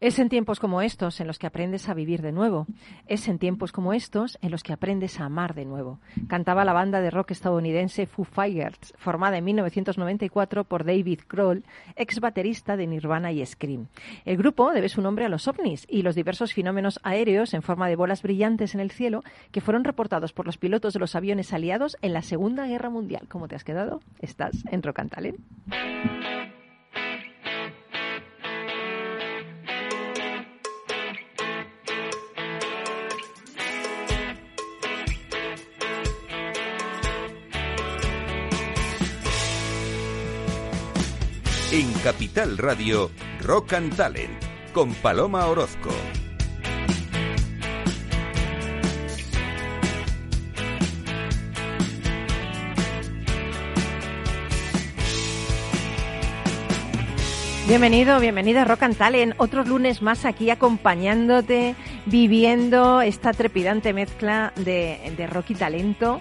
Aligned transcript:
Es 0.00 0.20
en 0.20 0.28
tiempos 0.28 0.60
como 0.60 0.80
estos 0.80 1.20
en 1.20 1.26
los 1.26 1.40
que 1.40 1.48
aprendes 1.48 1.88
a 1.88 1.94
vivir 1.94 2.22
de 2.22 2.30
nuevo. 2.30 2.68
Es 3.08 3.26
en 3.26 3.40
tiempos 3.40 3.72
como 3.72 3.92
estos 3.92 4.38
en 4.42 4.52
los 4.52 4.62
que 4.62 4.72
aprendes 4.72 5.18
a 5.18 5.24
amar 5.24 5.54
de 5.54 5.64
nuevo. 5.64 5.98
Cantaba 6.28 6.64
la 6.64 6.72
banda 6.72 7.00
de 7.00 7.10
rock 7.10 7.32
estadounidense 7.32 8.06
Foo 8.06 8.24
Fighters, 8.24 8.94
formada 8.96 9.38
en 9.38 9.44
1994 9.44 10.62
por 10.62 10.84
David 10.84 11.22
Kroll, 11.26 11.64
ex 11.96 12.20
baterista 12.20 12.76
de 12.76 12.86
Nirvana 12.86 13.32
y 13.32 13.44
Scream. 13.44 13.88
El 14.24 14.36
grupo 14.36 14.70
debe 14.70 14.88
su 14.88 15.02
nombre 15.02 15.24
a 15.24 15.28
los 15.28 15.48
ovnis 15.48 15.84
y 15.88 16.02
los 16.02 16.14
diversos 16.14 16.54
fenómenos 16.54 17.00
aéreos 17.02 17.52
en 17.52 17.62
forma 17.62 17.88
de 17.88 17.96
bolas 17.96 18.22
brillantes 18.22 18.76
en 18.76 18.80
el 18.80 18.92
cielo 18.92 19.24
que 19.50 19.60
fueron 19.60 19.82
reportados 19.82 20.32
por 20.32 20.46
los 20.46 20.58
pilotos 20.58 20.92
de 20.92 21.00
los 21.00 21.16
aviones 21.16 21.52
aliados 21.52 21.96
en 22.02 22.12
la 22.12 22.22
Segunda 22.22 22.68
Guerra 22.68 22.88
Mundial. 22.88 23.26
¿Cómo 23.28 23.48
te 23.48 23.56
has 23.56 23.64
quedado? 23.64 24.00
Estás 24.20 24.64
en 24.70 24.80
Rock 24.80 25.00
and 25.00 25.10
Talent. 25.10 25.38
En 41.78 41.92
Capital 42.02 42.58
Radio, 42.58 43.08
Rock 43.40 43.74
and 43.74 43.94
Talent, 43.94 44.32
con 44.72 44.92
Paloma 44.94 45.46
Orozco. 45.46 45.90
Bienvenido, 57.68 58.18
bienvenida 58.18 58.62
a 58.62 58.64
Rock 58.64 58.82
and 58.82 58.96
Talent. 58.96 59.34
Otros 59.38 59.68
lunes 59.68 60.02
más 60.02 60.24
aquí 60.24 60.50
acompañándote, 60.50 61.76
viviendo 62.06 63.02
esta 63.02 63.32
trepidante 63.32 63.92
mezcla 63.92 64.52
de 64.56 65.28
rock 65.30 65.50
y 65.50 65.54
talento. 65.54 66.20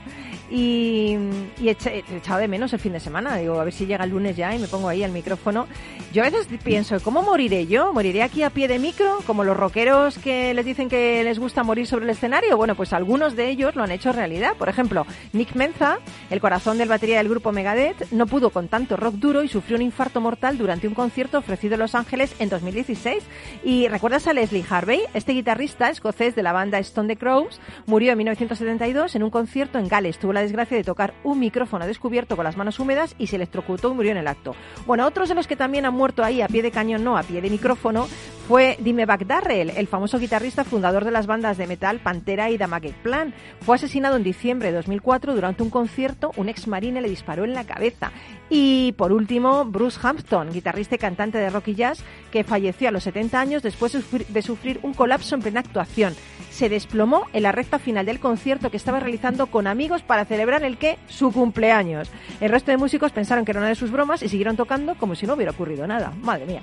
Y, 0.50 1.18
y 1.60 1.68
he 1.68 1.72
echado 1.72 2.40
de 2.40 2.48
menos 2.48 2.72
el 2.74 2.80
fin 2.80 2.94
de 2.94 3.00
semana. 3.00 3.36
Digo, 3.38 3.60
a 3.60 3.64
ver 3.64 3.74
si 3.74 3.86
llega 3.86 4.06
el 4.06 4.12
lunes 4.12 4.36
ya 4.36 4.56
y 4.56 4.60
me 4.60 4.68
pongo 4.68 4.88
ahí 4.88 5.04
al 5.04 5.12
micrófono. 5.12 5.68
Yo 6.14 6.24
a 6.24 6.30
veces 6.30 6.48
pienso, 6.64 7.00
¿cómo 7.02 7.22
moriré 7.22 7.68
yo? 7.68 7.94
¿Moriré 7.94 8.24
aquí 8.24 8.44
a 8.44 8.50
pie 8.50 8.68
de 8.68 8.80
micro? 8.80 9.20
Como 9.26 9.44
los 9.44 9.58
rockeros 9.58 10.18
que 10.18 10.54
les 10.54 10.66
dicen 10.66 10.88
que 10.88 11.24
les 11.24 11.38
gusta 11.38 11.64
morir 11.64 11.86
sobre 11.86 12.06
el 12.06 12.12
escenario. 12.12 12.56
Bueno, 12.56 12.76
pues 12.76 12.94
algunos 12.94 13.36
de 13.36 13.50
ellos 13.50 13.76
lo 13.76 13.84
han 13.84 13.92
hecho 13.92 14.14
realidad. 14.14 14.54
Por 14.58 14.70
ejemplo, 14.70 15.06
Nick 15.34 15.54
Menza, 15.56 16.00
el 16.30 16.40
corazón 16.40 16.78
del 16.78 16.88
batería 16.88 17.18
del 17.18 17.30
grupo 17.30 17.52
Megadeth, 17.52 18.12
no 18.12 18.26
pudo 18.26 18.50
con 18.52 18.70
tanto 18.70 18.96
rock 18.96 19.16
duro 19.16 19.44
y 19.44 19.50
sufrió 19.50 19.76
un 19.76 19.82
infarto 19.84 20.22
mortal 20.22 20.58
durante 20.58 20.88
un 20.88 20.94
concierto 20.94 21.38
ofrecido 21.38 21.74
en 21.74 21.82
Los 21.82 21.96
Ángeles 21.96 22.34
en 22.40 22.50
2016. 22.50 23.24
Y 23.64 23.88
recuerdas 23.90 24.28
a 24.28 24.34
Leslie 24.34 24.66
Harvey, 24.70 25.02
este 25.14 25.34
guitarrista 25.34 25.90
escocés 25.90 26.36
de 26.36 26.44
la 26.44 26.54
banda 26.54 26.80
Stone 26.80 27.14
the 27.14 27.20
Crows, 27.20 27.60
murió 27.86 28.14
en 28.14 28.18
1972 28.20 29.16
en 29.16 29.24
un 29.24 29.30
concierto 29.30 29.78
en 29.78 29.88
Gales. 29.88 30.18
Tuvo 30.18 30.37
la 30.38 30.44
desgracia 30.44 30.78
de 30.78 30.84
tocar 30.84 31.14
un 31.24 31.40
micrófono 31.40 31.88
descubierto 31.88 32.36
con 32.36 32.46
las 32.46 32.58
manos 32.58 32.80
húmedas 32.80 33.16
y 33.18 33.28
se 33.28 33.38
electrocutó 33.38 33.92
y 33.92 33.96
murió 33.96 34.12
en 34.12 34.18
el 34.18 34.28
acto. 34.28 34.56
Bueno, 34.86 35.06
otros 35.06 35.30
de 35.30 35.36
los 35.36 35.48
que 35.48 35.56
también 35.56 35.86
han 35.86 35.94
muerto 35.94 36.24
ahí 36.24 36.42
a 36.42 36.48
pie 36.48 36.62
de 36.62 36.72
cañón, 36.72 37.04
no, 37.04 37.18
a 37.18 37.24
pie 37.24 37.42
de 37.42 37.50
micrófono, 37.50 38.08
fue 38.48 38.78
Dimebag 38.80 39.28
Darrell, 39.28 39.72
el 39.72 39.88
famoso 39.88 40.20
guitarrista 40.20 40.64
fundador 40.64 41.04
de 41.04 41.12
las 41.12 41.28
bandas 41.28 41.58
de 41.58 41.68
metal 41.68 42.00
Pantera 42.00 42.50
y 42.50 42.58
Damage 42.58 42.94
Plan. 43.04 43.34
Fue 43.60 43.76
asesinado 43.76 44.16
en 44.16 44.24
diciembre 44.24 44.70
de 44.70 44.78
2004 44.78 45.36
durante 45.36 45.64
un 45.64 45.70
concierto, 45.70 46.32
un 46.38 46.48
ex 46.48 46.66
marine 46.66 47.02
le 47.02 47.10
disparó 47.10 47.44
en 47.44 47.54
la 47.54 47.66
cabeza. 47.66 48.14
Y 48.50 48.94
por 48.94 49.12
último, 49.12 49.66
Bruce 49.66 50.00
Hampton, 50.02 50.54
guitarrista 50.54 50.96
y 50.96 50.98
cantante 50.98 51.38
de 51.38 51.50
rock 51.50 51.68
y 51.68 51.76
jazz, 51.76 52.00
que 52.32 52.46
falleció 52.46 52.88
a 52.88 52.92
los 52.92 53.04
70 53.04 53.38
años 53.38 53.64
después 53.64 53.92
de 53.92 54.42
sufrir 54.42 54.80
un 54.82 54.94
colapso 54.94 55.36
en 55.36 55.42
plena 55.42 55.60
actuación. 55.60 56.16
Se 56.50 56.70
desplomó 56.70 57.26
en 57.34 57.44
la 57.44 57.52
recta 57.52 57.80
final 57.80 58.06
del 58.06 58.22
concierto 58.22 58.72
que 58.72 58.78
estaba 58.78 59.02
realizando 59.02 59.48
con 59.48 59.68
amigos 59.68 60.02
para 60.04 60.24
celebrar 60.24 60.64
el 60.64 60.78
que 60.78 60.98
su 61.10 61.34
cumpleaños. 61.34 62.10
El 62.40 62.50
resto 62.50 62.72
de 62.72 62.78
músicos 62.78 63.12
pensaron 63.12 63.44
que 63.44 63.52
era 63.52 63.60
una 63.60 63.70
de 63.70 63.76
sus 63.76 63.92
bromas 63.92 64.24
y 64.24 64.30
siguieron 64.30 64.56
tocando 64.56 64.96
como 64.96 65.16
si 65.16 65.28
no 65.28 65.34
hubiera 65.34 65.52
ocurrido 65.52 65.86
nada. 65.86 66.14
Madre 66.24 66.46
mía. 66.46 66.62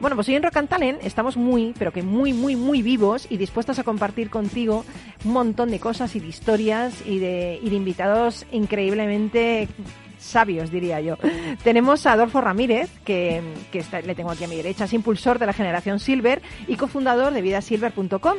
Bueno, 0.00 0.16
pues 0.16 0.28
hoy 0.28 0.36
en 0.36 0.42
Rock 0.42 0.56
and 0.56 0.68
Talent 0.68 1.02
estamos 1.18 1.36
muy, 1.36 1.74
pero 1.76 1.92
que 1.92 2.04
muy, 2.04 2.32
muy, 2.32 2.54
muy 2.54 2.80
vivos 2.80 3.26
y 3.28 3.38
dispuestos 3.38 3.80
a 3.80 3.82
compartir 3.82 4.30
contigo 4.30 4.84
un 5.24 5.32
montón 5.32 5.68
de 5.68 5.80
cosas 5.80 6.14
y 6.14 6.20
de 6.20 6.28
historias 6.28 7.02
y 7.04 7.18
de, 7.18 7.58
y 7.60 7.70
de 7.70 7.74
invitados 7.74 8.46
increíblemente 8.52 9.66
sabios, 10.28 10.70
diría 10.70 11.00
yo. 11.00 11.16
Tenemos 11.64 12.06
a 12.06 12.12
Adolfo 12.12 12.40
Ramírez, 12.40 12.90
que, 13.04 13.42
que 13.72 13.80
está, 13.80 14.00
le 14.00 14.14
tengo 14.14 14.30
aquí 14.30 14.44
a 14.44 14.48
mi 14.48 14.56
derecha, 14.56 14.84
es 14.84 14.92
impulsor 14.92 15.38
de 15.38 15.46
la 15.46 15.52
generación 15.52 15.98
Silver 15.98 16.42
y 16.66 16.76
cofundador 16.76 17.32
de 17.32 17.42
vidasilver.com. 17.42 18.36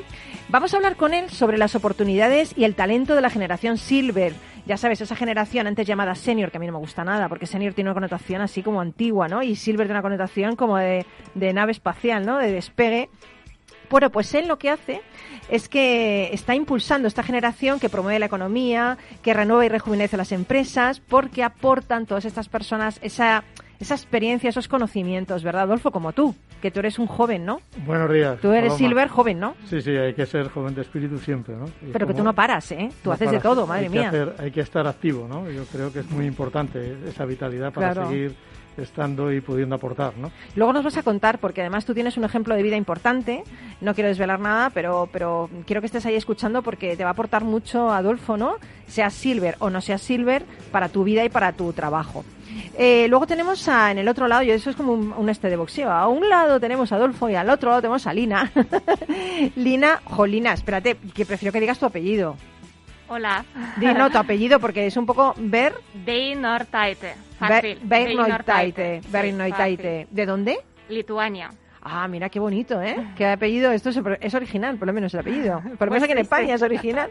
Vamos 0.50 0.74
a 0.74 0.78
hablar 0.78 0.96
con 0.96 1.14
él 1.14 1.30
sobre 1.30 1.58
las 1.58 1.76
oportunidades 1.76 2.54
y 2.56 2.64
el 2.64 2.76
talento 2.76 3.16
de 3.16 3.22
la 3.22 3.30
generación 3.30 3.78
Silver. 3.78 4.34
Ya 4.66 4.78
sabes, 4.78 5.02
esa 5.02 5.16
generación 5.16 5.68
antes 5.68 5.88
llamada 5.88 6.14
senior, 6.16 6.52
que 6.52 6.58
a 6.58 6.60
mí 6.60 6.68
no 6.68 6.74
me 6.74 6.80
gusta 6.80 7.04
nada, 7.04 7.28
porque 7.28 7.48
senior 7.48 7.74
tiene 7.74 7.90
una 7.90 7.96
connotación 7.96 8.42
así 8.42 8.62
como 8.62 8.82
antigua, 8.82 9.28
¿no? 9.28 9.42
Y 9.42 9.56
Silver 9.56 9.88
tiene 9.88 9.98
una 9.98 10.04
connotación 10.04 10.56
como 10.56 10.78
de, 10.78 11.06
de 11.34 11.54
nave 11.54 11.72
espacial, 11.72 12.26
¿no? 12.26 12.38
De 12.38 12.52
despegue. 12.52 13.10
Bueno, 13.90 14.10
pues 14.12 14.34
él 14.36 14.48
lo 14.48 14.58
que 14.60 14.70
hace 14.70 15.02
es 15.50 15.68
que 15.68 16.30
está 16.34 16.54
impulsando 16.56 17.08
esta 17.08 17.24
generación 17.24 17.80
que 17.80 17.90
promueve 17.90 18.20
la 18.20 18.28
economía, 18.28 18.98
que 19.24 19.34
renueva 19.34 19.66
y 19.66 19.70
rejuvenece 19.70 20.16
las 20.18 20.32
empresas, 20.32 21.00
porque 21.00 21.44
aportan 21.44 22.06
todas 22.06 22.26
estas 22.26 22.50
personas 22.50 23.00
esa, 23.02 23.44
esa 23.80 23.96
experiencia, 23.96 24.50
esos 24.50 24.68
conocimientos, 24.68 25.44
¿verdad, 25.44 25.64
Adolfo? 25.64 25.90
Como 25.92 26.14
tú, 26.14 26.36
que 26.62 26.70
tú 26.70 26.80
eres 26.82 27.00
un 27.00 27.08
joven, 27.08 27.46
¿no? 27.46 27.62
Buenos 27.86 28.12
días. 28.14 28.40
Tú 28.42 28.52
eres 28.52 28.74
Silver 28.76 29.08
joven, 29.08 29.40
¿no? 29.40 29.56
Sí, 29.66 29.82
sí, 29.82 29.90
hay 29.92 30.14
que 30.14 30.28
ser 30.28 30.50
joven 30.50 30.76
de 30.76 30.82
espíritu 30.82 31.18
siempre, 31.18 31.56
¿no? 31.56 31.66
Y 31.82 31.92
Pero 31.92 32.06
que 32.06 32.14
tú 32.14 32.24
no 32.24 32.34
paras, 32.36 32.72
¿eh? 32.72 32.90
Tú 33.04 33.10
no 33.10 33.14
haces 33.16 33.32
de 33.32 33.40
todo, 33.40 33.66
madre 33.66 33.86
hay 33.86 33.92
que 33.92 33.98
mía. 34.00 34.10
hacer- 34.10 34.36
hay 34.38 34.52
que 34.52 34.62
estar 34.62 34.86
activo, 34.86 35.28
¿no? 35.28 35.50
Yo 35.50 35.64
creo 35.66 35.92
que 35.92 36.00
es 36.02 36.10
muy 36.12 36.26
importante 36.28 36.96
esa 37.08 37.26
vitalidad 37.26 37.74
para 37.74 37.94
Claro. 37.94 38.10
seguir 38.10 38.36
estando 38.80 39.32
y 39.32 39.42
pudiendo 39.42 39.76
aportar, 39.76 40.18
¿no? 40.18 40.32
Luego 40.56 40.74
nos 40.74 40.84
vas 40.84 40.98
a 40.98 41.04
contar, 41.04 41.40
porque 41.40 41.62
además 41.62 41.86
tú 41.86 41.94
tienes 41.94 42.18
un 42.18 42.24
ejemplo 42.24 42.56
de 42.56 42.64
vida 42.64 42.76
importante. 42.76 43.44
No 43.82 43.94
quiero 43.94 44.10
desvelar 44.10 44.40
nada, 44.40 44.70
pero, 44.72 45.10
pero 45.12 45.50
quiero 45.66 45.82
que 45.82 45.88
estés 45.88 46.06
ahí 46.06 46.16
escuchando 46.16 46.62
porque 46.62 46.96
te 46.96 47.04
va 47.04 47.12
a 47.12 47.14
aportar 47.14 47.44
mucho, 47.44 47.92
Adolfo, 47.92 48.38
¿no? 48.38 48.56
Seas 48.88 49.14
Silver 49.14 49.56
o 49.60 49.70
no 49.70 49.82
seas 49.82 50.02
Silver, 50.02 50.44
para 50.72 50.90
tu 50.90 51.04
vida 51.04 51.24
y 51.24 51.30
para 51.30 51.54
tu 51.54 51.74
trabajo. 51.74 52.24
Eh, 52.78 53.08
luego 53.10 53.28
tenemos 53.28 53.68
a, 53.68 53.92
en 53.92 54.00
el 54.00 54.08
otro 54.08 54.28
lado, 54.28 54.44
y 54.44 54.52
eso 54.52 54.70
es 54.70 54.76
como 54.76 54.94
un, 54.94 55.14
un 55.14 55.30
este 55.30 55.50
de 55.50 55.56
boxeo. 55.56 55.92
A 55.92 56.08
un 56.08 56.28
lado 56.30 56.60
tenemos 56.60 56.92
a 56.92 56.96
Adolfo 56.96 57.30
y 57.30 57.36
al 57.36 57.50
otro 57.50 57.70
lado 57.70 57.82
tenemos 57.82 58.08
a 58.08 58.14
Lina. 58.14 58.52
Lina, 59.56 60.02
Jolina, 60.06 60.54
espérate, 60.54 60.98
que 61.14 61.26
prefiero 61.26 61.52
que 61.54 61.60
digas 61.60 61.80
tu 61.80 61.86
apellido. 61.86 62.36
Hola. 63.10 63.44
Di 63.78 63.88
no 63.88 64.10
tu 64.10 64.18
apellido 64.24 64.60
porque 64.60 64.86
es 64.86 64.96
un 64.96 65.06
poco 65.06 65.34
ver, 65.38 65.74
Beinortaite. 65.94 67.16
Fácil. 67.40 67.80
Bernoitaite, 67.84 69.02
Sí, 69.02 69.08
Bernoitaite. 69.12 70.08
¿De 70.12 70.26
dónde? 70.26 70.60
Lituania. 70.90 71.52
Ah, 71.82 72.08
mira 72.10 72.30
qué 72.30 72.40
bonito, 72.40 72.82
¿eh? 72.82 72.96
Qué 73.16 73.26
apellido, 73.26 73.72
esto 73.72 73.90
es, 73.90 74.34
original, 74.36 74.78
por 74.78 74.88
lo 74.88 74.94
menos 74.94 75.14
el 75.14 75.22
apellido. 75.22 75.62
Por 75.80 75.88
lo 75.88 75.92
menos 75.94 76.00
Pues 76.00 76.04
aquí 76.04 76.12
en 76.12 76.18
España 76.18 76.48
sí. 76.48 76.54
es 76.54 76.62
original. 76.62 77.10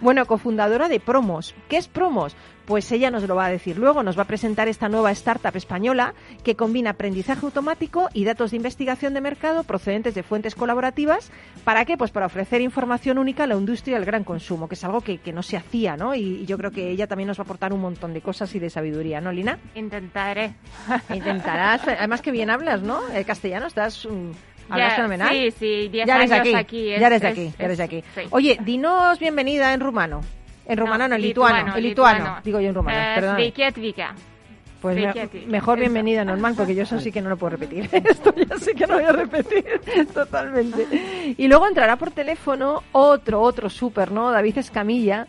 Bueno, 0.00 0.24
cofundadora 0.24 0.88
de 0.88 1.00
Promos. 1.00 1.54
¿Qué 1.68 1.76
es 1.78 1.88
Promos? 1.88 2.36
Pues 2.66 2.90
ella 2.92 3.10
nos 3.10 3.24
lo 3.28 3.34
va 3.36 3.46
a 3.46 3.50
decir 3.50 3.78
luego, 3.78 4.02
nos 4.02 4.16
va 4.18 4.22
a 4.22 4.26
presentar 4.26 4.68
esta 4.68 4.88
nueva 4.88 5.10
startup 5.12 5.54
española 5.54 6.14
que 6.44 6.56
combina 6.56 6.90
aprendizaje 6.90 7.44
automático 7.44 8.08
y 8.14 8.24
datos 8.24 8.52
de 8.52 8.56
investigación 8.56 9.12
de 9.12 9.20
mercado 9.20 9.64
procedentes 9.64 10.14
de 10.14 10.22
fuentes 10.22 10.54
colaborativas. 10.54 11.30
¿Para 11.64 11.84
qué? 11.84 11.98
Pues 11.98 12.10
para 12.10 12.24
ofrecer 12.26 12.62
información 12.62 13.18
única 13.18 13.44
a 13.44 13.46
la 13.46 13.54
industria 13.54 13.96
del 13.96 14.06
gran 14.06 14.24
consumo, 14.24 14.66
que 14.68 14.76
es 14.76 14.84
algo 14.84 15.02
que, 15.02 15.18
que 15.18 15.32
no 15.32 15.42
se 15.42 15.56
hacía, 15.58 15.96
¿no? 15.98 16.14
Y, 16.14 16.20
y 16.42 16.46
yo 16.46 16.56
creo 16.56 16.70
que 16.70 16.88
ella 16.90 17.06
también 17.06 17.28
nos 17.28 17.38
va 17.38 17.42
a 17.42 17.44
aportar 17.44 17.72
un 17.74 17.80
montón 17.82 18.14
de 18.14 18.22
cosas 18.22 18.54
y 18.54 18.58
de 18.58 18.70
sabiduría, 18.70 19.20
¿no, 19.20 19.30
Lina? 19.30 19.58
Intentaré. 19.74 20.54
Intentarás, 21.12 21.86
además 21.86 22.22
que 22.22 22.30
bien 22.30 22.48
hablas, 22.50 22.80
¿no? 22.82 23.00
El 23.10 23.26
castellano, 23.26 23.66
estás... 23.66 24.06
mm, 24.06 24.30
hablas 24.70 24.90
Ya, 24.92 24.96
fenomenal. 24.96 25.28
Sí, 25.28 25.50
sí, 25.50 25.88
10 25.88 26.06
Ya 26.06 26.16
eres 26.16 26.30
años 26.32 26.40
aquí, 26.40 26.54
aquí. 26.54 26.92
es- 26.92 27.00
ya 27.00 27.06
eres 27.08 27.20
de 27.20 27.28
aquí, 27.28 27.40
es- 27.42 27.58
ya 27.58 27.64
eres 27.66 27.78
de 27.78 27.84
aquí. 27.84 28.04
sí. 28.14 28.20
Oye, 28.30 28.58
dinos 28.64 29.18
bienvenida 29.18 29.74
en 29.74 29.80
rumano. 29.80 30.22
En 30.66 30.78
rumano 30.78 31.06
no, 31.08 31.14
en 31.14 31.20
lituano, 31.22 31.76
en 31.76 31.82
lituano, 31.82 32.36
digo 32.44 32.60
yo 32.60 32.68
en 32.68 32.74
rumano, 32.74 32.98
Eh, 32.98 33.12
perdón. 33.14 33.36
atvykę. 33.66 34.06
Pues 34.80 34.96
me- 34.96 35.46
mejor 35.46 35.78
bienvenida 35.78 36.20
en 36.22 36.26
normal, 36.28 36.54
porque 36.56 36.74
yo 36.74 36.82
eso 36.82 37.00
sí 37.00 37.10
que 37.10 37.22
no 37.22 37.30
lo 37.30 37.38
puedo 37.38 37.50
repetir. 37.56 37.88
Esto 37.92 38.34
ya 38.36 38.58
sí 38.58 38.72
que 38.74 38.86
no 38.86 38.94
voy 38.94 39.04
a 39.04 39.12
repetir 39.12 39.64
totalmente. 40.14 41.34
Y 41.38 41.48
luego 41.48 41.66
entrará 41.66 41.96
por 41.96 42.10
teléfono 42.10 42.82
otro, 42.92 43.40
otro 43.40 43.70
súper, 43.70 44.12
¿no? 44.12 44.30
David 44.30 44.58
Escamilla, 44.58 45.26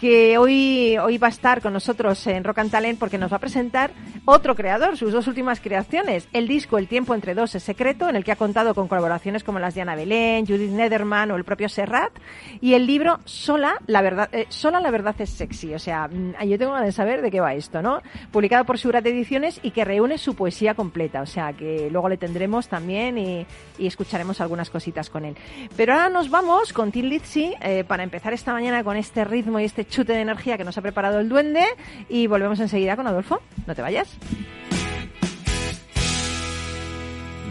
que 0.00 0.38
hoy, 0.38 0.96
hoy 0.96 1.18
va 1.18 1.26
a 1.26 1.30
estar 1.30 1.60
con 1.60 1.74
nosotros 1.74 2.26
en 2.26 2.42
Rock 2.42 2.60
and 2.60 2.70
Talent 2.70 2.98
porque 2.98 3.18
nos 3.18 3.30
va 3.30 3.36
a 3.36 3.40
presentar 3.40 3.90
otro 4.24 4.54
creador, 4.54 4.96
sus 4.96 5.12
dos 5.12 5.26
últimas 5.26 5.60
creaciones. 5.60 6.26
El 6.32 6.48
disco 6.48 6.78
El 6.78 6.88
tiempo 6.88 7.14
entre 7.14 7.34
dos 7.34 7.54
es 7.54 7.62
secreto, 7.62 8.08
en 8.08 8.16
el 8.16 8.24
que 8.24 8.32
ha 8.32 8.36
contado 8.36 8.74
con 8.74 8.88
colaboraciones 8.88 9.44
como 9.44 9.58
las 9.58 9.74
de 9.74 9.82
Ana 9.82 9.94
Belén, 9.94 10.46
Judith 10.46 10.70
Nederman 10.70 11.30
o 11.30 11.36
el 11.36 11.44
propio 11.44 11.68
Serrat. 11.68 12.12
Y 12.62 12.72
el 12.72 12.86
libro 12.86 13.20
Sola, 13.26 13.76
la 13.86 14.00
verdad, 14.00 14.30
eh, 14.32 14.46
Sola 14.48 14.80
la 14.80 14.90
verdad 14.90 15.14
es 15.18 15.28
sexy. 15.28 15.74
O 15.74 15.78
sea, 15.78 16.08
mm, 16.08 16.44
yo 16.46 16.58
tengo 16.58 16.72
ganas 16.72 16.86
de 16.86 16.92
saber 16.92 17.20
de 17.20 17.30
qué 17.30 17.40
va 17.40 17.52
esto, 17.52 17.82
¿no? 17.82 18.00
Publicado 18.32 18.64
por 18.64 18.78
Surat 18.78 19.04
Ediciones 19.04 19.60
y 19.62 19.70
que 19.70 19.84
reúne 19.84 20.16
su 20.16 20.34
poesía 20.34 20.74
completa. 20.74 21.20
O 21.20 21.26
sea, 21.26 21.52
que 21.52 21.90
luego 21.90 22.08
le 22.08 22.16
tendremos 22.16 22.68
también 22.68 23.18
y, 23.18 23.46
escucharemos 23.78 24.40
algunas 24.40 24.70
cositas 24.70 25.10
con 25.10 25.24
él. 25.24 25.36
Pero 25.76 25.94
ahora 25.94 26.10
nos 26.10 26.30
vamos 26.30 26.72
con 26.72 26.92
Tim 26.92 27.06
Lizzy 27.06 27.54
eh, 27.60 27.82
para 27.82 28.02
empezar 28.02 28.32
esta 28.32 28.52
mañana 28.52 28.84
con 28.84 28.96
este 28.96 29.24
ritmo 29.24 29.58
y 29.58 29.64
este 29.64 29.86
chute 29.90 30.12
de 30.12 30.20
energía 30.20 30.56
que 30.56 30.64
nos 30.64 30.78
ha 30.78 30.82
preparado 30.82 31.20
el 31.20 31.28
duende 31.28 31.64
y 32.08 32.26
volvemos 32.26 32.60
enseguida 32.60 32.96
con 32.96 33.06
Adolfo. 33.06 33.40
No 33.66 33.74
te 33.74 33.82
vayas. 33.82 34.08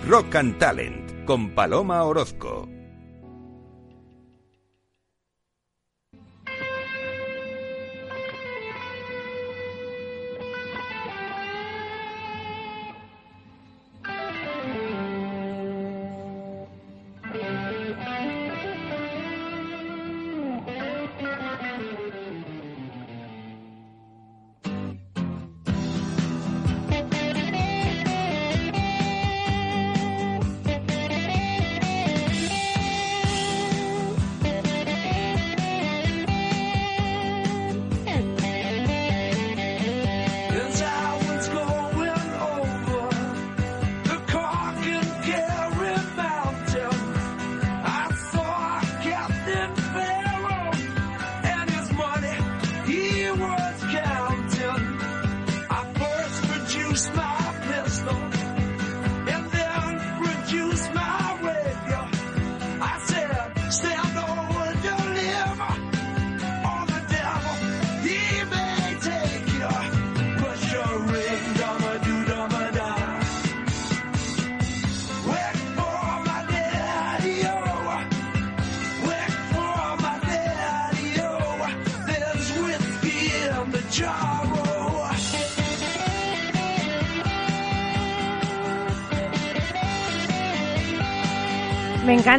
Rock 0.07 0.35
and 0.35 0.57
Talent 0.57 1.25
con 1.25 1.51
Paloma 1.51 2.03
Orozco. 2.03 2.67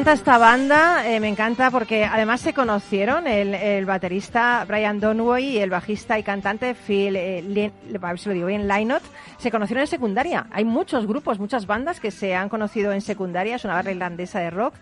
Encanta 0.01 0.13
esta 0.15 0.39
banda, 0.39 1.07
eh, 1.07 1.21
me 1.21 1.29
encanta 1.29 1.71
porque 1.71 2.07
además 2.07 2.41
se 2.41 2.55
conocieron 2.55 3.27
el, 3.27 3.85
baterista 3.85 4.65
Brian 4.67 4.99
Donway 4.99 5.45
y 5.45 5.59
el 5.59 5.69
bajista 5.69 6.19
y 6.19 6.23
cantante 6.23 6.75
Phil, 6.75 7.17
eh, 7.17 7.71
a 8.01 8.07
ver 8.09 8.19
si 8.19 8.31
lo 8.31 8.35
digo 8.35 8.47
bien, 8.47 8.67
Lynott, 8.67 9.03
se 9.37 9.51
conocieron 9.51 9.83
en 9.83 9.89
secundaria. 9.89 10.47
Hay 10.53 10.65
muchos 10.65 11.07
grupos, 11.07 11.39
muchas 11.39 11.67
bandas 11.67 12.01
que 12.01 12.11
se 12.11 12.35
han 12.35 12.49
conocido 12.49 12.93
en 12.93 13.03
secundaria, 13.03 13.57
es 13.57 13.65
una 13.67 13.75
barra 13.75 13.91
irlandesa 13.91 14.41
de 14.41 14.49
rock. 14.49 14.73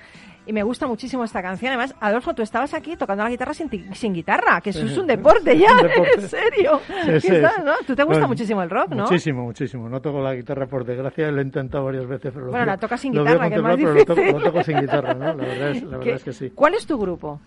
Y 0.48 0.52
me 0.54 0.62
gusta 0.62 0.86
muchísimo 0.86 1.22
esta 1.24 1.42
canción. 1.42 1.68
Además, 1.72 1.94
Adolfo, 2.00 2.34
tú 2.34 2.42
estabas 2.42 2.72
aquí 2.74 2.96
tocando 2.96 3.22
la 3.22 3.30
guitarra 3.30 3.52
sin, 3.54 3.68
sin 3.94 4.14
guitarra, 4.14 4.60
que 4.62 4.70
eso 4.70 4.84
es 4.86 4.96
un 4.96 5.06
deporte 5.06 5.56
ya, 5.58 5.70
Un 5.72 5.82
deporte. 5.88 6.14
en 6.16 6.28
serio. 6.28 6.80
Sí, 6.86 6.94
¿Qué 7.06 7.20
sí, 7.20 7.28
tal, 7.42 7.52
sí. 7.56 7.62
no? 7.64 7.72
Tú 7.86 7.94
te 7.94 8.02
gusta 8.02 8.04
Bueno, 8.06 8.28
muchísimo 8.28 8.62
el 8.62 8.70
rock, 8.70 8.88
¿no? 8.94 9.02
Muchísimo, 9.04 9.42
muchísimo. 9.44 9.88
No 9.90 10.00
toco 10.00 10.20
la 10.22 10.34
guitarra 10.34 10.66
por 10.66 10.84
desgracia, 10.86 11.30
lo 11.30 11.40
he 11.40 11.44
intentado 11.44 11.84
varias 11.84 12.06
veces, 12.06 12.32
pero 12.32 12.46
lo 12.46 12.50
Bueno, 12.50 12.64
quiero- 12.64 12.72
la 12.72 12.78
tocas 12.80 13.00
sin 13.00 13.14
lo 13.14 13.22
guitarra, 13.24 13.48
que 13.50 13.54
es 13.56 13.62
más 13.62 13.76
pero 13.76 13.92
lo 13.94 14.04
toco, 14.04 14.14
difícil. 14.20 14.40
lo 14.40 14.44
toco 14.50 14.64
sin 14.64 14.80
guitarra, 14.80 15.14
¿no? 15.14 15.24
La 15.26 15.34
verdad 15.34 15.70
es, 15.70 15.82
la 15.82 15.88
verdad 15.98 16.02
¿Qué- 16.04 16.12
es 16.14 16.24
que 16.24 16.32
sí. 16.32 16.50
¿Cuál 16.54 16.74
es 16.74 16.86
tu 16.86 16.98
grupo? 16.98 17.40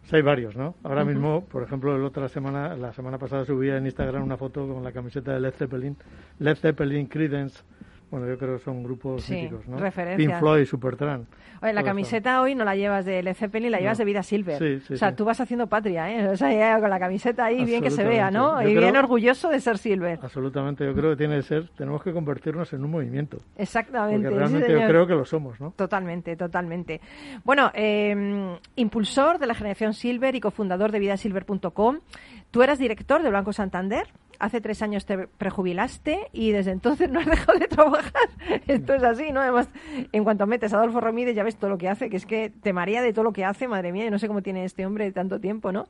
Pues 0.00 0.14
hay 0.14 0.22
varios, 0.22 0.56
¿no? 0.56 0.74
Ahora 0.82 1.04
mismo, 1.04 1.44
por 1.44 1.62
ejemplo, 1.62 1.96
la 1.96 2.06
otra 2.06 2.28
semana, 2.28 2.74
la 2.74 2.92
semana 2.92 3.18
pasada 3.18 3.44
subía 3.44 3.76
en 3.76 3.86
Instagram 3.86 4.22
una 4.24 4.36
foto 4.36 4.66
con 4.66 4.82
la 4.82 4.90
camiseta 4.90 5.32
de 5.34 5.40
Led 5.40 5.52
Zeppelin, 5.52 5.96
Led 6.40 6.56
Zeppelin, 6.56 7.06
Creedence. 7.06 7.62
Bueno, 8.10 8.26
yo 8.26 8.38
creo 8.38 8.56
que 8.56 8.64
son 8.64 8.82
grupos 8.82 9.22
Sí, 9.24 9.34
míticos, 9.34 9.68
¿no? 9.68 9.76
referencias. 9.78 10.30
Pink 10.30 10.38
Floyd, 10.40 10.64
Supertramp. 10.64 11.28
Oye, 11.60 11.72
la 11.72 11.82
camiseta 11.82 12.40
hoy 12.40 12.54
no 12.54 12.64
la 12.64 12.76
llevas 12.76 13.04
de 13.04 13.22
Led 13.22 13.34
Zeppelin, 13.34 13.70
la 13.72 13.80
llevas 13.80 13.98
No. 13.98 14.02
de 14.02 14.04
Vida 14.06 14.22
Silver. 14.22 14.58
Sí, 14.58 14.80
sí, 14.86 14.94
o 14.94 14.96
sea, 14.96 15.14
tú 15.16 15.24
vas 15.24 15.40
haciendo 15.40 15.66
patria, 15.66 16.10
¿eh? 16.10 16.28
O 16.28 16.36
sea, 16.36 16.78
con 16.80 16.88
la 16.88 16.98
camiseta 17.00 17.44
ahí, 17.46 17.64
bien 17.64 17.82
que 17.82 17.90
se 17.90 18.04
vea, 18.04 18.30
¿no? 18.30 18.62
Y 18.62 18.74
bien 18.76 18.96
orgulloso 18.96 19.48
de 19.50 19.60
ser 19.60 19.76
Silver. 19.78 20.20
Absolutamente, 20.22 20.84
yo 20.86 20.94
creo 20.94 21.10
que 21.10 21.16
tiene 21.16 21.36
que 21.36 21.42
ser, 21.42 21.68
tenemos 21.76 22.02
que 22.02 22.12
convertirnos 22.12 22.72
en 22.72 22.84
un 22.84 22.90
movimiento. 22.92 23.38
Exactamente. 23.56 24.28
Porque 24.28 24.38
realmente 24.38 24.72
yo 24.72 24.86
creo 24.86 25.06
que 25.06 25.14
lo 25.14 25.24
somos, 25.24 25.60
¿no? 25.60 25.72
Totalmente, 25.76 26.36
totalmente. 26.36 27.00
Bueno, 27.44 27.70
eh, 27.74 28.56
impulsor 28.76 29.38
de 29.38 29.46
la 29.46 29.54
generación 29.54 29.94
Silver 29.94 30.34
y 30.34 30.40
cofundador 30.40 30.92
de 30.92 30.98
vidasilver.com. 31.00 31.98
Tú 32.50 32.62
eras 32.62 32.78
director 32.78 33.22
de 33.22 33.28
Blanco 33.28 33.52
Santander. 33.52 34.08
Hace 34.38 34.60
tres 34.60 34.82
años 34.82 35.04
te 35.04 35.26
prejubilaste 35.26 36.28
y 36.32 36.52
desde 36.52 36.70
entonces 36.70 37.10
no 37.10 37.18
has 37.18 37.26
dejado 37.26 37.58
de 37.58 37.66
trabajar. 37.66 38.28
Esto 38.68 38.94
es 38.94 39.02
así, 39.02 39.32
¿no? 39.32 39.40
Además, 39.40 39.68
en 40.12 40.24
cuanto 40.24 40.46
metes 40.46 40.72
a 40.72 40.76
Adolfo 40.76 41.00
Romídez 41.00 41.34
ya 41.34 41.42
ves 41.42 41.56
todo 41.56 41.70
lo 41.70 41.76
que 41.76 41.88
hace, 41.88 42.08
que 42.08 42.16
es 42.16 42.24
que 42.24 42.50
te 42.50 42.72
marea 42.72 43.02
de 43.02 43.12
todo 43.12 43.24
lo 43.24 43.32
que 43.32 43.44
hace, 43.44 43.66
madre 43.66 43.92
mía, 43.92 44.06
y 44.06 44.10
no 44.10 44.18
sé 44.18 44.28
cómo 44.28 44.40
tiene 44.40 44.64
este 44.64 44.86
hombre 44.86 45.10
tanto 45.10 45.40
tiempo, 45.40 45.72
¿no? 45.72 45.86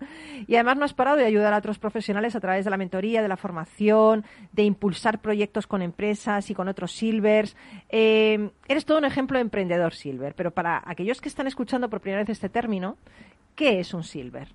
Y 0.47 0.55
además 0.55 0.79
no 0.79 0.85
has 0.87 0.95
parado 0.95 1.19
de 1.19 1.27
ayudar 1.27 1.53
a 1.53 1.59
otros 1.59 1.79
profesionales 1.79 2.35
a 2.35 2.41
través 2.41 2.65
de 2.65 2.71
la 2.71 2.79
mentoría, 2.79 3.21
de 3.21 3.29
la 3.29 3.37
formación, 3.37 4.25
de 4.53 4.63
impulsar 4.63 5.21
proyectos 5.21 5.67
con 5.67 5.83
empresas 5.83 6.49
y 6.51 6.55
con 6.55 6.69
otros 6.69 6.93
Silvers. 6.93 7.55
Eh, 7.91 8.51
eres 8.67 8.87
todo 8.87 8.99
un 8.99 9.05
ejemplo 9.05 9.37
de 9.37 9.43
emprendedor 9.43 9.93
Silver, 9.93 10.35
pero 10.35 10.53
para 10.53 10.83
aquellos 10.87 11.21
que 11.21 11.29
están 11.29 11.47
escuchando 11.47 11.91
por 11.91 12.01
primera 12.01 12.23
vez 12.23 12.31
este 12.31 12.49
término, 12.49 12.97
¿qué 13.55 13.79
es 13.81 13.93
un 13.93 14.05
Silver? 14.05 14.49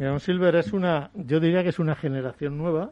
Mira, 0.00 0.14
un 0.14 0.20
Silver 0.20 0.56
es 0.56 0.72
una, 0.72 1.10
yo 1.14 1.40
diría 1.40 1.62
que 1.62 1.68
es 1.68 1.78
una 1.78 1.94
generación 1.94 2.56
nueva, 2.56 2.88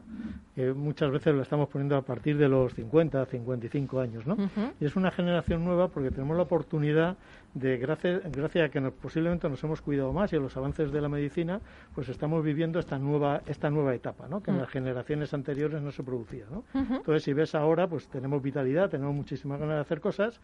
que 0.53 0.73
muchas 0.73 1.09
veces 1.09 1.33
la 1.33 1.41
estamos 1.41 1.67
poniendo 1.67 1.95
a 1.97 2.03
partir 2.03 2.37
de 2.37 2.47
los 2.47 2.71
50, 2.75 3.25
55 3.25 3.99
años, 3.99 4.27
¿no? 4.27 4.37
Y 4.79 4.85
es 4.85 4.95
una 4.95 5.09
generación 5.09 5.65
nueva 5.65 5.87
porque 5.87 6.11
tenemos 6.11 6.37
la 6.37 6.43
oportunidad 6.43 7.17
de, 7.55 7.77
gracias, 7.79 8.21
gracias 8.31 8.67
a 8.67 8.69
que 8.69 8.79
nos- 8.79 8.93
posiblemente 8.93 9.49
nos 9.49 9.63
hemos 9.63 9.81
cuidado 9.81 10.13
más 10.13 10.31
y 10.33 10.35
a 10.35 10.39
los 10.39 10.55
avances 10.55 10.91
de 10.91 11.01
la 11.01 11.09
medicina, 11.09 11.59
pues 11.95 12.09
estamos 12.09 12.43
viviendo 12.43 12.77
esta 12.77 12.99
nueva, 12.99 13.41
esta 13.47 13.71
nueva 13.71 13.95
etapa, 13.95 14.27
¿no? 14.29 14.43
Que 14.43 14.51
en 14.51 14.57
Mm. 14.57 14.59
las 14.59 14.69
generaciones 14.69 15.33
anteriores 15.33 15.81
no 15.81 15.89
se 15.91 16.03
producía, 16.03 16.45
¿no? 16.51 16.63
Entonces, 16.75 17.23
si 17.23 17.33
ves 17.33 17.55
ahora, 17.55 17.87
pues 17.87 18.07
tenemos 18.07 18.39
vitalidad, 18.43 18.87
tenemos 18.87 19.15
muchísimas 19.15 19.59
ganas 19.59 19.77
de 19.77 19.81
hacer 19.81 19.99
cosas. 19.99 20.39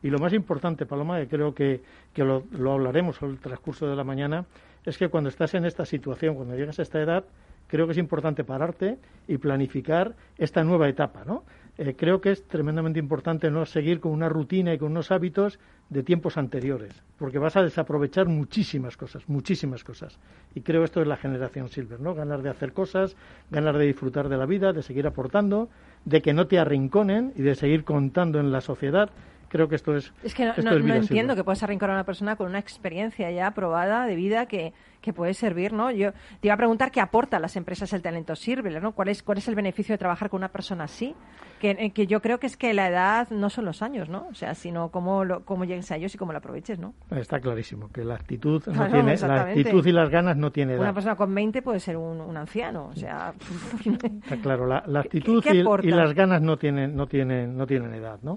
Y 0.00 0.10
lo 0.10 0.20
más 0.20 0.32
importante, 0.32 0.86
Paloma, 0.86 1.18
que 1.18 1.26
creo 1.26 1.52
que, 1.54 1.82
que 2.12 2.22
lo, 2.22 2.44
lo 2.52 2.72
hablaremos 2.74 3.20
en 3.20 3.30
el 3.30 3.38
transcurso 3.38 3.88
de 3.88 3.96
la 3.96 4.04
mañana, 4.04 4.44
es 4.84 4.98
que 4.98 5.08
cuando 5.08 5.30
estás 5.30 5.54
en 5.54 5.64
esta 5.64 5.84
situación, 5.84 6.34
cuando 6.34 6.56
llegas 6.56 6.78
a 6.78 6.82
esta 6.82 7.00
edad, 7.00 7.24
creo 7.66 7.86
que 7.86 7.92
es 7.92 7.98
importante 7.98 8.44
pararte 8.44 8.98
y 9.26 9.38
planificar 9.38 10.14
esta 10.38 10.62
nueva 10.64 10.88
etapa, 10.88 11.24
¿no? 11.24 11.44
Eh, 11.76 11.94
creo 11.96 12.20
que 12.20 12.30
es 12.30 12.46
tremendamente 12.46 13.00
importante 13.00 13.50
no 13.50 13.66
seguir 13.66 13.98
con 13.98 14.12
una 14.12 14.28
rutina 14.28 14.72
y 14.72 14.78
con 14.78 14.92
unos 14.92 15.10
hábitos 15.10 15.58
de 15.90 16.02
tiempos 16.04 16.36
anteriores, 16.36 17.02
porque 17.18 17.38
vas 17.38 17.56
a 17.56 17.62
desaprovechar 17.62 18.26
muchísimas 18.28 18.96
cosas, 18.96 19.28
muchísimas 19.28 19.82
cosas. 19.82 20.18
Y 20.54 20.60
creo 20.60 20.84
esto 20.84 21.00
es 21.00 21.08
la 21.08 21.16
generación 21.16 21.68
Silver, 21.68 22.00
¿no? 22.00 22.14
Ganar 22.14 22.42
de 22.42 22.50
hacer 22.50 22.72
cosas, 22.72 23.16
ganar 23.50 23.76
de 23.76 23.86
disfrutar 23.86 24.28
de 24.28 24.36
la 24.36 24.46
vida, 24.46 24.72
de 24.72 24.82
seguir 24.82 25.06
aportando, 25.06 25.68
de 26.04 26.22
que 26.22 26.32
no 26.32 26.46
te 26.46 26.58
arrinconen 26.58 27.32
y 27.34 27.42
de 27.42 27.54
seguir 27.54 27.84
contando 27.84 28.38
en 28.38 28.52
la 28.52 28.60
sociedad. 28.60 29.10
Creo 29.54 29.68
que 29.68 29.76
esto 29.76 29.94
es 29.94 30.12
Es 30.24 30.34
que 30.34 30.46
no, 30.46 30.52
no- 30.82 30.94
entiendo 30.96 31.36
que 31.36 31.44
puedas 31.44 31.62
arrinconar 31.62 31.92
a 31.94 31.98
una 32.00 32.04
persona 32.04 32.34
con 32.34 32.48
una 32.48 32.58
experiencia 32.58 33.30
ya 33.30 33.52
probada 33.52 34.04
de 34.04 34.16
vida 34.16 34.46
que, 34.46 34.72
que 35.00 35.12
puede 35.12 35.32
servir, 35.32 35.72
¿no? 35.72 35.92
Yo 35.92 36.10
te 36.40 36.48
iba 36.48 36.54
a 36.54 36.56
preguntar 36.56 36.90
qué 36.90 37.00
aporta 37.00 37.36
a 37.36 37.40
las 37.40 37.54
empresas 37.54 37.92
el 37.92 38.02
talento 38.02 38.34
Silver, 38.34 38.82
¿no? 38.82 38.96
¿Cuál 38.96 39.10
es, 39.10 39.22
¿Cuál 39.22 39.38
es 39.38 39.46
el 39.46 39.54
beneficio 39.54 39.92
de 39.92 39.98
trabajar 39.98 40.28
con 40.28 40.38
una 40.38 40.48
persona 40.48 40.84
así? 40.84 41.14
Que, 41.60 41.70
eh, 41.70 41.92
que 41.92 42.08
yo 42.08 42.20
creo 42.20 42.40
que 42.40 42.48
es 42.48 42.56
que 42.56 42.74
la 42.74 42.88
edad 42.88 43.30
no 43.30 43.48
son 43.48 43.64
los 43.64 43.80
años, 43.80 44.08
¿no? 44.08 44.26
O 44.28 44.34
sea, 44.34 44.54
sino 44.56 44.90
cómo, 44.90 45.24
lo, 45.24 45.44
cómo 45.44 45.64
llegues 45.64 45.88
a 45.92 45.96
ellos 45.98 46.12
y 46.12 46.18
cómo 46.18 46.32
lo 46.32 46.38
aproveches, 46.38 46.80
¿no? 46.80 46.92
Está 47.12 47.38
clarísimo 47.38 47.92
que 47.92 48.02
la 48.04 48.16
actitud 48.16 48.60
no 48.66 48.72
Claro, 48.74 48.92
tiene, 48.92 49.16
la 49.16 49.42
actitud 49.42 49.86
y 49.86 49.92
las 49.92 50.10
ganas 50.10 50.36
no 50.36 50.50
tiene 50.50 50.74
Una 50.76 50.86
edad. 50.86 50.94
persona 50.94 51.14
con 51.14 51.32
20 51.32 51.62
puede 51.62 51.78
ser 51.78 51.96
un, 51.96 52.20
un 52.20 52.36
anciano, 52.36 52.86
o 52.88 52.96
sea... 52.96 53.32
Está 54.24 54.36
claro, 54.38 54.66
la, 54.66 54.82
la 54.88 55.00
actitud 55.00 55.40
qué 55.42 55.54
y- 55.82 55.90
las 55.92 56.12
ganas 56.12 56.42
no 56.42 56.56
tienen, 56.56 56.96
no 56.96 57.06
tienen, 57.06 57.56
no 57.56 57.66
tienen 57.68 57.94
edad, 57.94 58.18
¿no? 58.22 58.36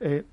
Eh, 0.00 0.24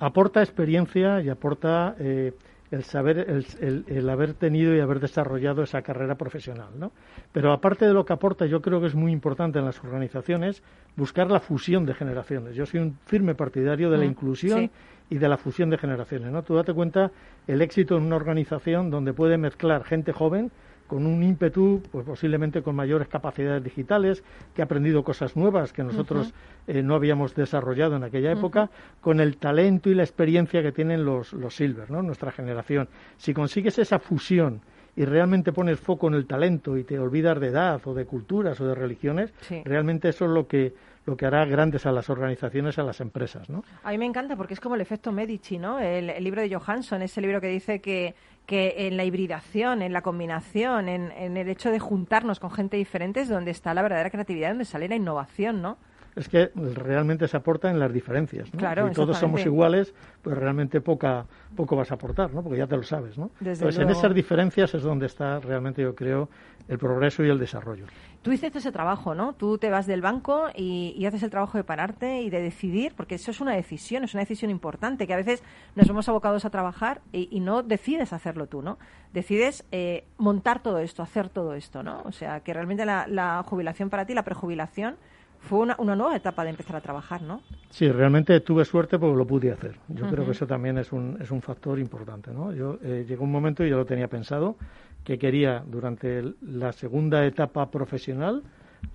aporta 0.00 0.40
experiencia 0.42 1.20
y 1.20 1.28
aporta 1.28 1.94
eh, 1.98 2.32
el 2.70 2.84
saber, 2.84 3.18
el, 3.18 3.44
el- 3.60 3.84
el 3.88 4.08
haber 4.08 4.34
tenido 4.34 4.74
y 4.74 4.80
haber 4.80 5.00
desarrollado 5.00 5.62
esa 5.62 5.82
carrera 5.82 6.14
profesional, 6.14 6.68
¿no? 6.78 6.92
Pero 7.32 7.52
aparte 7.52 7.84
de 7.86 7.92
lo 7.92 8.04
que 8.04 8.12
aporta, 8.12 8.46
yo 8.46 8.60
creo 8.62 8.80
que 8.80 8.86
es 8.86 8.94
muy 8.94 9.12
importante 9.12 9.58
en 9.58 9.64
las 9.64 9.82
organizaciones 9.82 10.62
buscar 10.96 11.30
la 11.30 11.40
fusión 11.40 11.84
de 11.84 11.94
generaciones. 11.94 12.54
Yo 12.54 12.66
soy 12.66 12.80
un 12.80 12.96
firme 13.06 13.34
partidario 13.34 13.90
de 13.90 13.98
la 13.98 14.04
Mm, 14.04 14.08
inclusión 14.10 14.58
sí. 14.60 14.70
y 15.10 15.18
de 15.18 15.28
la 15.28 15.36
fusión 15.36 15.68
de 15.70 15.78
generaciones, 15.78 16.30
¿no? 16.30 16.42
Tú 16.44 16.54
date 16.54 16.72
cuenta 16.72 17.10
el 17.48 17.60
éxito 17.60 17.96
en 17.96 18.04
una 18.04 18.16
organización 18.16 18.88
donde 18.90 19.12
puede 19.12 19.36
mezclar 19.36 19.82
gente 19.84 20.12
joven 20.12 20.50
con 20.90 21.06
un 21.06 21.22
ímpetu, 21.22 21.80
pues 21.92 22.04
posiblemente 22.04 22.62
con 22.62 22.74
mayores 22.74 23.06
capacidades 23.06 23.62
digitales, 23.62 24.24
que 24.56 24.60
ha 24.60 24.64
aprendido 24.64 25.04
cosas 25.04 25.36
nuevas 25.36 25.72
que 25.72 25.84
nosotros 25.84 26.34
eh, 26.66 26.82
no 26.82 26.96
habíamos 26.96 27.32
desarrollado 27.36 27.94
en 27.94 28.02
aquella 28.02 28.32
época, 28.32 28.70
con 29.00 29.20
el 29.20 29.36
talento 29.36 29.88
y 29.88 29.94
la 29.94 30.02
experiencia 30.02 30.62
que 30.62 30.72
tienen 30.72 31.04
los, 31.04 31.32
los 31.32 31.54
Silver, 31.54 31.92
¿no? 31.92 32.02
nuestra 32.02 32.32
generación. 32.32 32.88
Si 33.18 33.32
consigues 33.32 33.78
esa 33.78 34.00
fusión 34.00 34.62
y 34.96 35.04
realmente 35.04 35.52
pones 35.52 35.78
foco 35.78 36.08
en 36.08 36.14
el 36.14 36.26
talento 36.26 36.76
y 36.76 36.82
te 36.82 36.98
olvidas 36.98 37.38
de 37.38 37.46
edad 37.46 37.80
o 37.84 37.94
de 37.94 38.04
culturas 38.04 38.60
o 38.60 38.66
de 38.66 38.74
religiones, 38.74 39.32
Sí. 39.42 39.62
realmente 39.64 40.08
eso 40.08 40.24
es 40.24 40.32
lo 40.32 40.48
que 40.48 40.74
lo 41.06 41.16
que 41.16 41.24
hará 41.24 41.46
grandes 41.46 41.86
a 41.86 41.92
las 41.92 42.10
organizaciones, 42.10 42.78
a 42.78 42.82
las 42.82 43.00
empresas, 43.00 43.48
¿no? 43.48 43.64
A 43.84 43.90
mí 43.90 43.96
me 43.96 44.04
encanta 44.04 44.36
porque 44.36 44.52
es 44.52 44.60
como 44.60 44.74
el 44.74 44.82
efecto 44.82 45.10
Medici, 45.12 45.56
¿no? 45.58 45.80
El, 45.80 46.10
el 46.10 46.22
libro 46.22 46.42
de 46.42 46.54
Johansson, 46.54 47.00
ese 47.00 47.22
libro 47.22 47.40
que 47.40 47.48
dice 47.48 47.80
que, 47.80 48.14
que 48.50 48.88
en 48.88 48.96
la 48.96 49.04
hibridación, 49.04 49.80
en 49.80 49.92
la 49.92 50.02
combinación, 50.02 50.88
en, 50.88 51.36
el 51.36 51.48
hecho 51.48 51.70
de 51.70 51.78
juntarnos 51.78 52.40
con 52.40 52.50
gente 52.50 52.76
diferente 52.76 53.20
es 53.20 53.28
donde 53.28 53.52
está 53.52 53.74
la 53.74 53.82
verdadera 53.82 54.10
creatividad, 54.10 54.48
donde 54.48 54.64
sale 54.64 54.88
la 54.88 54.96
innovación, 54.96 55.62
¿no? 55.62 55.78
Es 56.16 56.28
que 56.28 56.50
realmente 56.54 57.28
se 57.28 57.36
aporta 57.36 57.70
en 57.70 57.78
las 57.78 57.92
diferencias. 57.92 58.52
¿no? 58.52 58.58
Claro, 58.58 58.88
si 58.88 58.94
todos 58.94 59.16
somos 59.18 59.44
iguales, 59.44 59.94
pues 60.22 60.36
realmente 60.36 60.80
poca, 60.80 61.26
poco 61.56 61.76
vas 61.76 61.90
a 61.90 61.94
aportar, 61.94 62.32
¿no? 62.32 62.42
porque 62.42 62.58
ya 62.58 62.66
te 62.66 62.76
lo 62.76 62.82
sabes. 62.82 63.16
¿no? 63.16 63.30
Desde 63.40 63.64
Entonces, 63.64 63.82
en 63.82 63.90
esas 63.90 64.14
diferencias 64.14 64.74
es 64.74 64.82
donde 64.82 65.06
está 65.06 65.40
realmente, 65.40 65.82
yo 65.82 65.94
creo, 65.94 66.28
el 66.68 66.78
progreso 66.78 67.24
y 67.24 67.30
el 67.30 67.38
desarrollo. 67.38 67.86
Tú 68.22 68.32
hiciste 68.32 68.58
ese 68.58 68.70
trabajo, 68.70 69.14
¿no? 69.14 69.32
Tú 69.32 69.56
te 69.56 69.70
vas 69.70 69.86
del 69.86 70.02
banco 70.02 70.48
y, 70.54 70.94
y 70.96 71.06
haces 71.06 71.22
el 71.22 71.30
trabajo 71.30 71.56
de 71.56 71.64
pararte 71.64 72.20
y 72.20 72.28
de 72.28 72.42
decidir, 72.42 72.92
porque 72.94 73.14
eso 73.14 73.30
es 73.30 73.40
una 73.40 73.54
decisión, 73.54 74.04
es 74.04 74.12
una 74.12 74.20
decisión 74.20 74.50
importante, 74.50 75.06
que 75.06 75.14
a 75.14 75.16
veces 75.16 75.42
nos 75.74 75.88
vemos 75.88 76.06
abocados 76.08 76.44
a 76.44 76.50
trabajar 76.50 77.00
y, 77.12 77.28
y 77.30 77.40
no 77.40 77.62
decides 77.62 78.12
hacerlo 78.12 78.46
tú, 78.46 78.60
¿no? 78.60 78.78
Decides 79.14 79.64
eh, 79.72 80.04
montar 80.18 80.62
todo 80.62 80.80
esto, 80.80 81.02
hacer 81.02 81.30
todo 81.30 81.54
esto, 81.54 81.82
¿no? 81.82 82.02
O 82.04 82.12
sea, 82.12 82.40
que 82.40 82.52
realmente 82.52 82.84
la, 82.84 83.06
la 83.08 83.42
jubilación 83.42 83.88
para 83.88 84.04
ti, 84.04 84.12
la 84.12 84.22
prejubilación, 84.22 84.96
fue 85.40 85.58
una, 85.60 85.74
una 85.78 85.96
nueva 85.96 86.14
etapa 86.16 86.44
de 86.44 86.50
empezar 86.50 86.76
a 86.76 86.80
trabajar, 86.80 87.22
¿no? 87.22 87.40
Sí, 87.70 87.88
realmente 87.90 88.38
tuve 88.40 88.64
suerte 88.64 88.98
porque 88.98 89.16
lo 89.16 89.26
pude 89.26 89.50
hacer. 89.52 89.76
Yo 89.88 90.06
creo 90.08 90.24
que 90.24 90.32
eso 90.32 90.46
también 90.46 90.78
es 90.78 90.92
un, 90.92 91.16
es 91.20 91.30
un 91.30 91.40
factor 91.40 91.78
importante. 91.78 92.30
¿no? 92.32 92.52
Yo 92.52 92.78
eh, 92.82 93.04
llegó 93.08 93.24
un 93.24 93.30
momento 93.32 93.64
y 93.64 93.70
yo 93.70 93.76
lo 93.76 93.86
tenía 93.86 94.08
pensado 94.08 94.56
que 95.04 95.18
quería 95.18 95.62
durante 95.66 96.18
el- 96.18 96.36
la 96.42 96.72
segunda 96.72 97.24
etapa 97.24 97.70
profesional, 97.70 98.42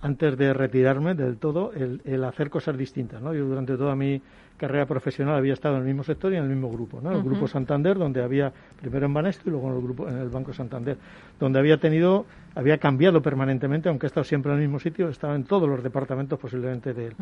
antes 0.02 0.36
de 0.36 0.52
retirarme 0.52 1.14
del 1.14 1.38
todo, 1.38 1.72
el, 1.72 2.00
el 2.04 2.22
hacer 2.24 2.50
cosas 2.50 2.76
distintas. 2.76 3.20
¿no? 3.22 3.32
Yo 3.34 3.46
durante 3.46 3.76
toda 3.76 3.96
mi 3.96 4.20
carrera 4.56 4.86
profesional 4.86 5.34
había 5.36 5.52
estado 5.52 5.76
en 5.76 5.82
el 5.82 5.86
mismo 5.86 6.02
sector 6.04 6.32
y 6.32 6.36
en 6.36 6.44
el 6.44 6.48
mismo 6.48 6.70
grupo, 6.70 7.00
¿no? 7.00 7.12
El 7.12 7.22
grupo 7.22 7.46
Santander, 7.46 7.98
donde 7.98 8.22
había 8.22 8.52
primero 8.80 9.06
en 9.06 9.14
Banesto 9.14 9.48
y 9.48 9.50
luego 9.50 9.68
en 9.68 9.76
el 9.76 9.82
grupo 9.82 10.08
en 10.08 10.18
el 10.18 10.28
Banco 10.28 10.52
Santander, 10.52 10.96
donde 11.38 11.58
había 11.58 11.78
tenido 11.78 12.26
había 12.54 12.78
cambiado 12.78 13.20
permanentemente, 13.20 13.90
aunque 13.90 14.06
he 14.06 14.08
estado 14.08 14.24
siempre 14.24 14.50
en 14.52 14.58
el 14.58 14.64
mismo 14.64 14.78
sitio, 14.78 15.10
estaba 15.10 15.34
en 15.34 15.44
todos 15.44 15.68
los 15.68 15.82
departamentos 15.82 16.38
posiblemente 16.38 16.94
de, 16.94 17.12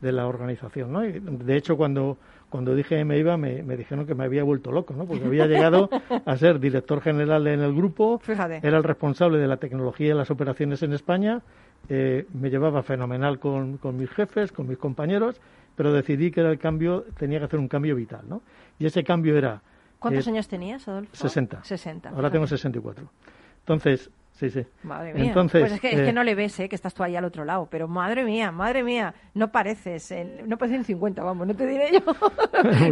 de 0.00 0.12
la 0.12 0.26
organización, 0.26 0.92
¿no? 0.92 1.02
Y, 1.02 1.12
de 1.18 1.56
hecho, 1.56 1.76
cuando 1.78 2.18
cuando 2.50 2.74
dije 2.74 3.02
me 3.06 3.18
iba, 3.18 3.38
me, 3.38 3.62
me 3.62 3.78
dijeron 3.78 4.04
que 4.04 4.14
me 4.14 4.24
había 4.24 4.44
vuelto 4.44 4.70
loco, 4.70 4.92
¿no? 4.94 5.06
Porque 5.06 5.24
había 5.24 5.46
llegado 5.46 5.88
a 6.26 6.36
ser 6.36 6.60
director 6.60 7.00
general 7.00 7.46
en 7.46 7.60
el 7.60 7.74
grupo, 7.74 8.18
Fíjate. 8.18 8.60
era 8.62 8.76
el 8.76 8.84
responsable 8.84 9.38
de 9.38 9.46
la 9.46 9.56
tecnología 9.56 10.10
y 10.12 10.14
las 10.14 10.30
operaciones 10.30 10.82
en 10.82 10.92
España, 10.92 11.40
eh, 11.88 12.26
me 12.32 12.50
llevaba 12.50 12.82
fenomenal 12.82 13.38
con, 13.38 13.78
con 13.78 13.96
mis 13.96 14.10
jefes, 14.10 14.52
con 14.52 14.68
mis 14.68 14.78
compañeros, 14.78 15.40
pero 15.74 15.92
decidí 15.92 16.30
que 16.30 16.40
era 16.40 16.50
el 16.50 16.58
cambio, 16.58 17.04
tenía 17.18 17.38
que 17.38 17.46
hacer 17.46 17.58
un 17.58 17.68
cambio 17.68 17.96
vital, 17.96 18.28
¿no? 18.28 18.42
Y 18.78 18.86
ese 18.86 19.02
cambio 19.04 19.36
era... 19.36 19.62
¿Cuántos 19.98 20.26
eh, 20.26 20.30
años 20.30 20.48
tenías, 20.48 20.86
Adolfo? 20.88 21.14
60. 21.14 21.64
60. 21.64 22.10
Ahora 22.10 22.30
tengo 22.30 22.46
fíjate. 22.46 22.58
64. 22.58 23.08
Entonces, 23.60 24.10
sí, 24.32 24.50
sí. 24.50 24.64
Madre 24.82 25.14
mía. 25.14 25.24
Entonces, 25.26 25.60
pues 25.60 25.72
es 25.72 25.80
que, 25.80 25.90
es 25.90 26.00
eh, 26.00 26.04
que 26.04 26.12
no 26.12 26.24
le 26.24 26.34
ves, 26.34 26.58
¿eh? 26.60 26.68
que 26.68 26.74
estás 26.76 26.94
tú 26.94 27.02
ahí 27.02 27.16
al 27.16 27.24
otro 27.24 27.44
lado. 27.44 27.68
Pero 27.70 27.88
madre 27.88 28.24
mía, 28.24 28.50
madre 28.50 28.82
mía, 28.82 29.14
no 29.34 29.50
pareces, 29.50 30.10
eh, 30.12 30.42
no 30.46 30.56
pareces 30.56 30.78
en 30.80 30.84
50, 30.84 31.22
vamos, 31.22 31.46
no 31.46 31.54
te 31.54 31.66
diré 31.66 31.90
yo. 31.92 32.00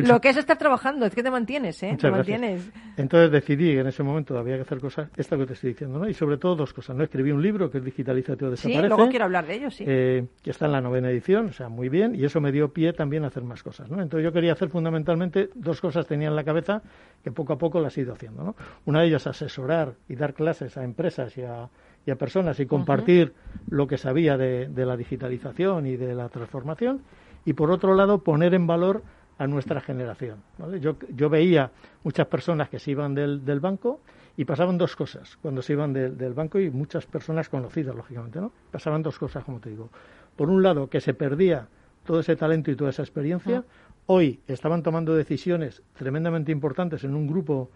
Lo 0.03 0.21
que 0.21 0.31
es 0.31 0.37
estar 0.37 0.57
trabajando, 0.59 1.07
es 1.07 1.15
que 1.15 1.23
te 1.23 1.31
mantienes, 1.31 1.83
¿eh? 1.83 1.93
Muchas 1.93 2.01
te 2.11 2.17
gracias. 2.17 2.41
mantienes. 2.41 2.71
Entonces 2.97 3.31
decidí 3.31 3.73
que 3.75 3.81
en 3.81 3.87
ese 3.87 4.03
momento 4.03 4.39
había 4.39 4.57
que 4.57 4.63
hacer 4.63 4.81
cosas, 4.81 5.09
esto 5.17 5.39
que 5.39 5.47
te 5.47 5.55
estoy 5.55 5.71
diciendo, 5.71 5.99
¿no? 5.99 6.09
Y 6.09 6.15
sobre 6.15 6.37
todo 6.37 6.57
dos 6.57 6.73
cosas, 6.73 6.97
¿no? 6.97 7.03
Escribí 7.05 7.31
un 7.33 7.43
libro 7.43 7.71
que 7.71 7.79
es 7.79 7.85
Digitaliza 7.85 8.33
o 8.33 8.37
Sí, 8.37 8.45
Desaparece. 8.47 8.89
luego 8.89 9.09
quiero 9.09 9.25
hablar 9.25 9.47
de 9.47 9.55
ello, 9.55 9.71
sí. 9.71 9.85
eh, 9.87 10.27
que 10.43 10.51
está 10.51 10.67
en 10.67 10.73
la 10.73 10.81
novena 10.81 11.11
edición, 11.11 11.47
o 11.47 11.53
sea, 11.53 11.69
muy 11.69 11.89
bien, 11.89 12.15
y 12.15 12.25
eso 12.25 12.41
me 12.41 12.53
dio 12.53 12.73
pie 12.73 12.93
también 12.93 13.25
a 13.25 13.29
hacer 13.29 13.43
más 13.43 13.63
cosas, 13.63 13.91
¿no? 13.91 14.01
Entonces 14.03 14.25
yo 14.25 14.33
quería 14.33 14.53
hacer 14.53 14.69
fundamentalmente 14.69 15.51
dos 15.55 15.81
cosas 15.81 16.07
tenía 16.07 16.29
en 16.29 16.37
la 16.37 16.45
cabeza 16.45 16.83
que 17.23 17.31
poco 17.31 17.53
a 17.53 17.59
poco 17.59 17.81
las 17.81 17.97
he 17.99 18.03
ido 18.03 18.13
haciendo, 18.13 18.43
¿no? 18.43 18.57
Una 18.87 19.01
de 19.01 19.07
ellas 19.09 19.27
asesorar 19.27 19.95
y 20.09 20.17
dar 20.17 20.35
clases 20.35 20.77
a 20.77 20.85
empresas 20.85 21.30
y 21.37 21.43
a, 21.43 21.69
y 22.07 22.11
a 22.11 22.17
personas 22.17 22.59
y 22.61 22.67
compartir 22.67 23.35
lo 23.71 23.87
que 23.87 23.99
sabía 23.99 24.37
de, 24.37 24.69
de 24.69 24.87
la 24.87 24.97
digitalización 24.97 25.87
y 25.87 25.97
de 25.97 26.15
la 26.15 26.29
transformación, 26.29 27.03
y 27.45 27.53
por 27.53 27.71
otro 27.71 27.95
lado 27.95 28.23
poner 28.23 28.55
en 28.55 28.67
valor 28.67 29.03
a 29.39 29.47
nuestra 29.47 29.81
generación. 29.81 30.43
¿vale? 30.59 30.81
Yo, 30.81 30.97
yo 31.15 31.31
veía 31.31 31.71
muchas 32.05 32.27
personas 32.27 32.69
que 32.69 32.79
se 32.79 32.91
iban 32.91 33.15
del, 33.15 33.45
del 33.45 33.61
banco 33.61 34.01
y 34.37 34.45
pasaban 34.45 34.77
dos 34.77 34.97
cosas 34.97 35.37
cuando 35.41 35.63
se 35.63 35.73
iban 35.73 35.93
del- 35.93 36.17
del 36.19 36.35
banco 36.35 36.59
y 36.59 36.71
muchas 36.71 37.07
personas 37.07 37.49
conocidas, 37.49 37.95
lógicamente, 37.95 38.41
¿no? 38.41 38.53
Pasaban 38.71 39.03
dos 39.03 39.19
cosas, 39.19 39.45
como 39.45 39.61
te 39.61 39.71
digo. 39.71 39.91
Por 40.37 40.51
un 40.51 40.63
lado, 40.63 40.89
que 40.89 41.01
se 41.01 41.15
perdía 41.15 41.69
todo 42.05 42.21
ese 42.21 42.37
talento 42.37 42.71
y 42.71 42.77
toda 42.77 42.91
esa 42.91 43.03
experiencia. 43.03 43.65
Hoy 44.07 44.41
estaban 44.47 44.83
tomando 44.83 45.15
decisiones 45.15 45.83
tremendamente 45.95 46.51
importantes 46.53 47.05
en 47.05 47.15
un 47.15 47.27
grupo 47.27 47.71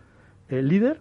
eh, 0.48 0.62
líder 0.62 1.00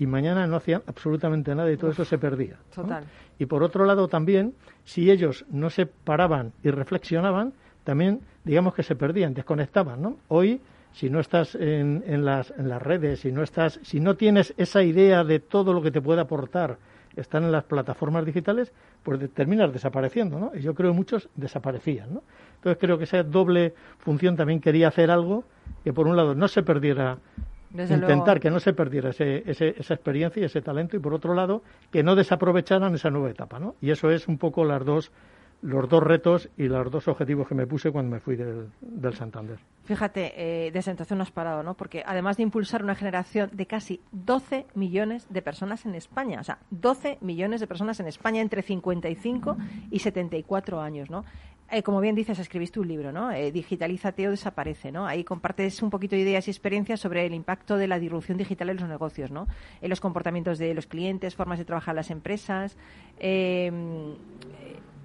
y 0.00 0.06
mañana 0.06 0.46
no 0.48 0.56
hacían 0.56 0.82
absolutamente 0.86 1.54
nada 1.54 1.70
y 1.70 1.76
todo 1.76 1.92
eso 1.92 2.04
se 2.04 2.18
perdía. 2.18 2.56
¿no? 2.76 2.82
Total. 2.82 3.04
Y 3.38 3.46
por 3.46 3.62
otro 3.62 3.84
lado 3.84 4.08
también, 4.08 4.54
si 4.84 5.10
ellos 5.10 5.44
no 5.50 5.70
se 5.70 5.86
paraban 5.86 6.52
y 6.64 6.70
reflexionaban, 6.70 7.52
también 7.84 8.20
digamos 8.44 8.74
que 8.74 8.82
se 8.82 8.96
perdían, 8.96 9.34
desconectaban, 9.34 10.00
¿no? 10.02 10.16
Hoy, 10.28 10.60
si 10.92 11.08
no 11.10 11.20
estás 11.20 11.54
en, 11.54 12.02
en 12.06 12.24
las, 12.24 12.52
en 12.58 12.68
las 12.68 12.82
redes, 12.82 13.20
si 13.20 13.30
no 13.30 13.42
estás, 13.42 13.78
si 13.82 14.00
no 14.00 14.16
tienes 14.16 14.54
esa 14.56 14.82
idea 14.82 15.22
de 15.22 15.38
todo 15.38 15.72
lo 15.72 15.80
que 15.82 15.90
te 15.90 16.00
puede 16.00 16.20
aportar 16.20 16.78
estar 17.16 17.42
en 17.42 17.50
las 17.52 17.64
plataformas 17.64 18.24
digitales, 18.24 18.72
pues 19.02 19.18
de- 19.20 19.28
terminas 19.28 19.72
desapareciendo, 19.72 20.38
¿no? 20.38 20.52
Y 20.54 20.60
yo 20.60 20.74
creo 20.74 20.90
que 20.92 20.96
muchos 20.96 21.28
desaparecían, 21.36 22.14
¿no? 22.14 22.22
Entonces 22.56 22.78
creo 22.80 22.98
que 22.98 23.04
esa 23.04 23.22
doble 23.22 23.74
función 23.98 24.36
también 24.36 24.60
quería 24.60 24.88
hacer 24.88 25.10
algo 25.10 25.44
que 25.84 25.92
por 25.92 26.06
un 26.06 26.16
lado 26.16 26.34
no 26.34 26.46
se 26.48 26.62
perdiera 26.62 27.18
Desde 27.70 27.94
intentar 27.94 28.26
luego. 28.26 28.40
que 28.40 28.50
no 28.50 28.60
se 28.60 28.72
perdiera 28.72 29.10
ese, 29.10 29.42
ese- 29.50 29.74
esa 29.78 29.94
experiencia 29.94 30.42
y 30.42 30.44
ese 30.44 30.60
talento 30.60 30.96
y 30.96 31.00
por 31.00 31.14
otro 31.14 31.34
lado 31.34 31.62
que 31.90 32.02
no 32.02 32.14
desaprovecharan 32.16 32.94
esa 32.94 33.10
nueva 33.10 33.30
etapa 33.30 33.58
¿no? 33.58 33.74
y 33.80 33.90
eso 33.90 34.10
es 34.10 34.28
un 34.28 34.38
poco 34.38 34.64
las 34.64 34.84
dos 34.84 35.12
los 35.62 35.90
dos 35.90 36.02
retos 36.02 36.48
y 36.56 36.68
los 36.68 36.90
dos 36.90 37.06
objetivos 37.06 37.46
que 37.46 37.54
me 37.54 37.66
puse 37.66 37.90
cuando 37.92 38.10
me 38.14 38.20
fui 38.20 38.34
del, 38.34 38.68
del 38.80 39.12
Santander 39.14 39.58
Fíjate, 39.84 40.32
eh, 40.66 40.70
desde 40.72 40.92
entonces 40.92 41.14
no 41.16 41.22
has 41.22 41.30
parado, 41.32 41.62
¿no? 41.62 41.74
Porque 41.74 42.02
además 42.06 42.36
de 42.38 42.44
impulsar 42.44 42.82
una 42.84 42.94
generación 42.94 43.50
de 43.52 43.66
casi 43.66 44.00
12 44.12 44.66
millones 44.74 45.26
de 45.28 45.42
personas 45.42 45.84
en 45.84 45.94
España, 45.96 46.38
o 46.40 46.44
sea, 46.44 46.58
12 46.70 47.18
millones 47.20 47.60
de 47.60 47.66
personas 47.66 47.98
en 48.00 48.06
España 48.06 48.40
entre 48.40 48.62
55 48.62 49.56
y 49.90 49.98
74 49.98 50.80
años, 50.80 51.10
¿no? 51.10 51.24
Eh, 51.72 51.82
como 51.84 52.00
bien 52.00 52.16
dices, 52.16 52.38
escribiste 52.38 52.80
un 52.80 52.88
libro, 52.88 53.12
¿no? 53.12 53.30
Eh, 53.30 53.52
Digitalízate 53.52 54.26
o 54.26 54.30
desaparece, 54.32 54.90
¿no? 54.90 55.06
Ahí 55.06 55.22
compartes 55.22 55.82
un 55.82 55.90
poquito 55.90 56.16
de 56.16 56.22
ideas 56.22 56.48
y 56.48 56.50
experiencias 56.50 56.98
sobre 56.98 57.24
el 57.26 57.32
impacto 57.34 57.76
de 57.76 57.86
la 57.86 57.98
disrupción 58.00 58.38
digital 58.38 58.70
en 58.70 58.78
los 58.78 58.88
negocios, 58.88 59.30
¿no? 59.30 59.46
En 59.80 59.88
los 59.90 60.00
comportamientos 60.00 60.58
de 60.58 60.74
los 60.74 60.86
clientes, 60.86 61.36
formas 61.36 61.58
de 61.60 61.64
trabajar 61.64 61.94
las 61.94 62.10
empresas. 62.10 62.76
Eh, 63.20 63.70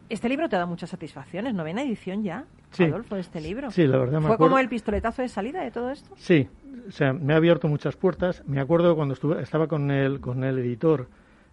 este 0.10 0.30
libro 0.30 0.50
te 0.50 0.56
da 0.56 0.66
muchas 0.66 0.90
satisfacciones, 0.90 1.54
novena 1.54 1.82
edición 1.84 2.24
ya, 2.24 2.46
Sí. 2.72 2.84
Adolfo, 2.84 3.16
de 3.16 3.22
este 3.22 3.40
libro. 3.40 3.72
Sí, 3.72 3.88
la 3.88 3.98
verdad 4.00 4.20
me 4.20 4.26
¿Fue 4.28 4.34
acuerdo. 4.36 4.50
como 4.52 4.60
el 4.60 4.68
pistoletazo 4.68 5.22
de 5.22 5.30
salida 5.30 5.62
de 5.64 5.72
todo 5.72 5.92
esto? 5.92 6.14
Sí, 6.18 6.48
o 6.88 6.92
sea, 6.92 7.14
me 7.14 7.34
ha 7.34 7.38
abierto 7.38 7.68
muchas 7.70 7.96
puertas. 7.96 8.44
Me 8.48 8.60
acuerdo 8.60 8.96
cuando 8.98 9.14
estuve, 9.14 9.42
estaba 9.42 9.68
con 9.68 9.92
el, 9.92 10.20
con 10.20 10.44
el 10.44 10.60
editor, 10.60 11.08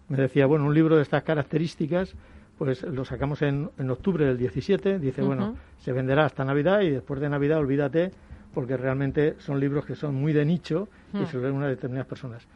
me 0.09 0.17
decía, 0.17 0.47
bueno, 0.47 0.65
un 0.65 0.73
libro 0.73 0.97
de 0.97 1.01
estas 1.01 1.23
características, 1.23 2.13
pues 2.57 2.83
lo 2.83 3.03
sacamos 3.05 3.41
en, 3.41 3.69
en 3.77 3.89
octubre 3.89 4.25
del 4.25 4.37
17. 4.37 4.99
Dice, 4.99 5.21
bueno, 5.21 5.55
se 5.79 5.91
venderá 5.91 6.25
hasta 6.25 6.45
Navidad 6.45 6.81
y 6.81 6.91
después 6.91 7.19
de 7.19 7.29
Navidad 7.29 7.59
olvídate, 7.59 8.11
porque 8.53 8.77
realmente 8.77 9.35
son 9.39 9.59
libros 9.59 9.85
que 9.85 9.95
son 9.95 10.15
muy 10.15 10.33
de 10.33 10.45
nicho 10.45 10.87
y 11.13 11.25
se 11.25 11.37
leen 11.37 11.53
unas 11.53 11.69
determinadas 11.69 12.07
personas. 12.07 12.47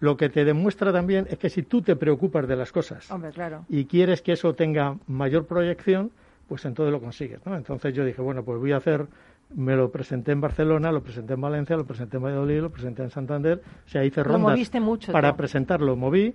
Lo 0.00 0.16
que 0.16 0.28
te 0.28 0.44
demuestra 0.44 0.92
también 0.92 1.26
es 1.30 1.38
que 1.38 1.48
si 1.48 1.62
tú 1.62 1.80
te 1.82 1.94
preocupas 1.94 2.48
de 2.48 2.56
las 2.56 2.72
cosas 2.72 3.08
Hombre, 3.10 3.30
claro. 3.30 3.64
y 3.68 3.84
quieres 3.84 4.20
que 4.20 4.32
eso 4.32 4.52
tenga 4.54 4.96
mayor 5.06 5.46
proyección, 5.46 6.10
pues 6.48 6.64
entonces 6.64 6.92
lo 6.92 7.00
consigues, 7.00 7.44
¿no? 7.46 7.56
Entonces 7.56 7.94
yo 7.94 8.04
dije, 8.04 8.20
bueno, 8.20 8.42
pues 8.44 8.58
voy 8.58 8.72
a 8.72 8.78
hacer, 8.78 9.06
me 9.54 9.76
lo 9.76 9.92
presenté 9.92 10.32
en 10.32 10.40
Barcelona, 10.40 10.90
lo 10.90 11.02
presenté 11.02 11.34
en 11.34 11.40
Valencia, 11.40 11.76
lo 11.76 11.84
presenté 11.84 12.16
en 12.16 12.24
Valladolid, 12.24 12.60
lo 12.60 12.70
presenté 12.70 13.02
en 13.02 13.10
Santander, 13.10 13.62
o 13.86 13.88
sea, 13.88 14.04
hice 14.04 14.22
Lo 14.22 14.32
rondas 14.32 14.52
moviste 14.52 14.80
mucho 14.80 15.12
para 15.12 15.36
presentarlo, 15.36 15.94
moví. 15.94 16.34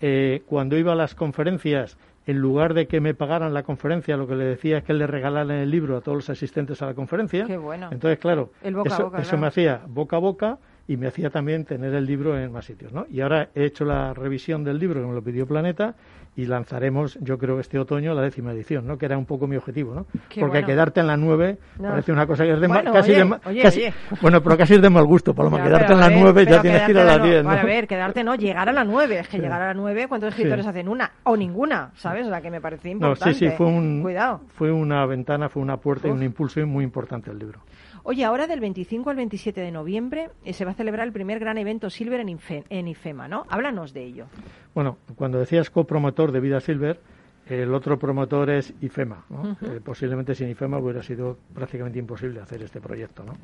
Eh, 0.00 0.42
cuando 0.46 0.76
iba 0.76 0.92
a 0.92 0.96
las 0.96 1.14
conferencias, 1.14 1.96
en 2.26 2.38
lugar 2.38 2.74
de 2.74 2.86
que 2.86 3.00
me 3.00 3.14
pagaran 3.14 3.54
la 3.54 3.62
conferencia, 3.62 4.16
lo 4.16 4.26
que 4.26 4.34
le 4.34 4.44
decía 4.44 4.78
es 4.78 4.84
que 4.84 4.92
le 4.92 5.06
regalaran 5.06 5.52
el 5.52 5.70
libro 5.70 5.96
a 5.96 6.00
todos 6.00 6.16
los 6.16 6.30
asistentes 6.30 6.82
a 6.82 6.86
la 6.86 6.94
conferencia. 6.94 7.46
Qué 7.46 7.56
bueno. 7.56 7.88
Entonces, 7.92 8.18
claro, 8.18 8.50
boca 8.62 8.88
eso, 8.88 9.04
boca, 9.04 9.18
eso 9.18 9.30
claro. 9.30 9.38
me 9.38 9.46
hacía 9.46 9.80
boca 9.86 10.16
a 10.16 10.18
boca 10.18 10.58
y 10.88 10.96
me 10.96 11.06
hacía 11.06 11.30
también 11.30 11.64
tener 11.64 11.94
el 11.94 12.04
libro 12.06 12.38
en 12.38 12.52
más 12.52 12.64
sitios, 12.64 12.92
¿no? 12.92 13.06
Y 13.10 13.20
ahora 13.20 13.50
he 13.54 13.64
hecho 13.64 13.84
la 13.84 14.12
revisión 14.14 14.64
del 14.64 14.78
libro 14.78 15.00
que 15.00 15.06
me 15.06 15.14
lo 15.14 15.22
pidió 15.22 15.46
Planeta 15.46 15.94
y 16.36 16.44
lanzaremos, 16.44 17.18
yo 17.22 17.38
creo, 17.38 17.58
este 17.60 17.78
otoño 17.78 18.12
la 18.14 18.20
décima 18.20 18.52
edición, 18.52 18.86
¿no? 18.86 18.98
Que 18.98 19.06
era 19.06 19.16
un 19.16 19.24
poco 19.24 19.46
mi 19.46 19.56
objetivo, 19.56 19.94
¿no? 19.94 20.04
Qué 20.28 20.40
Porque 20.40 20.58
bueno. 20.58 20.66
quedarte 20.66 21.00
en 21.00 21.06
la 21.06 21.16
nueve 21.16 21.58
No. 21.78 21.88
parece 21.88 22.12
una 22.12 22.26
cosa 22.26 22.44
que 22.44 22.52
es 22.52 22.60
de 22.60 22.68
mal, 22.68 22.78
Bueno, 22.82 22.92
casi 22.92 23.12
oye, 23.12 23.24
de 23.24 23.38
oye, 23.46 23.62
casi- 23.62 23.80
oye. 23.80 23.94
bueno, 24.20 24.42
pero 24.42 24.56
casi 24.58 24.74
es 24.74 24.82
de 24.82 24.90
mal 24.90 25.04
gusto, 25.06 25.32
Paloma, 25.34 25.58
Ya, 25.58 25.64
quedarte 25.64 25.92
en 25.94 26.00
la 26.00 26.08
ver, 26.08 26.18
nueve 26.20 26.44
ya 26.46 26.60
tienes 26.60 26.82
que 26.82 26.90
ir 26.90 26.98
a 26.98 27.04
la- 27.04 27.18
diez, 27.18 27.42
¿no? 27.42 27.50
A 27.50 27.62
ver, 27.62 27.86
quedarte 27.86 28.22
no, 28.22 28.34
llegar 28.34 28.68
a 28.68 28.72
la 28.72 28.84
nueve. 28.84 29.18
Es 29.20 29.28
que 29.28 29.38
Sí. 29.38 29.42
llegar 29.42 29.62
a 29.62 29.68
la 29.68 29.74
nueve, 29.74 30.06
¿cuántos 30.08 30.28
escritores 30.30 30.64
Sí. 30.64 30.68
hacen 30.68 30.88
una? 30.88 31.10
O 31.24 31.36
ninguna, 31.36 31.90
¿sabes? 31.94 32.26
O 32.26 32.28
sea, 32.28 32.40
que 32.42 32.50
me 32.50 32.60
parecía 32.60 32.90
No, 32.92 33.08
importante. 33.08 33.34
sí, 33.34 33.48
sí, 33.48 33.54
fue 33.56 33.66
un, 33.66 34.02
Cuidado. 34.02 34.40
fue 34.56 34.70
una 34.70 35.06
ventana, 35.06 35.48
fue 35.48 35.62
una 35.62 35.78
puerta 35.78 36.08
y 36.08 36.10
un 36.10 36.22
impulso 36.22 36.60
muy 36.66 36.84
importante 36.84 37.30
el 37.30 37.38
libro. 37.38 37.60
Oye, 38.02 38.24
ahora 38.24 38.46
del 38.46 38.60
25 38.60 39.10
al 39.10 39.16
27 39.16 39.60
de 39.60 39.70
noviembre 39.72 40.30
eh, 40.44 40.52
se 40.52 40.64
va 40.64 40.70
a 40.72 40.74
celebrar 40.74 41.06
el 41.06 41.12
primer 41.12 41.38
gran 41.38 41.58
evento 41.58 41.90
Silver 41.90 42.20
en, 42.20 42.28
Infe- 42.28 42.64
en 42.68 42.88
IFEMA, 42.88 43.28
¿no? 43.28 43.44
Háblanos 43.48 43.92
de 43.92 44.04
ello. 44.04 44.26
Bueno, 44.74 44.98
cuando 45.16 45.38
decías 45.38 45.70
copromotor 45.70 46.32
de 46.32 46.40
Vida 46.40 46.60
Silver, 46.60 47.00
el 47.48 47.72
otro 47.74 47.96
promotor 47.98 48.50
es 48.50 48.74
IFEMA. 48.80 49.24
¿no? 49.30 49.56
Eh, 49.62 49.80
posiblemente 49.84 50.34
sin 50.34 50.48
IFEMA 50.50 50.78
hubiera 50.78 51.02
sido 51.02 51.38
prácticamente 51.54 51.98
imposible 51.98 52.40
hacer 52.40 52.60
este 52.62 52.80
proyecto, 52.80 53.22
¿no? 53.24 53.34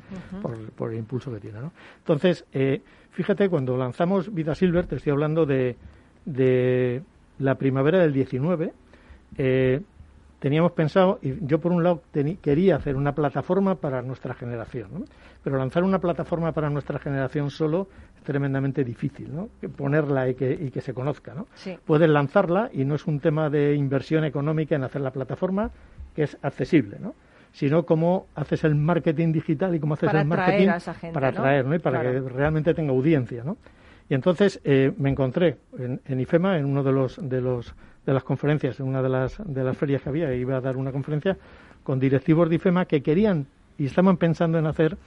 por, 0.41 0.57
por 0.71 0.91
el 0.91 0.99
impulso 0.99 1.31
que 1.33 1.39
tiene. 1.39 1.59
¿no? 1.61 1.71
Entonces, 1.99 2.45
eh, 2.51 2.81
fíjate, 3.11 3.47
cuando 3.47 3.77
lanzamos 3.77 4.33
Vida 4.33 4.55
Silver, 4.55 4.87
te 4.87 4.97
estoy 4.97 5.11
hablando 5.13 5.45
de, 5.45 5.77
de 6.25 7.01
la 7.39 7.55
primavera 7.55 7.99
del 7.99 8.11
19, 8.11 8.73
eh, 9.37 9.81
teníamos 10.43 10.73
pensado, 10.73 11.19
y 11.21 11.35
yo 11.47 11.61
por 11.61 11.71
un 11.71 11.85
lado 11.85 12.01
quería 12.41 12.75
hacer 12.75 12.97
una 12.97 13.15
plataforma 13.15 13.75
para 13.75 14.01
nuestra 14.01 14.33
generación, 14.33 14.89
¿no? 14.93 15.05
pero 15.41 15.57
lanzar 15.57 15.85
una 15.85 15.99
plataforma 15.99 16.51
para 16.51 16.69
nuestra 16.69 16.99
generación 16.99 17.49
solo 17.49 17.87
es 18.17 18.23
tremendamente 18.23 18.83
difícil, 18.83 19.33
¿no? 19.33 19.47
Ponerla 19.69 20.27
y 20.27 20.35
que, 20.35 20.51
y 20.51 20.69
que 20.69 20.81
se 20.81 20.93
conozca. 20.93 21.33
¿no? 21.33 21.47
Sí. 21.55 21.77
Puedes 21.85 22.09
lanzarla 22.09 22.69
y 22.73 22.83
no 22.83 22.95
es 22.95 23.07
un 23.07 23.21
tema 23.21 23.49
de 23.49 23.73
inversión 23.75 24.25
económica 24.25 24.75
en 24.75 24.83
hacer 24.83 24.99
la 24.99 25.11
plataforma, 25.11 25.71
que 26.13 26.23
es 26.23 26.37
accesible, 26.41 26.97
¿no? 26.99 27.15
sino 27.53 27.85
cómo 27.85 28.27
haces 28.35 28.65
el 28.65 28.75
marketing 28.75 29.31
digital 29.31 29.73
y 29.73 29.79
cómo 29.79 29.93
haces 29.93 30.07
Para 30.07 30.23
el 30.23 30.27
marketing 30.27 30.67
a 30.67 30.75
esa 30.75 30.93
gente, 30.93 31.13
para 31.13 31.31
¿no? 31.31 31.37
atraer 31.39 31.65
¿no? 31.65 31.75
y 31.75 31.79
para 31.79 32.01
Claro. 32.01 32.25
que 32.25 32.33
realmente 32.33 32.73
tenga 32.73 32.91
audiencia. 32.91 33.45
¿no? 33.45 33.55
Y 34.09 34.13
entonces 34.13 34.59
eh, 34.65 34.91
me 34.97 35.09
encontré 35.09 35.55
en, 35.79 36.01
en 36.05 36.19
IFEMA, 36.19 36.57
en 36.57 36.65
uno 36.65 36.83
de 36.83 36.91
los 36.91 37.17
de 37.29 37.39
los 37.39 37.73
de 38.05 38.13
las 38.13 38.23
conferencias, 38.23 38.79
en 38.79 38.87
una 38.87 39.01
de 39.01 39.09
las 39.09 39.37
de 39.45 39.63
las 39.63 39.77
ferias 39.77 40.01
que 40.01 40.09
había, 40.09 40.33
iba 40.33 40.57
a 40.57 40.61
dar 40.61 40.77
una 40.77 40.91
conferencia 40.91 41.37
con 41.83 41.99
directivos 41.99 42.49
de 42.49 42.55
IFEMA 42.55 42.85
que 42.85 43.01
querían 43.01 43.47
y 43.77 43.85
estaban 43.85 44.17
pensando 44.17 44.57
en 44.57 44.65
hacer 44.65 44.97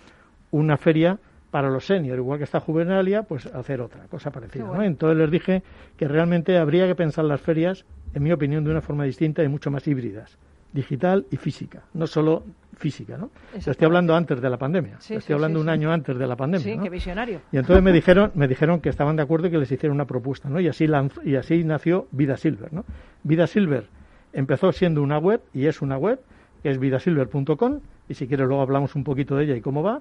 una 0.51 0.77
feria 0.77 1.19
para 1.51 1.71
los 1.71 1.87
seniors, 1.87 2.19
igual 2.19 2.39
que 2.39 2.45
está 2.45 2.61
Juvenalia, 2.61 3.23
pues 3.23 3.47
hacer 3.47 3.81
otra 3.81 4.07
cosa 4.09 4.31
parecida. 4.31 4.65
¿no? 4.65 4.83
Entonces 4.83 5.17
les 5.19 5.31
dije 5.31 5.63
que 5.97 6.09
realmente 6.09 6.59
habría 6.59 6.87
que 6.87 6.95
pensar 6.95 7.25
las 7.25 7.41
ferias, 7.41 7.85
en 8.15 8.23
mi 8.23 8.33
opinión, 8.33 8.65
de 8.65 8.71
una 8.71 8.81
forma 8.81 9.05
distinta 9.05 9.43
y 9.43 9.49
mucho 9.49 9.71
más 9.71 9.87
híbridas, 9.87 10.39
digital 10.73 11.27
y 11.31 11.37
física, 11.37 11.83
no 11.95 12.07
solo 12.07 12.43
física. 12.77 13.17
¿no? 13.17 13.31
Te 13.53 13.71
estoy 13.71 13.87
hablando 13.87 14.15
antes 14.15 14.41
de 14.41 14.51
la 14.51 14.59
pandemia, 14.59 14.97
Sí, 15.01 15.09
te 15.09 15.15
sí, 15.15 15.19
estoy 15.19 15.35
hablando 15.35 15.59
sí, 15.59 15.63
un 15.63 15.69
año 15.71 15.93
antes 15.93 16.19
de 16.19 16.27
la 16.27 16.37
pandemia. 16.37 16.65
Sí, 16.65 16.77
¿no? 16.77 16.83
qué 16.83 16.91
visionario. 16.91 17.41
Y 17.53 17.57
entonces 17.57 17.83
me 17.83 17.93
dijeron, 17.93 18.33
me 18.35 18.47
dijeron 18.49 18.81
que 18.81 18.89
estaban 18.91 19.17
de 19.17 19.23
acuerdo 19.23 19.47
y 19.47 19.51
que 19.51 19.59
les 19.59 19.71
hiciera 19.73 19.95
una 19.95 20.05
propuesta, 20.05 20.49
¿no? 20.51 20.61
Y 20.61 20.69
así 20.69 20.87
y 21.25 21.37
así 21.37 21.65
nació 21.65 22.07
Vida 22.13 22.37
Silver, 22.37 22.73
¿no? 22.73 22.85
Vida 23.23 23.47
Silver 23.47 23.87
empezó 24.33 24.71
siendo 24.73 25.03
una 25.03 25.19
web 25.19 25.41
y 25.55 25.67
es 25.67 25.81
una 25.81 25.97
web 25.97 26.21
que 26.63 26.71
es 26.71 26.79
vidasilver.com 26.79 27.81
y 28.09 28.15
si 28.15 28.27
quieres 28.27 28.47
luego 28.47 28.61
hablamos 28.63 28.95
un 28.95 29.05
poquito 29.05 29.37
de 29.37 29.45
ella 29.45 29.57
y 29.57 29.61
cómo 29.61 29.83
va. 29.83 30.01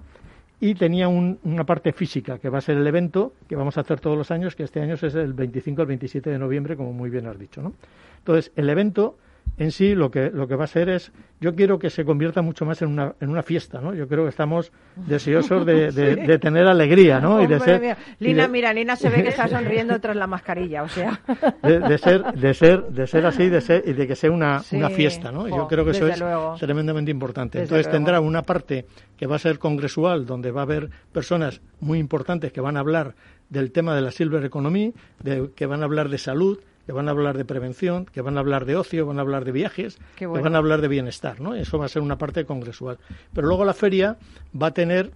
Y 0.59 0.73
tenía 0.75 1.07
un- 1.09 1.37
una 1.43 1.65
parte 1.65 1.91
física 1.93 2.39
que 2.39 2.49
va 2.49 2.57
a 2.59 2.61
ser 2.61 2.77
el 2.77 2.87
evento 2.87 3.33
que 3.47 3.55
vamos 3.55 3.77
a 3.77 3.81
hacer 3.81 3.99
todos 3.99 4.17
los 4.17 4.31
años, 4.31 4.55
que 4.55 4.63
este 4.63 4.81
año 4.81 4.93
es 4.95 5.03
el 5.03 5.33
25 5.33 5.81
al 5.81 5.87
27 5.87 6.29
de 6.29 6.39
noviembre, 6.39 6.75
como 6.77 6.91
muy 6.93 7.09
bien 7.09 7.27
has 7.27 7.37
dicho, 7.37 7.61
¿no? 7.61 7.73
Entonces, 8.19 8.51
el 8.55 8.69
evento 8.69 9.17
en 9.57 9.71
sí 9.71 9.95
lo 9.95 10.11
que, 10.11 10.29
lo 10.31 10.47
que 10.47 10.55
va 10.55 10.65
a 10.65 10.67
ser 10.67 10.89
es, 10.89 11.11
yo 11.39 11.55
quiero 11.55 11.79
que 11.79 11.89
se 11.89 12.03
convierta 12.03 12.41
mucho 12.41 12.65
más 12.65 12.81
en 12.81 12.89
una, 12.89 13.13
en 13.21 13.29
una 13.29 13.41
fiesta, 13.43 13.79
¿no? 13.79 13.93
Yo 13.93 14.07
creo 14.07 14.23
que 14.23 14.29
estamos 14.29 14.71
deseosos 14.95 15.65
de, 15.65 15.91
de- 15.93 16.15
de 16.15 16.39
tener 16.39 16.67
alegría, 16.67 17.19
¿no? 17.19 17.41
y 17.41 17.47
de 17.47 17.59
ser, 17.59 17.97
y 18.19 18.23
Lina, 18.25 18.43
de- 18.43 18.49
mira, 18.49 18.73
Lina 18.73 18.95
se 18.95 19.09
ve 19.09 19.23
que 19.23 19.29
está 19.29 19.47
sonriendo 19.49 19.99
tras 19.99 20.15
la 20.15 20.27
mascarilla, 20.27 20.83
o 20.83 20.89
sea. 20.89 21.21
de, 21.63 21.97
ser 21.97 22.23
de 22.33 22.53
ser 22.53 22.83
de 22.87 23.07
ser 23.07 23.25
así 23.25 23.49
de 23.49 23.61
ser 23.61 23.83
y 23.85 23.93
de 23.93 24.07
que 24.07 24.15
sea 24.15 24.31
una, 24.31 24.59
Sí, 24.59 24.75
una 24.77 24.89
fiesta 24.89 25.31
no 25.31 25.47
yo 25.47 25.67
creo 25.67 25.85
que 25.85 25.91
eso 25.91 26.07
es 26.07 26.19
luego. 26.19 26.55
tremendamente 26.59 27.11
importante 27.11 27.59
Desde 27.59 27.65
entonces 27.75 27.85
luego. 27.87 27.97
tendrá 27.97 28.19
una 28.19 28.41
parte 28.43 28.85
que 29.17 29.27
va 29.27 29.37
a 29.37 29.39
ser 29.39 29.59
congresual 29.59 30.25
donde 30.25 30.51
va 30.51 30.61
a 30.61 30.63
haber 30.63 30.89
personas 31.11 31.61
muy 31.79 31.99
importantes 31.99 32.51
que 32.51 32.61
van 32.61 32.77
a 32.77 32.81
hablar 32.81 33.15
del 33.49 33.71
tema 33.71 33.95
de 33.95 34.01
la 34.01 34.11
silver 34.11 34.43
economy 34.43 34.93
de, 35.23 35.51
que 35.55 35.65
van 35.65 35.81
a 35.81 35.85
hablar 35.85 36.09
de 36.09 36.17
salud 36.17 36.59
que 36.85 36.91
van 36.91 37.07
a 37.07 37.11
hablar 37.11 37.37
de 37.37 37.45
prevención, 37.45 38.05
que 38.05 38.21
van 38.21 38.37
a 38.37 38.39
hablar 38.41 38.65
de 38.65 38.75
ocio, 38.75 39.05
van 39.05 39.17
a 39.17 39.21
hablar 39.21 39.43
de 39.45 39.51
viajes, 39.51 39.97
bueno. 40.19 40.33
que 40.35 40.41
van 40.41 40.55
a 40.55 40.57
hablar 40.59 40.81
de 40.81 40.87
bienestar, 40.87 41.39
¿no? 41.41 41.55
Eso 41.55 41.77
va 41.79 41.85
a 41.85 41.89
ser 41.89 42.01
una 42.01 42.17
parte 42.17 42.45
congresual. 42.45 42.97
Pero 43.33 43.47
luego 43.47 43.65
la 43.65 43.73
feria 43.73 44.17
va 44.61 44.67
a 44.67 44.71
tener 44.71 45.11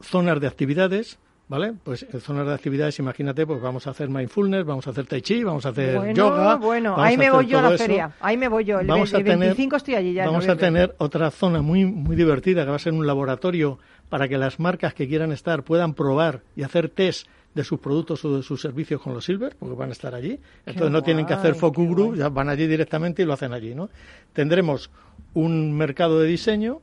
zonas 0.00 0.40
de 0.40 0.46
actividades, 0.46 1.18
¿vale? 1.48 1.74
Pues 1.84 2.06
en 2.10 2.20
zonas 2.20 2.46
de 2.46 2.54
actividades, 2.54 2.98
imagínate, 2.98 3.46
pues 3.46 3.60
vamos 3.60 3.86
a 3.86 3.90
hacer 3.90 4.08
mindfulness, 4.08 4.64
vamos 4.64 4.86
a 4.86 4.90
hacer 4.90 5.06
tai 5.06 5.20
chi, 5.20 5.44
vamos 5.44 5.66
a 5.66 5.70
hacer 5.70 5.96
Bueno, 5.96 6.14
yoga. 6.14 6.54
bueno, 6.56 6.94
ahí 6.96 7.16
me 7.18 7.30
voy 7.30 7.46
yo 7.46 7.58
a 7.58 7.62
la 7.62 7.74
eso. 7.74 7.84
feria. 7.84 8.12
Ahí 8.20 8.36
me 8.36 8.48
voy 8.48 8.64
yo. 8.64 8.80
El 8.80 8.86
Vamos 8.86 9.12
20 9.12 9.30
tener- 9.30 9.48
25 9.48 9.76
estoy 9.76 9.94
allí 9.96 10.12
ya. 10.14 10.24
Vamos 10.26 10.48
a 10.48 10.56
tener 10.56 10.94
otra 10.98 11.30
zona 11.30 11.60
muy 11.60 11.84
muy 11.84 12.16
divertida 12.16 12.64
que 12.64 12.70
va 12.70 12.76
a 12.76 12.80
ser 12.80 12.92
un 12.94 13.06
laboratorio 13.06 13.78
para 14.10 14.28
que 14.28 14.36
las 14.36 14.60
marcas 14.60 14.92
que 14.92 15.08
quieran 15.08 15.32
estar 15.32 15.62
puedan 15.62 15.94
probar 15.94 16.42
y 16.56 16.62
hacer 16.64 16.90
test 16.90 17.26
de 17.54 17.64
sus 17.64 17.80
productos 17.80 18.24
o 18.24 18.36
de 18.36 18.42
sus 18.42 18.60
servicios 18.60 19.00
con 19.00 19.14
los 19.14 19.24
Silver, 19.24 19.56
porque 19.58 19.74
van 19.74 19.88
a 19.88 19.92
estar 19.92 20.14
allí. 20.14 20.38
Entonces 20.66 20.92
no 20.92 21.02
tienen 21.02 21.26
que 21.26 21.34
hacer 21.34 21.54
focus 21.54 21.88
group, 21.88 22.16
ya 22.16 22.28
van 22.28 22.48
allí 22.48 22.66
directamente 22.66 23.22
y 23.22 23.24
lo 23.24 23.32
hacen 23.32 23.52
allí, 23.52 23.74
¿no? 23.74 23.88
Tendremos 24.32 24.90
un 25.34 25.72
mercado 25.72 26.20
de 26.20 26.28
diseño, 26.28 26.80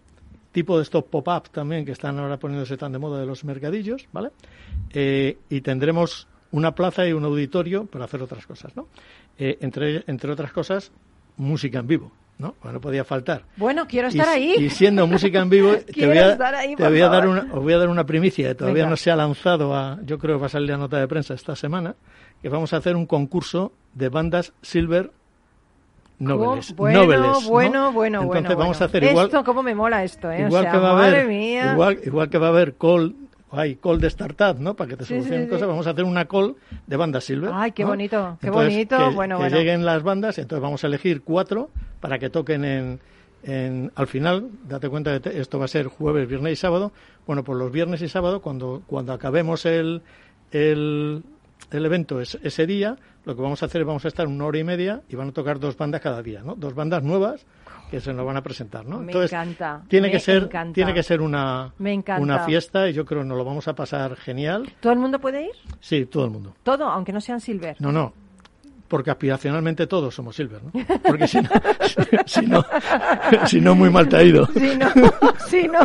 tipo 0.51 0.77
de 0.77 0.83
estos 0.83 1.03
pop-up 1.03 1.49
también 1.51 1.85
que 1.85 1.91
están 1.91 2.17
ahora 2.19 2.37
poniéndose 2.37 2.77
tan 2.77 2.91
de 2.91 2.99
moda 2.99 3.19
de 3.19 3.25
los 3.25 3.43
mercadillos, 3.45 4.07
¿vale? 4.11 4.31
Eh, 4.91 5.37
y 5.49 5.61
tendremos 5.61 6.27
una 6.51 6.73
plaza 6.73 7.07
y 7.07 7.13
un 7.13 7.23
auditorio 7.25 7.85
para 7.85 8.05
hacer 8.05 8.21
otras 8.21 8.45
cosas, 8.45 8.75
¿no? 8.75 8.87
Eh, 9.37 9.57
entre, 9.61 10.03
entre 10.07 10.31
otras 10.31 10.51
cosas, 10.51 10.91
música 11.37 11.79
en 11.79 11.87
vivo, 11.87 12.11
¿no? 12.39 12.53
Pues 12.61 12.73
no 12.73 12.79
podía 12.81 13.03
faltar. 13.03 13.43
Bueno, 13.55 13.87
quiero 13.87 14.07
Y, 14.07 14.11
estar 14.11 14.29
ahí. 14.29 14.55
y 14.59 14.69
siendo 14.69 15.07
música 15.07 15.39
en 15.39 15.49
vivo, 15.49 15.73
te 15.93 16.05
voy 16.07 16.17
a, 16.17 16.31
estar 16.33 16.53
ahí, 16.55 16.75
te 16.75 16.83
por 16.83 16.91
voy 16.91 17.01
a 17.01 17.09
dar 17.09 17.27
una, 17.27 17.41
os 17.51 17.63
voy 17.63 17.73
a 17.73 17.77
dar 17.79 17.89
una 17.89 18.05
primicia 18.05 18.49
que 18.49 18.55
todavía 18.55 18.83
Venga. 18.83 18.89
no 18.91 18.97
se 18.97 19.09
ha 19.11 19.15
lanzado 19.15 19.75
a, 19.75 19.99
yo 20.03 20.19
creo 20.19 20.35
que 20.37 20.41
va 20.41 20.45
a 20.47 20.49
salir 20.49 20.69
la 20.69 20.77
nota 20.77 20.97
de 20.99 21.07
prensa 21.07 21.33
esta 21.33 21.55
semana, 21.55 21.95
que 22.41 22.49
vamos 22.49 22.73
a 22.73 22.77
hacer 22.77 22.95
un 22.95 23.05
concurso 23.07 23.71
de 23.93 24.09
bandas 24.09 24.53
Silver 24.61 25.11
Noveles. 26.19 26.75
bueno, 26.75 27.03
Noveles, 27.03 27.21
¿no? 27.43 27.49
bueno, 27.49 27.91
bueno, 27.91 28.21
Entonces 28.23 28.43
bueno, 28.43 28.49
vamos 28.59 28.77
bueno. 28.77 28.85
a 28.85 28.87
hacer 28.87 29.03
igual, 29.03 29.25
Esto, 29.27 29.43
cómo 29.43 29.61
me 29.63 29.75
mola 29.75 30.03
esto, 30.03 30.31
¿eh? 30.31 30.41
igual 30.47 30.61
o 30.61 30.63
sea, 30.63 30.71
que 30.71 30.77
va 30.79 30.91
a 30.91 30.93
madre 30.95 31.15
haber, 31.21 31.27
mía. 31.27 31.71
igual, 31.73 31.99
igual 32.03 32.29
que 32.29 32.37
va 32.39 32.47
a 32.47 32.49
haber 32.49 32.73
call, 32.75 33.15
hay 33.51 33.75
call 33.77 33.99
de 33.99 34.07
startup, 34.07 34.59
¿no? 34.59 34.75
Para 34.75 34.89
que 34.89 34.97
te 34.97 35.05
solucionen 35.05 35.41
sí, 35.41 35.45
sí. 35.45 35.49
cosas, 35.51 35.67
vamos 35.67 35.87
a 35.87 35.91
hacer 35.91 36.03
una 36.03 36.25
call 36.25 36.55
de 36.85 36.97
bandas 36.97 37.23
Silver. 37.23 37.51
Ay, 37.53 37.71
qué 37.71 37.83
¿no? 37.83 37.89
bonito, 37.89 38.37
qué 38.41 38.47
Entonces, 38.47 38.73
bonito, 38.73 38.97
que- 38.97 39.15
bueno, 39.15 39.35
que 39.37 39.43
bueno. 39.43 39.57
lleguen 39.57 39.85
las 39.85 40.03
bandas, 40.03 40.37
entonces 40.37 40.61
vamos 40.61 40.83
a 40.83 40.87
elegir 40.87 41.21
cuatro 41.23 41.69
para 42.01 42.19
que 42.19 42.29
toquen 42.29 42.65
en, 42.65 42.99
en- 43.43 43.91
al 43.95 44.07
final, 44.07 44.49
date 44.67 44.89
cuenta 44.89 45.19
que 45.19 45.39
esto 45.39 45.59
va 45.59 45.65
a 45.65 45.69
ser 45.69 45.87
jueves, 45.87 46.27
viernes 46.27 46.53
y 46.53 46.55
sábado. 46.57 46.91
Bueno, 47.25 47.43
pues 47.43 47.57
los 47.57 47.71
viernes 47.71 48.01
y 48.01 48.09
sábado, 48.09 48.41
cuando, 48.41 48.81
cuando 48.87 49.13
acabemos 49.13 49.65
el, 49.65 50.01
el, 50.51 51.23
el 51.71 51.85
evento 51.85 52.21
es- 52.21 52.37
ese 52.43 52.65
día, 52.65 52.95
lo 53.25 53.35
que 53.35 53.41
vamos 53.41 53.61
a 53.63 53.65
hacer 53.67 53.81
es 53.81 53.87
vamos 53.87 54.05
a 54.05 54.07
estar 54.07 54.27
una 54.27 54.45
hora 54.45 54.57
y 54.59 54.63
media 54.63 55.01
y 55.09 55.15
van 55.15 55.29
a 55.29 55.31
tocar 55.31 55.59
dos 55.59 55.75
bandas 55.77 56.01
cada 56.01 56.21
día, 56.21 56.41
¿no? 56.43 56.55
Dos 56.55 56.73
bandas 56.73 57.03
nuevas 57.03 57.45
que 57.91 57.99
se 58.01 58.11
nos 58.13 58.25
van 58.25 58.37
a 58.37 58.41
presentar, 58.43 58.85
¿no? 58.85 58.97
Me 58.99 59.05
Entonces, 59.11 59.31
encanta, 59.33 59.81
tiene 59.87 60.07
me 60.07 60.11
que 60.13 60.19
ser, 60.19 60.43
encanta. 60.43 60.73
tiene 60.73 60.93
que 60.93 61.03
ser 61.03 61.21
una, 61.21 61.73
Me 61.77 61.93
una 62.19 62.39
fiesta 62.39 62.89
y 62.89 62.93
yo 62.93 63.05
creo 63.05 63.21
que 63.21 63.27
nos 63.27 63.37
lo 63.37 63.45
vamos 63.45 63.67
a 63.67 63.75
pasar 63.75 64.15
genial. 64.17 64.69
¿Todo 64.81 64.93
el 64.93 64.99
mundo 64.99 65.19
puede 65.19 65.43
ir? 65.45 65.51
Sí, 65.79 66.05
todo 66.05 66.25
el 66.25 66.31
mundo. 66.31 66.53
Todo, 66.63 66.85
aunque 66.89 67.13
no 67.13 67.21
sean 67.21 67.39
silver. 67.39 67.77
No, 67.79 67.91
no. 67.91 68.13
Porque 68.87 69.11
aspiracionalmente 69.11 69.87
todos 69.87 70.15
somos 70.15 70.35
silver, 70.35 70.61
¿no? 70.63 70.71
Porque 71.03 71.27
si 71.27 71.41
no, 71.41 71.49
si 72.25 72.45
no, 72.45 72.65
si 73.45 73.61
no 73.61 73.75
muy 73.75 73.89
mal 73.89 74.07
te 74.07 74.17
ha 74.17 74.23
ido. 74.23 74.45
Si 74.47 74.75
no, 74.75 74.87
si 75.47 75.67
no, 75.67 75.79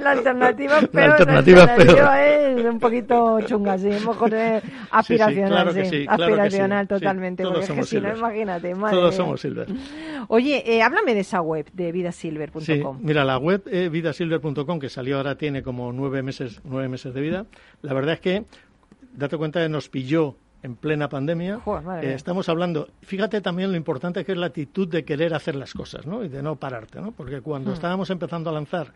la 0.00 0.10
alternativa 0.10 0.78
es 0.78 0.88
peor. 0.88 1.10
alternativa 1.10 1.64
es 1.64 1.70
peor. 1.70 1.80
alternativa 1.80 2.26
es 2.26 2.64
un 2.64 2.78
poquito 2.78 3.40
chunga, 3.42 3.78
sí, 3.78 3.88
mejor 3.88 4.34
es 4.34 4.62
aspiracional, 4.90 5.50
claro 5.50 5.74
que 5.74 5.84
sí, 5.84 5.90
sí, 5.90 6.06
claro 6.06 6.18
que 6.18 6.26
sí, 6.26 6.40
aspiracional 6.40 6.88
totalmente, 6.88 7.42
Todos 7.42 7.54
porque 7.54 7.64
es 7.64 7.70
que 7.70 7.74
somos 7.74 7.88
si 7.88 7.96
no, 7.96 8.00
silver. 8.02 8.18
imagínate, 8.18 8.74
madre 8.74 8.96
Todos 8.96 9.14
somos 9.14 9.40
silver. 9.40 9.68
Oye, 10.28 10.62
eh, 10.66 10.82
háblame 10.82 11.14
de 11.14 11.20
esa 11.20 11.40
web, 11.40 11.66
de 11.72 11.92
vidasilver.com. 11.92 12.62
Sí, 12.62 12.82
mira, 13.00 13.24
la 13.24 13.38
web 13.38 13.62
eh, 13.66 13.88
vidasilver.com, 13.88 14.78
que 14.78 14.88
salió 14.88 15.16
ahora, 15.16 15.36
tiene 15.36 15.62
como 15.62 15.92
nueve 15.92 16.22
meses, 16.22 16.60
nueve 16.64 16.88
meses 16.88 17.14
de 17.14 17.20
vida. 17.20 17.46
La 17.82 17.94
verdad 17.94 18.14
es 18.14 18.20
que, 18.20 18.44
date 19.12 19.36
cuenta 19.36 19.62
que 19.62 19.68
nos 19.68 19.88
pilló 19.88 20.36
en 20.62 20.74
plena 20.76 21.08
pandemia. 21.08 21.60
Joder, 21.60 22.04
Eh, 22.04 22.14
estamos 22.14 22.48
hablando, 22.48 22.88
fíjate 23.02 23.40
también 23.40 23.70
lo 23.70 23.76
importante 23.76 24.24
que 24.24 24.32
es 24.32 24.38
la 24.38 24.46
actitud 24.46 24.88
de 24.88 25.04
querer 25.04 25.34
hacer 25.34 25.54
las 25.54 25.72
cosas, 25.74 26.06
¿no? 26.06 26.24
Y 26.24 26.28
de 26.28 26.42
no 26.42 26.56
pararte, 26.56 27.00
¿no? 27.00 27.12
Porque 27.12 27.38
Hmm. 27.38 27.42
cuando 27.42 27.72
estábamos 27.72 28.10
empezando 28.10 28.50
a 28.50 28.52
lanzar 28.52 28.92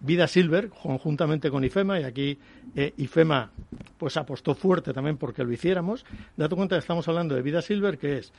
Vida 0.00 0.26
Silver, 0.26 0.68
conjuntamente 0.68 1.50
con 1.50 1.64
IFEMA, 1.64 2.00
y 2.00 2.04
aquí 2.04 2.38
eh, 2.74 2.92
IFEMA 2.98 3.50
pues 3.96 4.16
apostó 4.16 4.54
fuerte 4.54 4.92
también 4.92 5.16
porque 5.16 5.44
lo 5.44 5.52
hiciéramos, 5.52 6.04
date 6.36 6.54
cuenta 6.56 6.74
que 6.76 6.80
estamos 6.80 7.06
hablando 7.08 7.34
de 7.34 7.42
Vida 7.42 7.62
Silver, 7.62 7.96
que 7.96 8.18
es 8.18 8.32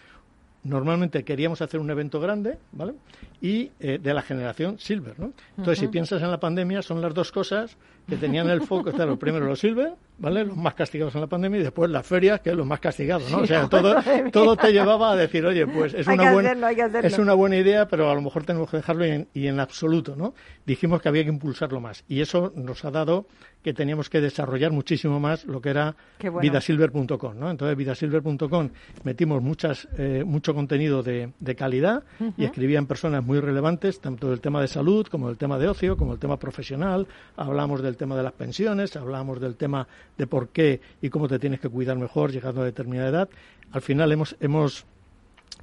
normalmente 0.64 1.24
queríamos 1.24 1.62
hacer 1.62 1.80
un 1.80 1.90
evento 1.92 2.20
grande, 2.20 2.58
¿vale? 2.72 2.94
Y 3.42 3.72
eh, 3.80 4.00
de 4.02 4.14
la 4.14 4.22
generación 4.22 4.78
Silver, 4.80 5.20
¿no? 5.20 5.32
Entonces, 5.58 5.80
si 5.80 5.88
piensas 5.88 6.22
en 6.24 6.32
la 6.32 6.40
pandemia, 6.40 6.82
son 6.82 7.02
las 7.02 7.14
dos 7.14 7.32
cosas 7.32 7.78
que 8.08 8.18
tenían 8.18 8.50
el 8.50 8.62
foco, 8.62 8.92
claro, 8.92 9.18
primero 9.18 9.46
los 9.46 9.60
Silver, 9.60 9.94
¿vale? 10.18 10.46
Los 10.46 10.58
más 10.58 10.74
castigados 10.74 11.14
en 11.16 11.22
la 11.22 11.28
pandemia 11.28 11.60
y 11.60 11.64
después 11.64 11.90
las 11.90 12.06
ferias, 12.06 12.40
que 12.42 12.52
es 12.52 12.56
los 12.56 12.66
más 12.66 12.80
castigados, 12.80 13.30
¿no? 13.30 13.40
O 13.40 13.46
sea, 13.46 13.68
todo, 13.70 13.96
todo 14.32 14.56
te 14.56 14.72
llevaba 14.72 15.12
a 15.12 15.16
decir, 15.16 15.46
oye, 15.46 15.68
pues 15.68 15.94
es 15.94 16.08
una 16.08 16.32
buena 16.32 16.52
hacerlo, 16.52 17.00
es 17.08 17.18
una 17.18 17.34
buena 17.34 17.58
idea, 17.58 17.88
pero 17.88 18.10
a 18.10 18.16
lo 18.16 18.22
mejor 18.22 18.44
tenemos 18.44 18.70
que 18.70 18.78
dejarlo 18.78 19.06
y 19.06 19.10
en, 19.10 19.28
y 19.34 19.48
en 19.48 19.60
absoluto, 19.60 20.16
¿no? 20.16 20.34
Dijimos 20.66 21.02
que 21.02 21.10
había 21.10 21.24
que 21.24 21.30
impulsarlo 21.30 21.80
más 21.80 22.04
y 22.08 22.22
eso 22.22 22.54
nos 22.56 22.86
ha 22.86 22.92
dado 22.92 23.28
que 23.66 23.74
teníamos 23.74 24.12
que 24.12 24.22
desarrollar 24.22 24.72
muchísimo 24.72 25.20
más 25.20 25.46
lo 25.46 25.60
que 25.60 25.70
era 25.70 25.96
bueno. 26.22 26.40
vidasilver.com, 26.40 27.40
¿no? 27.40 27.50
Entonces, 27.50 27.76
vidasilver.com 27.76 28.70
metimos 29.04 29.42
muchas, 29.42 29.88
eh, 29.98 30.24
mucho 30.24 30.54
contenido 30.54 31.02
de, 31.02 31.32
de 31.40 31.56
calidad 31.56 32.04
y 32.38 32.46
escribían 32.46 32.86
personas 32.86 33.26
muy 33.26 33.40
relevantes, 33.40 34.00
tanto 34.00 34.30
del 34.30 34.40
tema 34.40 34.62
de 34.62 34.68
salud 34.68 35.08
como 35.08 35.30
del 35.30 35.38
tema 35.38 35.58
de 35.58 35.68
ocio, 35.68 35.98
como 35.98 36.14
el 36.14 36.20
tema 36.20 36.38
profesional. 36.38 37.08
Hablamos 37.38 37.82
del 37.82 37.98
tema 37.98 38.16
de 38.16 38.22
las 38.22 38.34
pensiones, 38.34 38.96
hablamos 38.96 39.42
del 39.42 39.56
tema 39.56 39.88
de 40.18 40.28
por 40.28 40.50
qué 40.50 40.82
y 41.02 41.10
cómo 41.10 41.28
te 41.28 41.40
tienes 41.40 41.60
que 41.60 41.70
cuidar 41.70 41.98
mejor 41.98 42.32
llegando 42.32 42.62
a 42.62 42.66
determinada 42.66 43.10
edad. 43.10 43.30
Al 43.72 43.82
final 43.82 44.12
hemos, 44.12 44.36
hemos 44.40 44.86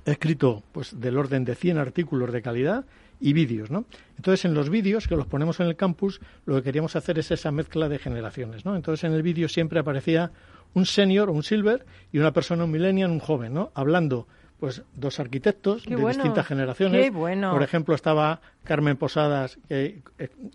he 0.05 0.13
escrito 0.13 0.63
pues 0.73 0.99
del 1.01 1.17
orden 1.17 1.45
de 1.45 1.55
100 1.55 1.79
artículos 1.79 2.33
de 2.33 2.43
calidad 2.43 2.85
y 3.21 3.33
vídeos, 3.33 3.71
¿no? 3.71 3.85
Entonces 4.17 4.45
en 4.45 4.55
los 4.55 4.69
vídeos 4.69 5.07
que 5.07 5.17
los 5.17 5.27
ponemos 5.27 5.61
en 5.61 5.67
el 5.67 5.77
campus 5.77 6.21
lo 6.45 6.57
que 6.57 6.63
queríamos 6.63 6.97
hacer 6.97 7.19
es 7.19 7.31
esa 7.31 7.53
mezcla 7.53 7.89
de 7.89 7.99
generaciones, 7.99 8.65
¿no? 8.65 8.75
Entonces 8.75 9.05
en 9.05 9.13
el 9.13 9.23
vídeo 9.23 9.49
siempre 9.49 9.79
aparecía 9.79 10.33
un 10.75 10.87
senior, 10.87 11.31
un 11.31 11.43
silver 11.43 11.87
y 12.13 12.19
una 12.19 12.33
persona, 12.33 12.65
un 12.65 12.71
millennial, 12.71 13.11
un 13.11 13.21
joven, 13.21 13.55
¿no? 13.55 13.71
Hablando 13.75 14.27
pues 14.63 14.81
dos 14.95 15.19
arquitectos 15.19 15.83
Qué 15.83 15.97
de 15.97 15.97
bueno, 15.97 16.19
distintas 16.19 16.47
generaciones. 16.47 17.03
qué 17.03 17.11
bueno. 17.11 17.51
Por 17.51 17.65
ejemplo, 17.65 17.97
estaba 17.97 18.41
Carmen 18.63 18.97
Posadas 18.97 19.59
eh, 19.69 20.03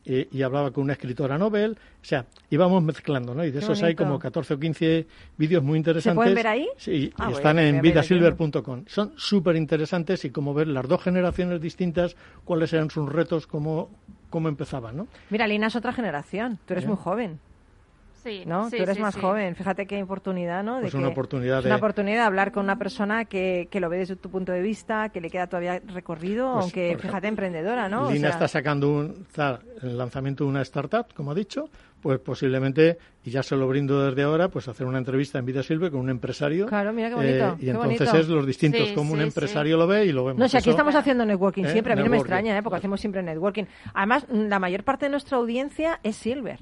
eh, 0.06 0.30
y 0.32 0.41
hablaba 0.43 0.72
con 0.72 0.86
una 0.86 0.93
escritora 0.93 1.38
Nobel. 1.38 1.72
O 1.72 2.06
sea, 2.06 2.26
íbamos 2.50 2.82
mezclando, 2.82 3.36
¿no? 3.36 3.43
Y 3.43 3.48
de 3.48 3.60
Qué 3.60 3.65
esos 3.65 3.84
hay 3.84 3.96
como 3.96 4.17
14 4.17 4.54
o 4.54 4.60
15 4.62 5.08
vídeos 5.36 5.62
muy 5.62 5.78
interesantes. 5.78 6.15
pueden 6.15 6.36
ver 6.36 6.48
ahí? 6.48 6.70
Sí, 6.78 7.12
Ah, 7.17 7.28
y 7.30 7.34
están 7.34 7.60
en 7.60 7.74
ver, 7.76 7.82
vidasilver.com. 7.82 8.86
Son 8.88 9.12
súper 9.17 9.58
interesantes 9.58 10.24
y 10.24 10.30
como 10.30 10.54
ver 10.54 10.70
las 10.70 10.88
dos 10.88 11.04
generaciones 11.04 11.60
distintas, 11.60 12.15
cuáles 12.46 12.72
eran 12.72 12.89
sus 12.89 13.12
retos, 13.12 13.46
cómo, 13.46 13.89
cómo 14.30 14.48
empezaban, 14.48 14.96
¿no? 14.96 15.08
Mira, 15.30 15.48
Lina 15.48 15.67
es 15.67 15.76
otra 15.76 15.91
generación, 15.91 16.60
tú 16.65 16.76
eres 16.76 16.88
muy 16.88 16.96
joven. 16.96 17.41
Sí, 18.28 18.44
¿no? 18.46 18.70
sí, 18.70 18.78
Tú 18.78 18.84
eres 18.84 18.96
sí, 18.98 19.02
más 19.02 19.13
sí. 19.16 19.22
joven. 19.22 19.56
Fíjate 19.56 19.86
qué 19.88 20.04
oportunidad, 20.04 20.63
¿no? 20.63 20.76
De 20.76 20.82
Pues 20.82 20.94
una 20.94 21.08
que- 21.08 21.12
oportunidad 21.13 21.60
es 21.60 21.66
una 21.66 21.76
de- 21.76 21.80
oportunidad 21.80 22.18
de 22.18 22.24
hablar 22.24 22.52
con 22.52 22.63
una 22.66 22.78
persona 22.78 23.26
que, 23.26 23.68
que 23.72 23.80
lo 23.80 23.90
ve 23.90 23.98
desde 24.00 24.16
tu 24.16 24.30
punto 24.30 24.52
de 24.52 24.62
vista, 24.62 25.10
que 25.10 25.22
le 25.22 25.30
queda 25.30 25.48
todavía 25.48 25.82
recorrido, 25.94 26.52
Pues, 26.54 26.63
aunque 26.66 26.98
fíjate, 27.00 27.28
emprendedora, 27.28 27.88
¿no? 27.90 28.08
O 28.08 28.12
Lina 28.12 28.28
sea, 28.28 28.30
está 28.32 28.48
sacando 28.48 28.90
un, 28.92 29.26
está 29.30 29.60
el 29.82 29.98
lanzamiento 29.98 30.44
de 30.44 30.50
una 30.50 30.62
startup, 30.63 31.06
como 31.16 31.32
ha 31.32 31.36
dicho, 31.36 31.70
pues 32.02 32.20
posiblemente, 32.20 32.98
y 33.24 33.32
ya 33.32 33.42
se 33.44 33.56
lo 33.56 33.68
brindo 33.68 34.06
desde 34.06 34.24
ahora, 34.24 34.50
pues 34.50 34.68
hacer 34.68 34.86
una 34.86 34.98
entrevista 35.00 35.40
en 35.40 35.46
Vida 35.46 35.63
Silver 35.63 35.90
con 35.92 36.02
un 36.02 36.10
empresario. 36.10 36.66
Eh, 36.66 36.70
Claro, 36.70 36.94
mira 36.94 37.10
qué 37.10 37.16
bonito, 37.16 37.56
y 37.60 37.66
qué 37.66 37.70
entonces 37.72 38.00
bonito. 38.08 38.18
es 38.18 38.28
los 38.28 38.46
distintos, 38.46 38.88
Sí, 38.90 38.94
como 38.94 39.13
un 39.13 39.20
sí, 39.20 39.24
empresario 39.26 39.78
lo 39.78 39.88
ve 39.88 40.06
y 40.06 40.12
lo 40.12 40.26
vemos. 40.26 40.40
No, 40.40 40.48
si 40.48 40.58
aquí 40.58 40.70
Eso- 40.70 40.72
estamos 40.72 40.96
haciendo 40.96 41.26
networking 41.26 41.63
¿Eh? 41.66 41.72
siempre, 41.72 41.94
a 41.94 41.96
mí 41.96 42.04
no 42.04 42.10
me 42.10 42.18
extraña, 42.18 42.58
¿eh? 42.58 42.62
porque 42.63 42.78
hacemos 42.78 43.00
siempre 43.00 43.24
networking. 43.24 43.63
Además, 43.94 44.26
mm, 44.30 44.48
la 44.48 44.60
mayor 44.60 44.84
parte 44.84 45.06
de 45.06 45.10
nuestra 45.12 45.38
audiencia 45.38 46.00
es 46.04 46.16
Silver. 46.16 46.60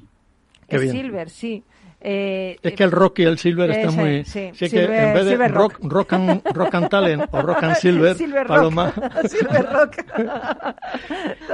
Qué 0.68 0.76
es 0.78 0.82
bien. 0.82 0.94
Silver, 0.96 1.30
sí. 1.30 1.64
Eh, 2.08 2.58
Es 2.62 2.74
que 2.74 2.84
el 2.84 2.92
rock 2.92 3.20
y 3.20 3.24
el 3.24 3.40
silver 3.40 3.72
Ese, 3.72 3.82
están 3.82 3.96
muy... 3.96 4.26
sí. 4.26 4.52
que 4.58 4.70
Silver- 4.70 4.92
en 5.08 5.14
vez 5.16 5.26
de 5.26 5.48
rock, 5.48 5.80
rock. 5.80 5.92
rock, 5.92 6.14
and, 6.14 6.42
rock 6.54 6.76
and 6.76 6.90
talent 6.90 7.24
o 7.32 7.42
rock 7.42 7.64
and 7.64 7.76
silver, 7.78 8.16
Silver 8.16 8.46
Paloma... 8.46 8.92
Rock. 8.96 9.28
Silver 9.28 9.66
Rock. 9.72 9.96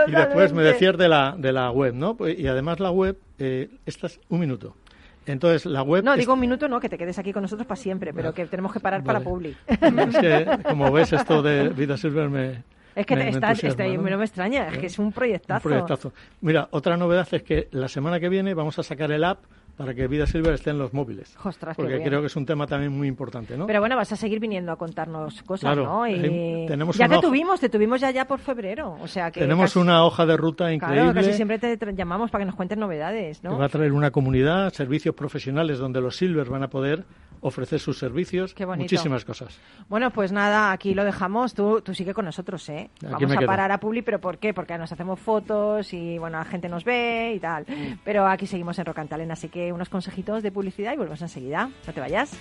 Y 0.08 0.12
después 0.12 0.52
me 0.54 0.64
decías 0.64 0.98
de 0.98 1.08
la, 1.08 1.36
de 1.38 1.54
la 1.54 1.72
web, 1.72 1.94
¿no? 1.94 2.16
Pues, 2.16 2.38
y 2.38 2.48
además 2.48 2.80
la 2.80 2.92
web, 2.92 3.18
eh, 3.40 3.70
esta 3.86 4.08
es 4.08 4.20
un 4.30 4.40
minuto. 4.40 4.76
Entonces 5.26 5.66
la 5.66 5.84
web... 5.84 6.04
No, 6.04 6.14
es- 6.14 6.20
digo 6.20 6.34
un 6.34 6.40
minuto, 6.40 6.68
no, 6.68 6.80
que 6.80 6.90
te 6.90 6.98
quedes 6.98 7.18
aquí 7.20 7.32
con 7.32 7.44
nosotros 7.44 7.68
para 7.68 7.80
siempre, 7.80 8.12
pero 8.14 8.34
que 8.34 8.46
tenemos 8.48 8.74
que 8.74 8.80
parar 8.80 9.04
para. 9.04 9.20
Publi. 9.22 9.56
Es 9.68 10.18
que, 10.18 10.48
como 10.68 10.92
ves, 10.92 11.14
esto 11.14 11.42
de 11.42 11.70
Vida 11.70 11.96
Silver 11.98 12.30
me... 12.30 12.64
Es 12.96 13.06
que 13.06 13.16
me- 13.16 13.24
me 13.26 13.30
está, 13.30 13.48
entusiasma, 13.50 13.84
está- 13.86 13.98
¿no? 14.02 14.10
no 14.10 14.18
me 14.18 14.26
extraña, 14.26 14.68
es 14.68 14.78
que 14.78 14.86
es 14.88 15.00
un 15.00 15.06
Un 15.08 15.12
proyectazo. 15.14 15.62
proyectazo. 15.68 16.14
Mira, 16.42 16.68
otra 16.72 16.98
novedad 16.98 17.28
es 17.32 17.44
que 17.44 17.68
la 17.72 17.88
semana 17.88 18.20
que 18.20 18.30
viene 18.30 18.54
vamos 18.54 18.78
a 18.80 18.84
sacar 18.84 19.12
el 19.12 19.24
app 19.24 19.40
para 19.78 19.94
que 19.96 20.06
Vida 20.08 20.28
Silver 20.28 20.54
esté 20.54 20.70
en 20.70 20.78
los 20.78 20.94
móviles. 20.94 21.36
Ostras, 21.44 21.76
porque 21.76 22.04
creo 22.04 22.20
que 22.20 22.28
es 22.28 22.36
un 22.36 22.46
tema 22.46 22.68
también 22.68 22.92
muy 22.92 23.08
importante, 23.08 23.58
¿no? 23.58 23.66
Pero 23.66 23.80
bueno, 23.80 23.96
vas 23.96 24.12
a 24.12 24.16
seguir 24.16 24.40
viniendo 24.40 24.72
a 24.72 24.76
contarnos 24.76 25.42
cosas, 25.44 25.62
Claro, 25.74 25.86
¿no? 25.86 26.08
Y 26.08 26.66
tenemos 26.68 26.98
ya 26.98 27.08
te 27.08 27.16
hoja- 27.16 27.22
tuvimos, 27.28 27.60
te 27.60 27.70
tuvimos 27.70 28.00
ya 28.02 28.12
ya 28.12 28.26
por 28.26 28.40
febrero, 28.40 28.98
o 29.02 29.08
sea 29.08 29.32
que 29.32 29.40
Tenemos 29.40 29.72
casi- 29.72 29.80
una 29.80 30.04
hoja 30.04 30.26
de 30.26 30.38
ruta 30.38 30.72
increíble. 30.72 31.02
Claro, 31.12 31.16
casi 31.16 31.34
siempre 31.34 31.58
te 31.58 31.78
llamamos 31.96 32.30
para 32.30 32.44
que 32.44 32.48
nos 32.48 32.56
cuentes 32.56 32.78
novedades, 32.78 33.40
que 33.40 33.48
¿no? 33.48 33.58
va 33.58 33.66
a 33.66 33.70
traer 33.70 33.94
una 33.94 34.12
comunidad, 34.12 34.72
servicios 34.74 35.16
profesionales 35.16 35.80
donde 35.80 36.02
los 36.02 36.16
Silver 36.18 36.48
van 36.50 36.64
a 36.64 36.68
poder 36.70 37.06
ofrecer 37.42 37.80
sus 37.80 37.98
servicios, 37.98 38.54
Qué 38.54 38.66
muchísimas 38.66 39.26
cosas. 39.26 39.60
Bueno, 39.90 40.12
pues 40.12 40.32
nada, 40.32 40.72
aquí 40.72 40.94
lo 40.94 41.04
dejamos. 41.04 41.54
Tú, 41.54 41.82
tú 41.82 41.94
sigue 41.94 42.14
con 42.14 42.26
nosotros, 42.26 42.68
¿eh? 42.70 42.90
Aquí 42.98 43.26
Vamos 43.26 43.32
a 43.32 43.38
quedo. 43.40 43.48
parar 43.48 43.72
a 43.72 43.80
Publi, 43.80 44.02
pero 44.02 44.20
¿por 44.22 44.38
qué? 44.38 44.54
Porque 44.54 44.78
nos 44.78 44.92
hacemos 44.92 45.20
fotos 45.20 45.94
y, 45.94 46.18
bueno, 46.18 46.38
la 46.38 46.46
gente 46.46 46.70
nos 46.70 46.84
ve 46.86 47.34
y 47.36 47.40
tal. 47.40 47.66
Pero 48.04 48.28
aquí 48.28 48.48
seguimos 48.48 48.78
en 48.80 48.86
Rocantalen, 48.86 49.32
así 49.32 49.50
que 49.50 49.74
unos 49.74 49.90
consejitos 49.90 50.44
de 50.44 50.52
publicidad 50.52 50.94
y 50.94 50.98
volvemos 50.98 51.22
enseguida. 51.22 51.70
No 51.88 51.94
te 51.94 52.00
vayas. 52.00 52.38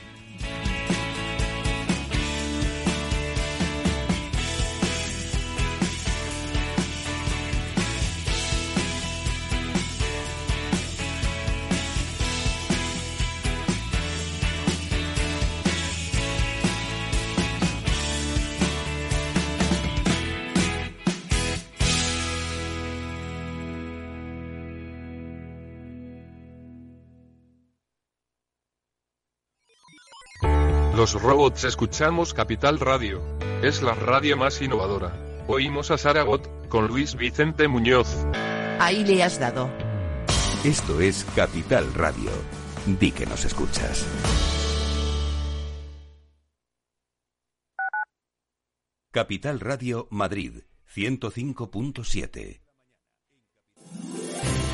Los 31.00 31.14
robots 31.14 31.64
escuchamos 31.64 32.34
Capital 32.34 32.78
Radio. 32.78 33.22
Es 33.62 33.80
la 33.80 33.94
radio 33.94 34.36
más 34.36 34.60
innovadora. 34.60 35.16
Oímos 35.48 35.90
a 35.90 35.96
Saragot, 35.96 36.68
con 36.68 36.88
Luis 36.88 37.14
Vicente 37.14 37.68
Muñoz. 37.68 38.26
Ahí 38.78 39.02
le 39.06 39.22
has 39.22 39.40
dado. 39.40 39.70
Esto 40.62 41.00
es 41.00 41.24
Capital 41.34 41.94
Radio. 41.94 42.30
Di 42.84 43.12
que 43.12 43.24
nos 43.24 43.46
escuchas. 43.46 44.06
Capital 49.10 49.58
Radio 49.58 50.06
Madrid 50.10 50.64
105.7. 50.94 52.60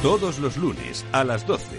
Todos 0.03 0.41
los 0.41 0.57
lunes 0.57 1.07
a 1.13 1.23
las 1.23 1.47
12 1.47 1.79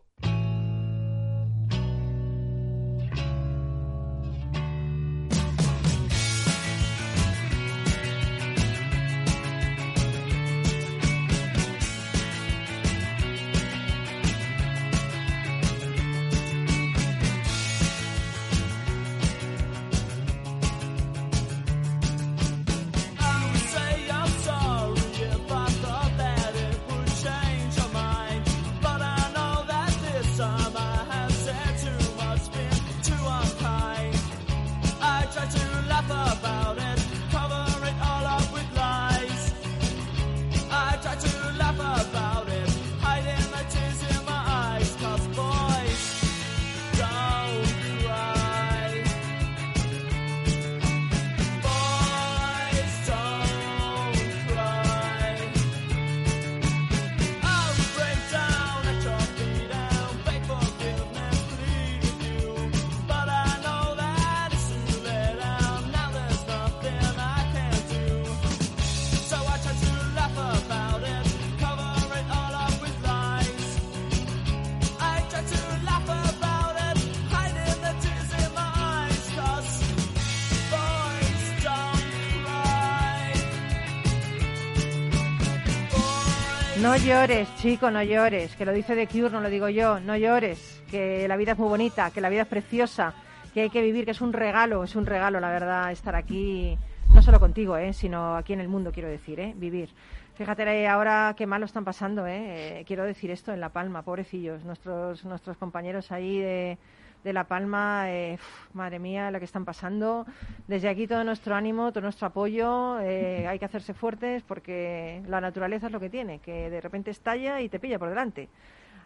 Llores, 87.05 87.55
chico, 87.57 87.89
no 87.91 88.03
llores. 88.03 88.55
Que 88.55 88.65
lo 88.65 88.71
dice 88.71 88.95
The 88.95 89.07
Cure, 89.07 89.29
no 89.31 89.41
lo 89.41 89.49
digo 89.49 89.69
yo. 89.69 89.99
No 89.99 90.15
llores. 90.15 90.81
Que 90.89 91.27
la 91.27 91.37
vida 91.37 91.53
es 91.53 91.57
muy 91.57 91.67
bonita, 91.67 92.11
que 92.11 92.21
la 92.21 92.29
vida 92.29 92.43
es 92.43 92.47
preciosa, 92.47 93.13
que 93.53 93.61
hay 93.61 93.69
que 93.69 93.81
vivir, 93.81 94.05
que 94.05 94.11
es 94.11 94.21
un 94.21 94.33
regalo, 94.33 94.83
es 94.83 94.95
un 94.95 95.05
regalo, 95.05 95.39
la 95.39 95.49
verdad, 95.49 95.91
estar 95.91 96.15
aquí, 96.15 96.77
no 97.13 97.21
solo 97.21 97.39
contigo, 97.39 97.77
¿eh? 97.77 97.93
sino 97.93 98.35
aquí 98.35 98.53
en 98.53 98.59
el 98.61 98.67
mundo, 98.67 98.91
quiero 98.91 99.09
decir, 99.09 99.39
¿eh? 99.39 99.53
vivir. 99.55 99.89
Fíjate 100.35 100.63
eh, 100.63 100.87
ahora 100.87 101.33
qué 101.37 101.45
mal 101.45 101.59
lo 101.59 101.65
están 101.65 101.85
pasando, 101.85 102.25
¿eh? 102.25 102.79
Eh, 102.79 102.83
quiero 102.85 103.03
decir 103.03 103.31
esto 103.31 103.53
en 103.53 103.59
La 103.59 103.69
Palma, 103.69 104.01
pobrecillos, 104.01 104.63
nuestros, 104.63 105.23
nuestros 105.25 105.57
compañeros 105.57 106.11
ahí 106.11 106.39
de, 106.39 106.77
de 107.23 107.33
La 107.33 107.45
Palma, 107.45 108.09
eh, 108.09 108.37
madre 108.73 108.99
mía, 108.99 109.31
lo 109.31 109.39
que 109.39 109.45
están 109.45 109.65
pasando. 109.65 110.25
Desde 110.67 110.89
aquí 110.89 111.07
todo 111.07 111.23
nuestro 111.23 111.55
ánimo, 111.55 111.91
todo 111.91 112.01
nuestro 112.03 112.27
apoyo. 112.27 112.99
eh, 113.01 113.47
hay 113.47 113.59
que 113.59 113.65
hacerse 113.65 113.93
fuertes 113.93 114.43
porque 114.43 115.21
la 115.27 115.41
naturaleza 115.41 115.87
es 115.87 115.91
lo 115.91 115.99
que 115.99 116.09
tiene, 116.09 116.39
que 116.39 116.69
de 116.69 116.81
repente 116.81 117.11
estalla 117.11 117.61
y 117.61 117.69
te 117.69 117.79
pilla 117.79 117.99
por 117.99 118.09
delante. 118.09 118.49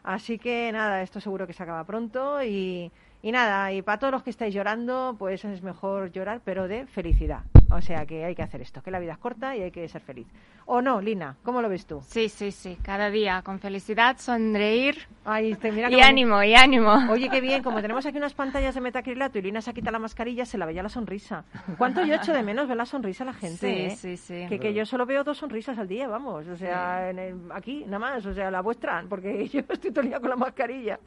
Así 0.03 0.37
que 0.37 0.71
nada, 0.71 1.01
esto 1.01 1.19
seguro 1.19 1.47
que 1.47 1.53
se 1.53 1.63
acaba 1.63 1.83
pronto 1.83 2.43
y, 2.43 2.91
y 3.25 3.31
nada, 3.31 3.71
y 3.73 3.81
para 3.81 3.97
todos 3.97 4.11
los 4.11 4.21
que 4.21 4.29
estáis 4.29 4.53
llorando, 4.53 5.15
pues 5.17 5.43
es 5.45 5.63
mejor 5.63 6.11
llorar, 6.11 6.41
pero 6.45 6.67
de 6.67 6.85
felicidad. 6.85 7.39
O 7.71 7.81
sea 7.81 8.05
que 8.05 8.23
hay 8.23 8.35
que 8.35 8.43
hacer 8.43 8.61
esto, 8.61 8.83
que 8.83 8.91
la 8.91 8.99
vida 8.99 9.13
es 9.13 9.17
corta 9.17 9.55
y 9.55 9.63
hay 9.63 9.71
que 9.71 9.87
ser 9.89 10.01
feliz. 10.01 10.27
¿O 10.67 10.79
no, 10.83 11.01
Lina? 11.01 11.35
¿Cómo 11.41 11.63
lo 11.63 11.67
ves 11.67 11.87
tú? 11.87 12.01
Sí, 12.07 12.29
sí, 12.29 12.51
sí. 12.51 12.77
Cada 12.83 13.09
día 13.09 13.41
con 13.43 13.57
felicidad, 13.59 14.17
sonreír 14.19 15.07
Ay, 15.25 15.55
te- 15.55 15.71
mira 15.71 15.89
y 15.89 15.99
ánimo, 16.01 16.43
y 16.43 16.53
ánimo. 16.53 16.93
Oye, 17.09 17.27
qué 17.29 17.41
bien, 17.41 17.63
como 17.63 17.81
tenemos 17.81 18.05
aquí 18.05 18.17
unas 18.19 18.35
pantallas 18.35 18.75
de 18.75 18.81
metacrilato 18.81 19.39
y 19.39 19.41
Lina 19.41 19.61
se 19.61 19.71
ha 19.71 19.73
quitado 19.73 19.93
la 19.93 19.99
mascarilla, 19.99 20.45
se 20.45 20.59
la 20.59 20.67
veía 20.67 20.83
la 20.83 20.89
sonrisa. 20.89 21.43
¿Cuánto 21.79 22.05
yo 22.05 22.13
echo 22.13 22.31
de 22.31 22.43
menos 22.43 22.67
ver 22.67 22.77
la 22.77 22.85
sonrisa 22.85 23.23
a 23.23 23.27
la 23.27 23.33
gente? 23.33 23.57
Sí, 23.57 23.67
eh? 23.67 23.95
sí, 23.95 24.17
sí. 24.17 24.45
Que, 24.47 24.59
que 24.59 24.71
yo 24.75 24.85
solo 24.85 25.07
veo 25.07 25.23
dos 25.23 25.39
sonrisas 25.39 25.79
al 25.79 25.87
día, 25.87 26.07
vamos. 26.07 26.47
O 26.47 26.55
sea, 26.55 27.09
en 27.09 27.17
el- 27.17 27.51
aquí 27.51 27.83
nada 27.85 27.97
más, 27.99 28.25
o 28.27 28.33
sea, 28.35 28.51
la 28.51 28.61
vuestra, 28.61 29.03
porque 29.09 29.47
yo 29.51 29.61
estoy 29.67 29.89
todo 29.89 30.01
el 30.01 30.09
día 30.09 30.19
con 30.19 30.29
la 30.29 30.35
mascarilla. 30.35 30.99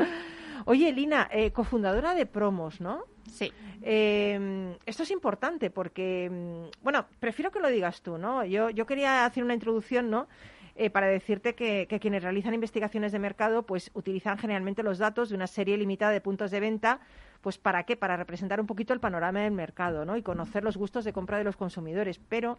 Oye, 0.65 0.93
Lina, 0.93 1.29
eh, 1.33 1.51
cofundadora 1.53 2.15
de 2.15 2.27
Promos, 2.27 2.81
¿no? 2.81 3.05
Sí. 3.31 3.53
Eh, 3.83 4.77
esto 4.87 5.03
es 5.03 5.11
importante 5.11 5.71
porque, 5.71 6.29
mm, 6.31 6.83
bueno, 6.83 7.07
prefiero 7.21 7.51
que 7.51 7.61
lo 7.61 7.69
digas 7.69 8.03
tú, 8.03 8.19
¿no? 8.19 8.45
Yo, 8.45 8.71
yo 8.71 8.87
quería 8.87 9.25
hacer 9.25 9.45
una 9.45 9.55
introducción, 9.55 10.11
¿no? 10.11 10.29
Eh, 10.75 10.91
para 10.91 11.09
decirte 11.09 11.55
que, 11.55 11.87
que 11.89 11.99
quienes 11.99 12.23
realizan 12.23 12.55
investigaciones 12.55 13.11
de 13.11 13.19
mercado, 13.19 13.65
pues 13.65 13.91
utilizan 13.95 14.39
generalmente 14.39 14.85
los 14.85 14.99
datos 14.99 15.29
de 15.29 15.35
una 15.35 15.49
serie 15.49 15.77
limitada 15.77 16.13
de 16.13 16.21
puntos 16.21 16.53
de 16.53 16.61
venta, 16.61 17.01
pues 17.41 17.59
¿para 17.59 17.83
qué? 17.83 17.97
Para 17.97 18.17
representar 18.17 18.61
un 18.61 18.67
poquito 18.67 18.93
el 18.93 19.01
panorama 19.01 19.41
del 19.41 19.53
mercado, 19.53 20.05
¿no? 20.05 20.17
Y 20.17 20.23
conocer 20.23 20.63
los 20.63 20.77
gustos 20.77 21.05
de 21.05 21.13
compra 21.13 21.39
de 21.39 21.45
los 21.45 21.57
consumidores. 21.57 22.21
Pero 22.29 22.59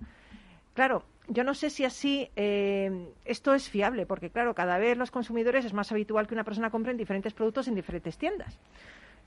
Claro, 0.80 1.04
yo 1.28 1.44
no 1.44 1.56
sé 1.56 1.70
si 1.70 1.84
así 1.84 2.30
eh, 2.38 3.12
esto 3.26 3.54
es 3.54 3.70
fiable, 3.70 4.06
porque 4.06 4.30
claro, 4.30 4.56
cada 4.56 4.78
vez 4.78 4.98
los 4.98 5.12
consumidores 5.12 5.66
es 5.66 5.74
más 5.74 5.92
habitual 5.92 6.26
que 6.26 6.34
una 6.34 6.46
persona 6.46 6.70
compre 6.70 6.92
en 6.92 6.98
diferentes 6.98 7.34
productos 7.34 7.68
en 7.68 7.76
diferentes 7.76 8.18
tiendas, 8.18 8.58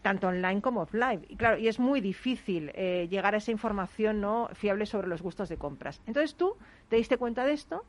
tanto 0.00 0.28
online 0.28 0.62
como 0.62 0.80
offline. 0.80 1.26
Y 1.28 1.36
claro, 1.36 1.58
y 1.58 1.68
es 1.68 1.78
muy 1.78 2.00
difícil 2.00 2.72
eh, 2.72 3.06
llegar 3.10 3.34
a 3.34 3.36
esa 3.36 3.50
información 3.50 4.22
no 4.22 4.48
fiable 4.54 4.86
sobre 4.86 5.08
los 5.08 5.20
gustos 5.20 5.50
de 5.50 5.58
compras. 5.58 6.00
Entonces 6.06 6.36
tú 6.36 6.56
te 6.88 6.96
diste 6.96 7.18
cuenta 7.18 7.44
de 7.44 7.52
esto 7.52 7.84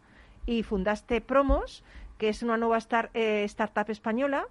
y 0.46 0.64
fundaste 0.64 1.22
Promos, 1.22 1.86
que 2.18 2.28
es 2.28 2.44
una 2.44 2.58
nueva 2.58 2.80
eh, 3.14 3.46
startup 3.46 3.90
española. 3.90 4.46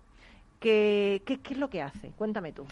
¿Qué 0.63 1.21
es 1.51 1.59
lo 1.59 1.69
que 1.69 1.83
hace? 1.83 2.11
Cuéntame 2.17 2.53
tú. 2.53 2.67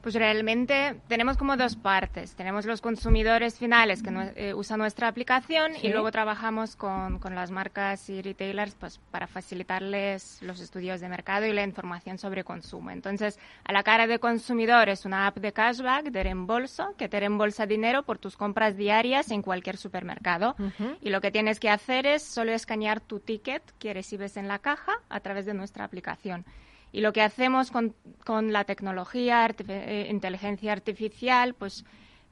Pues 0.00 0.14
realmente 0.14 0.96
tenemos 1.08 1.36
como 1.36 1.56
dos 1.56 1.76
partes. 1.76 2.34
Tenemos 2.34 2.66
los 2.66 2.80
consumidores 2.80 3.58
finales 3.58 4.02
que 4.02 4.10
nue- 4.10 4.32
eh, 4.36 4.52
usan 4.54 4.78
nuestra 4.78 5.08
aplicación 5.08 5.72
Sí. 5.74 5.86
y 5.86 5.90
luego 5.90 6.10
trabajamos 6.10 6.76
con, 6.76 7.18
con 7.18 7.34
las 7.34 7.50
marcas 7.50 8.08
y 8.10 8.20
retailers 8.20 8.74
pues, 8.74 8.98
para 9.10 9.26
facilitarles 9.26 10.40
los 10.42 10.60
estudios 10.60 11.00
de 11.00 11.08
mercado 11.08 11.46
y 11.46 11.52
la 11.52 11.62
información 11.62 12.18
sobre 12.18 12.44
consumo. 12.44 12.90
Entonces, 12.90 13.38
a 13.64 13.72
la 13.72 13.82
cara 13.82 14.06
de 14.06 14.18
consumidor 14.18 14.88
es 14.88 15.04
una 15.04 15.26
app 15.26 15.38
de 15.38 15.52
cashback, 15.52 16.06
de 16.06 16.22
reembolso, 16.22 16.94
que 16.98 17.08
te 17.08 17.18
reembolsa 17.20 17.66
dinero 17.66 18.02
por 18.02 18.18
tus 18.18 18.36
compras 18.36 18.76
diarias 18.76 19.30
en 19.30 19.42
cualquier 19.42 19.76
supermercado. 19.76 20.54
Y 21.00 21.10
lo 21.10 21.20
que 21.20 21.30
tienes 21.30 21.60
que 21.60 21.70
hacer 21.70 22.06
es 22.06 22.22
solo 22.22 22.52
escanear 22.52 23.00
tu 23.00 23.20
ticket 23.20 23.62
que 23.78 23.94
recibes 23.94 24.36
en 24.36 24.48
la 24.48 24.58
caja 24.58 24.92
a 25.08 25.20
través 25.20 25.46
de 25.46 25.54
nuestra 25.54 25.84
aplicación. 25.84 26.44
Y 26.94 27.00
lo 27.00 27.12
que 27.12 27.22
hacemos 27.22 27.72
con, 27.72 27.92
con 28.24 28.52
la 28.52 28.62
tecnología, 28.62 29.48
eh, 29.68 30.06
inteligencia 30.08 30.72
artificial, 30.72 31.54
pues 31.54 31.84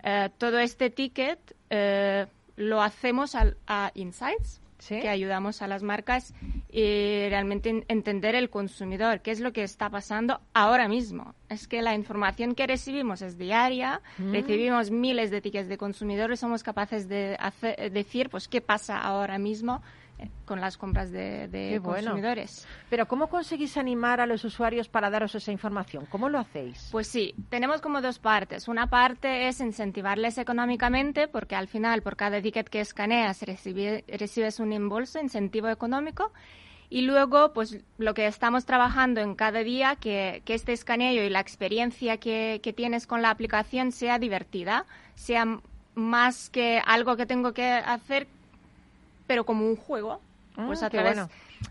eh, 0.04 0.30
todo 0.38 0.60
este 0.60 0.88
ticket 0.88 1.40
eh, 1.68 2.26
lo 2.54 2.80
hacemos 2.80 3.34
al- 3.34 3.56
a 3.66 3.90
Insights, 3.94 4.60
Sí. 4.78 5.00
que 5.00 5.08
ayudamos 5.08 5.62
a 5.62 5.66
las 5.68 5.82
marcas 5.84 6.32
y 6.70 7.28
realmente 7.28 7.70
en- 7.70 7.84
entender 7.88 8.34
el 8.36 8.50
consumidor, 8.50 9.20
qué 9.20 9.30
es 9.32 9.38
lo 9.40 9.52
que 9.52 9.62
está 9.64 9.90
pasando 9.90 10.40
ahora 10.54 10.86
mismo. 10.88 11.34
Es 11.48 11.66
que 11.68 11.82
la 11.82 11.94
información 11.94 12.54
que 12.56 12.66
recibimos 12.66 13.22
es 13.22 13.38
diaria, 13.38 14.00
Mm. 14.18 14.32
recibimos 14.32 14.90
miles 14.90 15.30
de 15.32 15.40
tickets 15.40 15.68
de 15.68 15.78
consumidores, 15.78 16.40
somos 16.40 16.62
capaces 16.64 17.08
de 17.08 17.36
hacer- 17.40 17.90
decir 17.92 18.28
pues 18.28 18.46
qué 18.48 18.60
pasa 18.60 18.98
ahora 19.00 19.38
mismo 19.38 19.82
con 20.44 20.60
las 20.60 20.76
compras 20.76 21.10
de, 21.10 21.48
de 21.48 21.68
Qué 21.70 21.78
bueno. 21.78 21.94
consumidores. 22.12 22.66
Pero 22.90 23.06
¿cómo 23.06 23.28
conseguís 23.28 23.76
animar 23.76 24.20
a 24.20 24.26
los 24.26 24.44
usuarios 24.44 24.88
para 24.88 25.10
daros 25.10 25.34
esa 25.34 25.52
información? 25.52 26.06
¿Cómo 26.06 26.28
lo 26.28 26.38
hacéis? 26.38 26.88
Pues 26.92 27.06
sí, 27.06 27.34
tenemos 27.48 27.80
como 27.80 28.00
dos 28.00 28.18
partes. 28.18 28.68
Una 28.68 28.88
parte 28.88 29.48
es 29.48 29.60
incentivarles 29.60 30.38
económicamente, 30.38 31.28
porque 31.28 31.56
al 31.56 31.68
final 31.68 32.02
por 32.02 32.16
cada 32.16 32.40
ticket 32.42 32.68
que 32.68 32.80
escaneas 32.80 33.42
recibe- 33.42 34.04
recibes 34.08 34.60
un 34.60 34.72
embolso, 34.72 35.18
incentivo 35.20 35.68
económico. 35.68 36.32
Y 36.90 37.02
luego, 37.02 37.54
pues 37.54 37.80
lo 37.96 38.12
que 38.12 38.26
estamos 38.26 38.66
trabajando 38.66 39.22
en 39.22 39.34
cada 39.34 39.60
día, 39.60 39.96
que, 39.96 40.42
que 40.44 40.52
este 40.52 40.74
escaneo 40.74 41.24
y 41.24 41.30
la 41.30 41.40
experiencia 41.40 42.18
que, 42.18 42.60
que 42.62 42.74
tienes 42.74 43.06
con 43.06 43.22
la 43.22 43.30
aplicación 43.30 43.92
sea 43.92 44.18
divertida, 44.18 44.84
sea 45.14 45.46
más 45.94 46.50
que 46.50 46.82
algo 46.84 47.16
que 47.16 47.24
tengo 47.24 47.54
que 47.54 47.64
hacer, 47.66 48.26
pero 49.32 49.46
como 49.46 49.66
un 49.66 49.76
juego. 49.76 50.20
Ah, 50.58 50.64
Pues 50.66 50.82
a 50.82 50.90
qué 50.90 50.98
través, 50.98 51.14
bueno. 51.14 51.30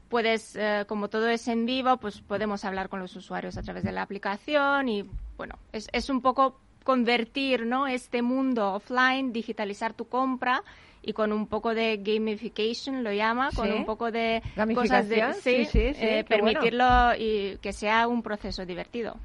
puedes, 0.10 0.56
eh, 0.56 0.84
como 0.88 1.10
todo 1.10 1.30
es 1.30 1.48
en 1.48 1.68
vivo, 1.68 1.98
pues 1.98 2.20
podemos 2.20 2.66
hablar 2.66 2.90
con 2.90 3.00
los 3.00 3.16
usuarios 3.16 3.56
a 3.56 3.62
través 3.62 3.84
de 3.84 3.92
la 3.92 4.02
aplicación 4.02 4.90
y, 4.90 5.08
bueno, 5.38 5.60
es, 5.72 5.88
es 5.94 6.10
un 6.10 6.22
poco 6.24 6.60
convertir, 6.84 7.68
¿no? 7.68 7.86
Este 7.86 8.24
mundo 8.24 8.74
offline, 8.74 9.32
digitalizar 9.32 9.94
tu 9.94 10.06
compra 10.08 10.64
y 11.04 11.14
con 11.14 11.32
un 11.32 11.46
poco 11.46 11.76
de 11.76 11.98
gamification, 11.98 13.04
lo 13.04 13.14
llama, 13.14 13.52
con 13.56 13.72
un 13.72 13.86
poco 13.86 14.10
de 14.10 14.42
cosas 14.74 15.08
de... 15.08 15.32
sí, 15.36 15.66
sí, 15.66 15.80
eh, 15.80 16.26
bueno. 16.28 16.46
permitirlo 16.46 17.14
y 17.16 17.60
que 17.62 17.74
sea 17.74 18.08
un 18.08 18.24
proceso 18.24 18.66
divertido. 18.66 19.18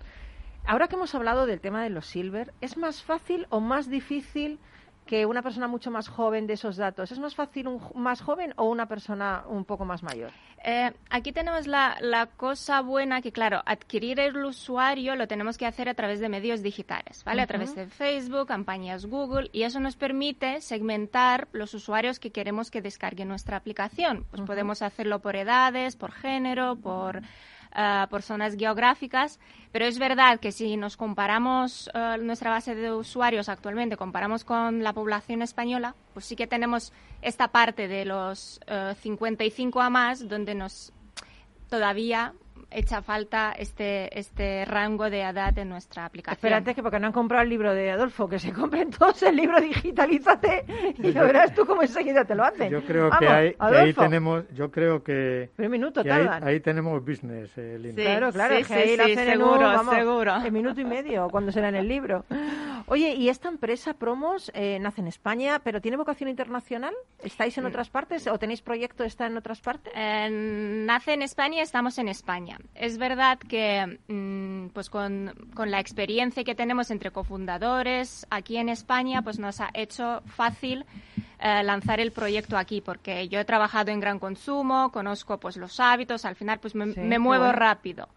Ahora 0.66 0.88
que 0.88 0.96
hemos 0.96 1.14
hablado 1.14 1.46
del 1.46 1.61
tema 1.62 1.83
de 1.83 1.88
los 1.88 2.05
silver, 2.05 2.53
¿es 2.61 2.77
más 2.77 3.03
fácil 3.03 3.46
o 3.49 3.61
más 3.61 3.88
difícil 3.88 4.59
que 5.06 5.24
una 5.24 5.42
persona 5.42 5.68
mucho 5.68 5.90
más 5.90 6.08
joven 6.08 6.46
de 6.46 6.54
esos 6.54 6.76
datos? 6.76 7.12
¿Es 7.12 7.18
más 7.18 7.34
fácil 7.34 7.68
un 7.68 7.80
más 7.94 8.20
joven 8.20 8.52
o 8.56 8.64
una 8.64 8.86
persona 8.86 9.44
un 9.48 9.64
poco 9.64 9.84
más 9.84 10.02
mayor? 10.02 10.32
Eh, 10.64 10.92
aquí 11.10 11.30
tenemos 11.32 11.66
la, 11.68 11.96
la 12.00 12.26
cosa 12.26 12.80
buena 12.80 13.22
que, 13.22 13.30
claro, 13.30 13.62
adquirir 13.66 14.18
el 14.18 14.36
usuario 14.44 15.14
lo 15.14 15.28
tenemos 15.28 15.56
que 15.56 15.66
hacer 15.66 15.88
a 15.88 15.94
través 15.94 16.18
de 16.18 16.28
medios 16.28 16.60
digitales, 16.60 17.22
¿vale? 17.24 17.42
A 17.42 17.46
través 17.46 17.74
de 17.76 17.86
Facebook, 17.86 18.48
campañas 18.48 19.06
Google, 19.06 19.48
y 19.52 19.62
eso 19.62 19.78
nos 19.78 19.94
permite 19.94 20.60
segmentar 20.60 21.46
los 21.52 21.72
usuarios 21.74 22.18
que 22.18 22.32
queremos 22.32 22.70
que 22.70 22.82
descarguen 22.82 23.28
nuestra 23.28 23.56
aplicación. 23.56 24.26
Pues 24.30 24.42
podemos 24.42 24.82
hacerlo 24.82 25.20
por 25.20 25.36
edades, 25.36 25.94
por 25.94 26.10
género, 26.10 26.74
por, 26.74 27.22
por 28.10 28.22
zonas 28.22 28.56
geográficas, 28.56 29.38
pero 29.72 29.84
es 29.84 29.98
verdad 29.98 30.40
que 30.40 30.52
si 30.52 30.76
nos 30.76 30.96
comparamos 30.96 31.90
eh, 31.92 32.16
nuestra 32.20 32.50
base 32.50 32.74
de 32.74 32.90
usuarios 32.92 33.48
actualmente, 33.48 33.96
comparamos 33.96 34.44
con 34.44 34.82
la 34.82 34.94
población 34.94 35.42
española, 35.42 35.94
pues 36.14 36.24
sí 36.24 36.36
que 36.36 36.46
tenemos 36.46 36.92
esta 37.20 37.48
parte 37.48 37.86
de 37.86 38.06
los 38.06 38.60
eh, 38.66 38.94
55 39.00 39.80
a 39.80 39.90
más, 39.90 40.28
donde 40.28 40.54
nos 40.54 40.92
todavía 41.68 42.32
echa 42.70 43.02
falta 43.02 43.52
este, 43.52 44.18
este 44.18 44.64
rango 44.64 45.09
de 45.11 45.22
edad 45.22 45.57
en 45.59 45.68
nuestra 45.68 46.05
aplicación. 46.05 46.37
Espérate, 46.37 46.74
que 46.74 46.83
porque 46.83 46.98
no 46.98 47.07
han 47.09 47.12
comprado 47.12 47.42
el 47.44 47.48
libro 47.48 47.72
de 47.74 47.90
Adolfo, 47.90 48.29
que 48.29 48.38
se 48.38 48.52
compren 48.52 48.90
todos 48.90 49.22
el 49.22 49.37
libro 49.37 49.61
Digitalízate 49.61 50.64
y 50.98 51.12
lo 51.12 51.22
verás 51.22 51.55
tú 51.55 51.64
cómo 51.66 51.83
enseguida 51.83 52.24
te 52.24 52.35
lo 52.35 52.44
hacen. 52.44 52.70
Yo 52.70 52.83
creo 52.85 53.11
que, 53.11 53.26
ahí, 53.29 53.55
que 53.55 53.76
ahí 53.76 53.92
tenemos, 53.92 54.44
yo 54.55 54.70
creo 54.70 55.02
que, 55.02 55.50
Pero 55.57 55.66
un 55.66 55.72
minuto 55.72 56.02
que 56.02 56.11
ahí, 56.12 56.24
tardan. 56.24 56.48
ahí 56.48 56.61
tenemos 56.61 57.05
business, 57.05 57.50
eh. 57.57 57.79
Sí. 57.83 57.92
Claro, 57.94 58.33
claro, 58.33 58.57
que 58.57 58.64
sí, 58.64 58.72
ahí 58.74 58.96
lo 58.96 59.05
sí, 59.05 59.12
hacen 59.12 59.29
en 59.29 59.38
seguro, 59.38 59.55
un, 59.68 59.74
vamos, 59.74 59.94
seguro. 59.94 60.37
en 60.44 60.52
minuto 60.52 60.81
y 60.81 60.85
medio, 60.85 61.29
cuando 61.31 61.52
será 61.52 61.68
en 61.68 61.76
el 61.76 61.88
libro. 61.88 62.24
Oye, 62.88 63.14
¿y 63.16 63.29
esta 63.31 63.49
empresa, 63.49 63.94
Promos, 63.94 64.53
eh, 64.55 64.79
nace 64.81 65.01
en 65.01 65.09
España, 65.09 65.61
pero 65.64 65.81
tiene 65.81 65.96
vocación 65.96 66.29
internacional? 66.29 66.94
¿Estáis 67.18 67.59
en 67.59 67.64
Mm. 67.64 67.66
otras 67.68 67.90
partes 67.90 68.29
o 68.29 68.38
tenéis 68.38 68.62
proyecto 68.62 69.03
está 69.03 69.27
en 69.27 69.37
otras 69.37 69.61
partes? 69.61 69.92
Eh, 69.96 70.29
nace 70.87 71.14
en 71.14 71.22
España, 71.22 71.62
estamos 71.62 71.99
en 71.99 72.07
España. 72.09 72.59
Es 72.77 72.96
verdad 72.96 73.38
que, 73.40 73.99
mm, 74.07 74.68
pues 74.72 74.88
con, 74.88 75.35
con 75.55 75.72
la 75.72 75.81
experiencia 75.81 76.44
que 76.44 76.55
tenemos 76.55 76.92
entre 76.92 77.11
cofundadores 77.11 78.25
aquí 78.31 78.57
en 78.57 78.68
España, 78.68 79.20
pues 79.22 79.40
nos 79.40 79.61
ha 79.61 79.70
hecho 79.75 80.22
fácil 80.27 80.85
eh, 81.38 81.62
lanzar 81.64 82.01
el 82.01 82.12
proyecto 82.12 82.57
aquí, 82.57 82.81
porque 82.81 83.29
yo 83.29 83.38
he 83.40 83.44
trabajado 83.44 83.90
en 83.90 84.01
gran 84.01 84.18
consumo, 84.18 84.90
conozco 84.90 85.38
pues 85.38 85.57
los 85.59 85.81
hábitos, 85.81 86.25
al 86.25 86.35
final 86.37 86.61
pues 86.61 86.75
me, 86.75 86.92
Sí, 86.92 87.01
me 87.01 87.18
muevo 87.18 87.44
bueno. 87.44 87.59
rápido. 87.59 88.09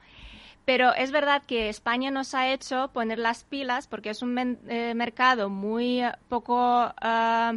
Pero 0.65 0.93
es 0.93 1.12
verdad 1.12 1.41
que 1.48 1.69
España 1.69 2.12
nos 2.12 2.34
ha 2.36 2.52
hecho 2.52 2.89
poner 2.93 3.17
las 3.19 3.43
pilas 3.43 3.88
porque 3.88 4.12
es 4.12 4.22
un 4.22 4.34
men- 4.34 4.60
eh, 4.67 4.93
mercado 4.95 5.50
muy 5.50 6.02
eh, 6.04 6.12
poco... 6.28 6.58
ah, 6.58 7.54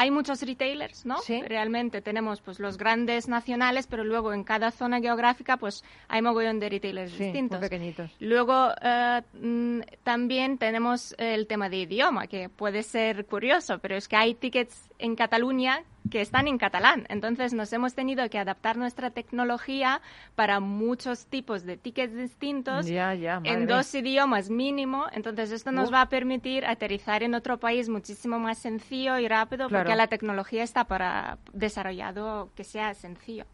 hay 0.00 0.12
muchos 0.12 0.40
retailers, 0.42 1.04
¿no? 1.04 1.18
Sí. 1.18 1.42
Realmente 1.42 2.00
tenemos 2.00 2.40
pues 2.40 2.60
los 2.60 2.78
grandes 2.78 3.26
nacionales, 3.26 3.88
pero 3.88 4.04
luego 4.04 4.32
en 4.32 4.44
cada 4.44 4.70
zona 4.70 5.00
geográfica 5.00 5.56
pues 5.56 5.82
hay 6.06 6.22
mogollón 6.22 6.60
de 6.60 6.68
retailers 6.68 7.10
Sí, 7.10 7.16
muy 7.18 7.26
distintos. 7.26 7.58
pequeñitos. 7.58 8.10
Luego 8.20 8.68
eh, 8.80 9.22
mm, 9.34 9.80
también 10.04 10.56
tenemos 10.58 11.16
el 11.18 11.48
tema 11.48 11.68
de 11.68 11.78
idioma, 11.78 12.28
que 12.28 12.48
puede 12.48 12.84
ser 12.84 13.26
curioso, 13.26 13.80
pero 13.80 13.96
es 13.96 14.06
que 14.06 14.14
hay 14.14 14.34
tickets 14.36 14.88
en 15.00 15.16
Cataluña 15.16 15.82
que 16.10 16.20
están 16.20 16.48
en 16.48 16.58
catalán. 16.58 17.06
Entonces 17.08 17.52
nos 17.52 17.72
hemos 17.72 17.94
tenido 17.94 18.28
que 18.30 18.38
adaptar 18.38 18.76
nuestra 18.76 19.10
tecnología 19.10 20.00
para 20.34 20.60
muchos 20.60 21.26
tipos 21.26 21.64
de 21.64 21.76
tickets 21.76 22.14
distintos 22.14 22.86
Ya, 22.86 23.14
ya, 23.14 23.40
madre 23.40 23.52
en 23.52 23.66
dos 23.66 23.94
idiomas 23.94 24.50
mínimo. 24.50 25.06
Entonces 25.12 25.50
esto 25.52 25.72
nos 25.72 25.88
Uf. 25.88 25.94
va 25.94 26.02
a 26.02 26.08
permitir 26.08 26.64
aterrizar 26.66 27.22
en 27.22 27.34
otro 27.34 27.58
país 27.58 27.88
muchísimo 27.88 28.38
más 28.38 28.58
sencillo 28.58 29.18
y 29.18 29.28
rápido 29.28 29.68
Claro. 29.68 29.84
porque 29.84 29.96
la 29.96 30.06
tecnología 30.06 30.62
está 30.62 30.84
para 30.84 31.38
desarrollado 31.52 32.50
que 32.54 32.64
sea 32.64 32.94
sencillo. 32.94 33.44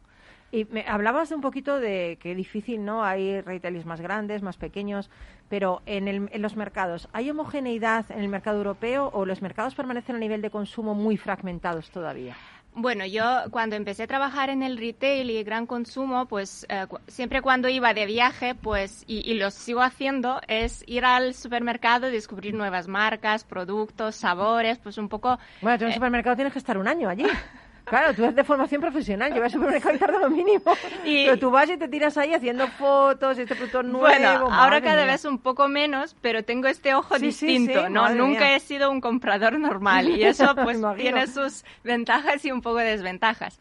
Y 0.54 0.66
me 0.70 0.84
hablabas 0.86 1.30
de 1.30 1.34
un 1.34 1.40
poquito 1.40 1.80
de 1.80 2.16
que 2.22 2.34
difícil, 2.36 2.84
¿no? 2.84 3.02
Hay 3.04 3.40
retailers 3.40 3.86
más 3.86 4.00
grandes, 4.00 4.40
más 4.40 4.56
pequeños, 4.56 5.10
pero 5.48 5.82
en, 5.84 6.06
el- 6.06 6.28
en 6.32 6.42
los 6.42 6.54
mercados, 6.54 7.08
¿hay 7.12 7.28
homogeneidad 7.28 8.08
en 8.10 8.20
el 8.20 8.28
mercado 8.28 8.58
europeo 8.58 9.10
o 9.12 9.26
los 9.26 9.42
mercados 9.42 9.74
permanecen 9.74 10.14
a 10.14 10.20
nivel 10.20 10.42
de 10.42 10.50
consumo 10.50 10.94
muy 10.94 11.16
fragmentados 11.16 11.90
todavía? 11.90 12.36
Bueno, 12.76 13.04
yo 13.06 13.24
cuando 13.50 13.76
empecé 13.76 14.04
a 14.04 14.06
trabajar 14.06 14.48
en 14.50 14.62
el 14.62 14.76
retail 14.78 15.30
y 15.30 15.42
gran 15.44 15.66
consumo, 15.66 16.26
pues 16.26 16.66
eh, 16.68 16.86
cu- 16.88 16.98
siempre 17.08 17.40
cuando 17.42 17.68
iba 17.68 17.92
de 17.94 18.06
viaje, 18.06 18.54
pues, 18.54 19.04
y, 19.08 19.28
y 19.30 19.34
lo 19.34 19.50
sigo 19.50 19.80
haciendo, 19.80 20.40
es 20.48 20.84
ir 20.88 21.04
al 21.04 21.34
supermercado 21.34 22.08
y 22.08 22.12
descubrir 22.12 22.54
nuevas 22.54 22.86
marcas, 22.88 23.44
productos, 23.44 24.16
sabores, 24.16 24.78
pues 24.78 24.98
un 24.98 25.08
poco... 25.08 25.38
Bueno, 25.62 25.78
tú 25.78 25.84
en 25.84 25.88
el 25.90 25.94
supermercado 25.94 26.34
tienes 26.36 26.52
que 26.52 26.58
estar 26.60 26.78
un 26.78 26.86
año 26.88 27.08
allí. 27.08 27.26
Claro, 27.84 28.14
tú 28.14 28.22
eres 28.24 28.34
de 28.34 28.44
formación 28.44 28.80
profesional, 28.80 29.28
yo 29.30 29.36
voy 29.36 29.44
al 29.44 29.50
supermercado 29.50 29.94
y 29.94 29.98
tardo 29.98 30.18
lo 30.18 30.30
mínimo. 30.30 30.62
Y- 31.04 31.26
Pero 31.26 31.38
tú 31.38 31.50
vas 31.50 31.68
y 31.68 31.76
te 31.76 31.86
tiras 31.88 32.16
ahí 32.16 32.32
haciendo 32.32 32.66
fotos, 32.68 33.38
este 33.38 33.54
producto 33.54 33.82
nuevo. 33.82 33.98
Bueno, 34.06 34.48
ahora 34.50 34.80
cada 34.80 35.02
mía. 35.02 35.12
vez 35.12 35.24
un 35.26 35.38
poco 35.38 35.68
menos, 35.68 36.16
pero 36.20 36.42
tengo 36.44 36.66
este 36.68 36.94
ojo 36.94 37.18
Sí, 37.18 37.30
sí, 37.32 37.46
distinto, 37.46 37.86
sí, 37.86 37.92
¿no? 37.92 38.02
madre 38.02 38.16
Nunca 38.16 38.40
mía. 38.40 38.56
he 38.56 38.60
sido 38.60 38.90
un 38.90 39.00
comprador 39.00 39.58
normal 39.58 40.08
y 40.08 40.22
eso 40.24 40.54
pues 40.64 40.78
tiene 40.96 41.26
sus 41.26 41.64
ventajas 41.82 42.44
y 42.44 42.50
un 42.52 42.62
poco 42.62 42.76
de 42.78 42.86
desventajas. 42.86 43.60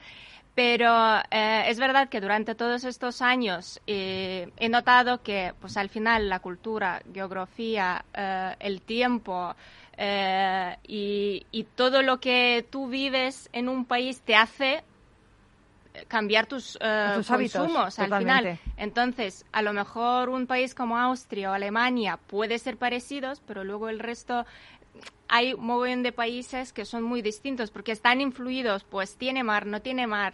Pero 0.55 1.17
eh, 1.31 1.63
es 1.67 1.79
verdad 1.79 2.09
que 2.09 2.21
durante 2.21 2.53
todos 2.53 2.83
estos 2.83 3.23
años 3.23 3.81
eh, 3.88 4.51
he 4.57 4.69
notado 4.69 5.23
que 5.23 5.53
pues 5.59 5.77
al 5.77 5.89
final 5.89 6.29
la 6.29 6.39
cultura, 6.39 7.01
geografía, 7.12 8.05
eh, 8.13 8.55
el 8.59 8.81
tiempo 8.81 9.55
eh, 9.97 10.77
y, 10.88 11.45
y 11.51 11.63
todo 11.63 12.01
lo 12.01 12.19
que 12.19 12.65
tú 12.69 12.88
vives 12.88 13.49
en 13.53 13.69
un 13.69 13.86
país 13.86 14.21
te 14.21 14.36
hace 14.36 14.84
cambiar 16.08 16.47
tus, 16.47 16.77
eh, 16.82 17.12
Tus 17.15 17.29
hábitos, 17.29 17.62
consumos 17.62 17.99
al 17.99 18.06
totalmente. 18.06 18.58
final. 18.58 18.60
Entonces, 18.77 19.45
a 19.51 19.62
lo 19.62 19.73
mejor 19.73 20.29
un 20.29 20.47
país 20.47 20.73
como 20.73 20.97
Austria 20.97 21.51
o 21.51 21.53
Alemania 21.53 22.17
puede 22.27 22.58
ser 22.58 22.77
parecidos, 22.77 23.41
pero 23.45 23.63
luego 23.63 23.89
el 23.89 23.99
resto 23.99 24.45
hay 25.29 25.53
un 25.53 25.65
montón 25.65 26.03
de 26.03 26.12
países 26.12 26.73
que 26.73 26.86
son 26.86 27.01
muy 27.01 27.23
distintos 27.23 27.71
porque 27.71 27.91
están 27.91 28.21
influidos, 28.21 28.84
pues 28.84 29.17
tiene 29.17 29.43
mar, 29.43 29.65
no 29.65 29.82
tiene 29.82 30.06
mar, 30.06 30.34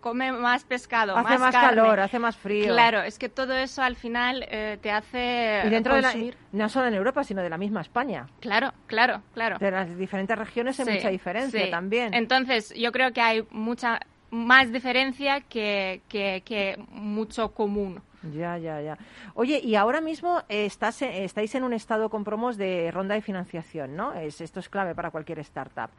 come 0.00 0.30
más 0.32 0.62
pescado, 0.64 1.16
Hace 1.16 1.38
más 1.38 1.52
carne. 1.52 1.76
calor, 1.80 1.98
hace 2.00 2.18
más 2.20 2.36
frío. 2.36 2.72
Claro, 2.72 3.02
es 3.02 3.18
que 3.18 3.28
todo 3.28 3.52
eso 3.54 3.82
al 3.82 3.96
final 3.96 4.46
eh, 4.48 4.78
te 4.80 4.92
hace 4.92 5.62
Y 5.66 5.70
dentro 5.70 5.94
de 5.96 6.02
la, 6.02 6.08
consumir. 6.12 6.36
no 6.52 6.68
solo 6.68 6.86
en 6.86 6.94
Europa, 6.94 7.24
sino 7.24 7.42
de 7.42 7.50
la 7.50 7.58
misma 7.58 7.80
España. 7.80 8.28
Claro, 8.40 8.72
claro, 8.86 9.22
claro. 9.34 9.58
De 9.58 9.70
las 9.72 9.96
diferentes 9.98 10.38
regiones 10.38 10.78
hay 10.78 10.86
Sí, 10.86 10.92
mucha 10.92 11.08
diferencia 11.08 11.64
sí. 11.64 11.70
también. 11.70 12.14
Entonces, 12.14 12.72
yo 12.76 12.92
creo 12.92 13.12
que 13.12 13.20
hay 13.22 13.44
mucha 13.50 13.98
más 14.30 14.70
diferencia 14.72 15.40
que, 15.40 16.00
que, 16.08 16.42
que 16.44 16.76
mucho 16.90 17.52
común. 17.52 18.00
Ya, 18.34 18.58
ya, 18.58 18.80
ya. 18.80 18.98
Oye, 19.34 19.60
y 19.62 19.74
ahora 19.74 20.00
mismo 20.00 20.42
estás, 20.48 21.02
eh, 21.02 21.24
estáis 21.24 21.54
en 21.54 21.64
un 21.64 21.72
estado 21.72 22.08
con 22.08 22.24
promos 22.24 22.56
de 22.56 22.90
ronda 22.92 23.14
de 23.14 23.22
financiación, 23.22 23.96
¿no? 23.96 24.14
Es, 24.14 24.40
esto 24.40 24.60
es 24.60 24.68
clave 24.68 24.94
para 24.94 25.10
cualquier 25.10 25.40
startup. 25.40 25.90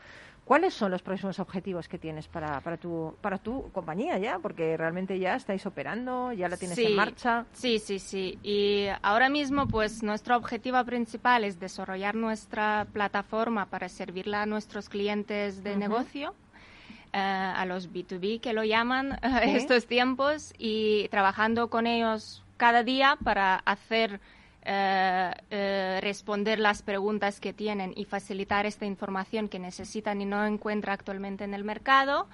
¿Cuáles 0.46 0.74
son 0.74 0.92
los 0.92 1.02
próximos 1.02 1.40
objetivos 1.40 1.88
que 1.88 1.98
tienes 1.98 2.28
para, 2.28 2.60
para, 2.60 2.76
tu, 2.76 3.16
para 3.22 3.38
tu 3.38 3.72
compañía 3.72 4.18
ya? 4.18 4.40
Porque 4.40 4.76
realmente 4.76 5.18
ya 5.18 5.36
estáis 5.36 5.66
operando, 5.66 6.34
ya 6.34 6.50
la 6.50 6.58
tienes 6.58 6.78
en 6.78 6.96
marcha. 6.96 7.46
Sí, 7.54 7.80
sí, 7.80 7.98
sí. 7.98 8.38
Y 8.44 8.88
ahora 9.04 9.30
mismo, 9.30 9.68
pues 9.68 10.04
nuestro 10.04 10.36
objetivo 10.36 10.84
principal 10.84 11.46
es 11.46 11.62
desarrollar 11.62 12.16
nuestra 12.16 12.86
plataforma 12.92 13.68
para 13.68 13.88
servirla 13.88 14.42
a 14.42 14.46
nuestros 14.46 14.90
clientes 14.90 15.64
de 15.64 15.78
negocio, 15.78 16.36
a 17.14 17.66
los 17.66 17.92
B2B 17.92 18.42
que 18.42 18.54
lo 18.54 18.64
llaman 18.64 19.20
Sí. 19.44 19.50
estos 19.52 19.86
tiempos, 19.88 20.54
y 20.58 21.08
trabajando 21.10 21.70
con 21.70 21.88
ellos 21.88 22.44
cada 22.58 22.84
día 22.84 23.18
para 23.24 23.56
hacer 23.56 24.20
eh, 24.66 25.32
eh, 25.50 26.00
responder 26.02 26.60
las 26.60 26.82
preguntas 26.84 27.40
que 27.40 27.52
tienen 27.52 27.94
y 27.96 28.06
facilitar 28.06 28.66
esta 28.66 28.86
información 28.86 29.50
que 29.50 29.60
necesitan 29.60 30.22
y 30.22 30.26
no 30.26 30.46
encuentran 30.46 30.94
actualmente 30.94 31.44
en 31.44 31.54
el 31.54 31.64
mercado. 31.64 32.28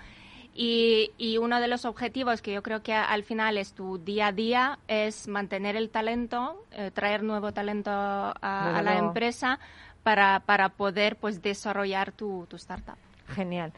Y, 0.53 1.11
y 1.17 1.37
uno 1.37 1.59
de 1.61 1.67
los 1.67 1.85
objetivos 1.85 2.41
que 2.41 2.53
yo 2.53 2.61
creo 2.63 2.81
que 2.83 2.93
al 2.93 3.23
final 3.23 3.57
es 3.57 3.73
tu 3.73 3.97
día 3.97 4.27
a 4.27 4.31
día 4.31 4.79
es 4.87 5.27
mantener 5.27 5.75
el 5.75 5.89
talento, 5.89 6.65
eh, 6.71 6.91
traer 6.91 7.23
nuevo 7.23 7.51
talento 7.51 7.91
a, 7.91 8.33
a 8.41 8.81
la 8.81 8.97
empresa 8.97 9.59
para, 10.03 10.41
para 10.41 10.69
poder 10.69 11.15
pues 11.15 11.41
desarrollar 11.41 12.11
tu, 12.11 12.45
tu 12.49 12.55
startup. 12.57 12.97
Genial. 13.29 13.71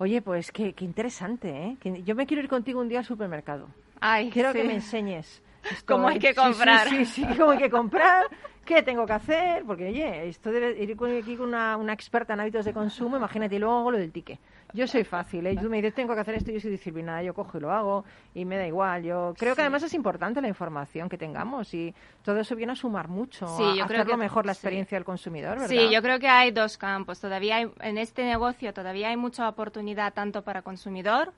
Oye, 0.00 0.22
pues 0.22 0.50
qué, 0.50 0.72
qué 0.72 0.86
interesante, 0.86 1.50
¿eh? 1.84 2.02
Yo 2.04 2.14
me 2.14 2.26
quiero 2.26 2.42
ir 2.42 2.48
contigo 2.48 2.80
un 2.80 2.88
día 2.88 3.00
al 3.00 3.04
supermercado. 3.04 3.68
Ay, 4.00 4.30
Quiero 4.30 4.50
sí. 4.52 4.58
que 4.58 4.64
me 4.64 4.72
enseñes. 4.72 5.42
Cómo 5.86 6.08
hay 6.08 6.18
que 6.18 6.32
sí, 6.32 6.40
comprar. 6.40 6.88
Sí, 6.88 7.04
sí, 7.04 7.26
cómo 7.36 7.50
hay 7.50 7.58
que 7.58 7.68
comprar, 7.68 8.24
qué 8.64 8.82
tengo 8.82 9.04
que 9.04 9.12
hacer, 9.12 9.62
porque 9.66 9.88
oye, 9.88 10.26
esto 10.26 10.50
debe 10.50 10.82
ir 10.82 10.96
con- 10.96 11.14
aquí 11.14 11.36
con 11.36 11.48
una, 11.48 11.76
una 11.76 11.92
experta 11.92 12.32
en 12.32 12.40
hábitos 12.40 12.64
de 12.64 12.72
consumo, 12.72 13.18
imagínate, 13.18 13.56
y 13.56 13.58
luego 13.58 13.76
hago 13.80 13.90
lo 13.90 13.98
del 13.98 14.10
ticket. 14.10 14.38
Yo 14.72 14.86
soy 14.86 15.04
fácil, 15.04 15.46
¿eh? 15.46 15.56
Tú 15.60 15.68
me 15.68 15.76
dices, 15.78 15.94
tengo 15.94 16.14
que 16.14 16.20
hacer 16.20 16.34
esto, 16.36 16.50
yo 16.52 16.60
soy 16.60 16.70
disciplinada, 16.70 17.22
yo 17.22 17.34
cojo 17.34 17.58
y 17.58 17.60
lo 17.60 17.72
hago, 17.72 18.04
y 18.34 18.44
me 18.44 18.56
da 18.56 18.66
igual. 18.66 19.02
Yo 19.02 19.34
creo 19.38 19.54
que 19.54 19.60
además 19.62 19.82
es 19.82 19.94
importante 19.94 20.40
la 20.40 20.48
información 20.48 21.08
que 21.08 21.18
tengamos, 21.18 21.72
y 21.74 21.94
todo 22.22 22.38
eso 22.40 22.54
viene 22.56 22.72
a 22.72 22.76
sumar 22.76 23.08
mucho, 23.08 23.46
Sí, 23.56 23.62
a 23.62 23.74
yo 23.74 23.86
creo 23.86 24.00
hacerlo 24.00 24.12
que- 24.14 24.16
mejor 24.18 24.46
la 24.46 24.54
sí. 24.54 24.58
experiencia 24.58 24.96
del 24.96 25.04
consumidor, 25.04 25.58
¿verdad? 25.58 25.68
Sí, 25.68 25.90
yo 25.92 26.02
creo 26.02 26.18
que 26.18 26.28
hay 26.28 26.50
dos 26.50 26.78
campos. 26.78 27.20
Todavía 27.20 27.56
hay, 27.56 27.70
en 27.80 27.98
este 27.98 28.24
negocio 28.24 28.72
todavía 28.72 29.08
hay 29.10 29.16
mucha 29.16 29.48
oportunidad 29.48 30.12
tanto 30.14 30.42
para 30.42 30.62
consumidor 30.62 31.32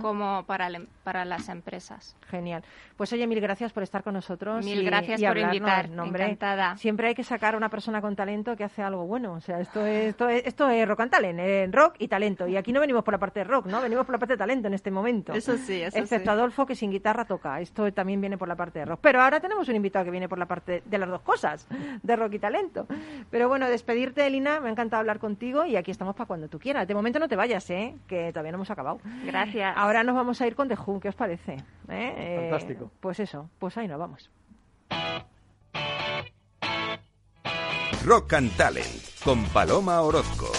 como 0.00 0.44
para, 0.44 0.66
el- 0.66 0.88
para 1.04 1.24
las 1.24 1.48
empresas. 1.48 2.16
Genial. 2.28 2.62
Pues 2.96 3.12
oye, 3.12 3.26
mil 3.26 3.40
gracias 3.40 3.72
por 3.72 3.82
estar 3.82 4.02
con 4.02 4.14
nosotros. 4.14 4.64
Mil 4.64 4.82
y- 4.82 4.84
gracias 4.84 5.20
y 5.20 5.26
por 5.26 5.38
invitar. 5.38 5.86
Encantada. 5.86 6.76
Siempre 6.76 7.08
hay 7.08 7.14
que 7.14 7.24
sacar 7.24 7.54
a 7.54 7.56
una 7.56 7.68
persona 7.68 8.00
con 8.00 8.16
talento 8.16 8.56
que 8.56 8.64
hace 8.64 8.82
algo 8.82 9.06
bueno. 9.06 9.34
O 9.34 9.40
sea, 9.40 9.60
esto 9.60 9.84
es, 9.86 10.08
esto 10.10 10.28
es, 10.28 10.46
esto 10.46 10.68
es 10.68 10.86
rock 10.86 11.00
and 11.00 11.10
talent, 11.10 11.38
eh, 11.40 11.68
rock 11.70 11.94
y 11.98 12.08
talento. 12.08 12.46
Y 12.48 12.56
aquí 12.56 12.71
no 12.72 12.80
venimos 12.80 13.04
por 13.04 13.12
la 13.12 13.18
parte 13.18 13.40
de 13.40 13.44
rock, 13.44 13.66
¿no? 13.66 13.80
Venimos 13.80 14.04
por 14.06 14.14
la 14.14 14.18
parte 14.18 14.34
de 14.34 14.38
talento 14.38 14.68
en 14.68 14.74
este 14.74 14.90
momento. 14.90 15.32
Eso 15.32 15.56
sí, 15.56 15.82
eso 15.82 15.98
Excepto 15.98 16.30
sí. 16.30 16.36
Adolfo, 16.36 16.66
que 16.66 16.74
sin 16.74 16.90
guitarra 16.90 17.24
toca. 17.24 17.60
Esto 17.60 17.92
también 17.92 18.20
viene 18.20 18.38
por 18.38 18.48
la 18.48 18.56
parte 18.56 18.80
de 18.80 18.84
rock. 18.86 19.00
Pero 19.02 19.20
ahora 19.22 19.40
tenemos 19.40 19.68
un 19.68 19.76
invitado 19.76 20.04
que 20.04 20.10
viene 20.10 20.28
por 20.28 20.38
la 20.38 20.46
parte 20.46 20.82
de 20.84 20.98
las 20.98 21.08
dos 21.08 21.20
cosas, 21.22 21.66
de 22.02 22.16
rock 22.16 22.34
y 22.34 22.38
talento. 22.38 22.86
Pero 23.30 23.48
bueno, 23.48 23.68
despedirte, 23.68 24.26
Elina, 24.26 24.60
me 24.60 24.68
ha 24.68 24.72
encantado 24.72 25.00
hablar 25.00 25.18
contigo 25.18 25.64
y 25.64 25.76
aquí 25.76 25.90
estamos 25.90 26.14
para 26.14 26.26
cuando 26.26 26.48
tú 26.48 26.58
quieras. 26.58 26.88
De 26.88 26.94
momento 26.94 27.18
no 27.18 27.28
te 27.28 27.36
vayas, 27.36 27.68
¿eh? 27.70 27.94
Que 28.06 28.30
todavía 28.32 28.52
no 28.52 28.56
hemos 28.56 28.70
acabado. 28.70 29.00
Gracias. 29.24 29.74
Ahora 29.76 30.02
nos 30.02 30.14
vamos 30.14 30.40
a 30.40 30.46
ir 30.46 30.54
con 30.54 30.68
The 30.68 30.76
Who, 30.76 31.00
¿qué 31.00 31.08
os 31.08 31.14
parece? 31.14 31.54
¿Eh? 31.54 32.14
Eh, 32.16 32.48
Fantástico. 32.50 32.90
pues 33.00 33.20
eso, 33.20 33.48
pues 33.58 33.76
ahí 33.76 33.88
nos 33.88 33.98
vamos. 33.98 34.30
Rock 38.04 38.32
and 38.32 38.56
Talent 38.56 39.22
con 39.24 39.44
Paloma 39.44 40.00
Orozco. 40.00 40.50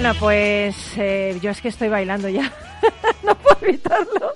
Bueno, 0.00 0.14
pues 0.20 0.76
eh, 0.96 1.36
yo 1.42 1.50
es 1.50 1.60
que 1.60 1.66
estoy 1.66 1.88
bailando 1.88 2.28
ya. 2.28 2.52
no 3.24 3.34
puedo 3.34 3.58
evitarlo. 3.62 4.32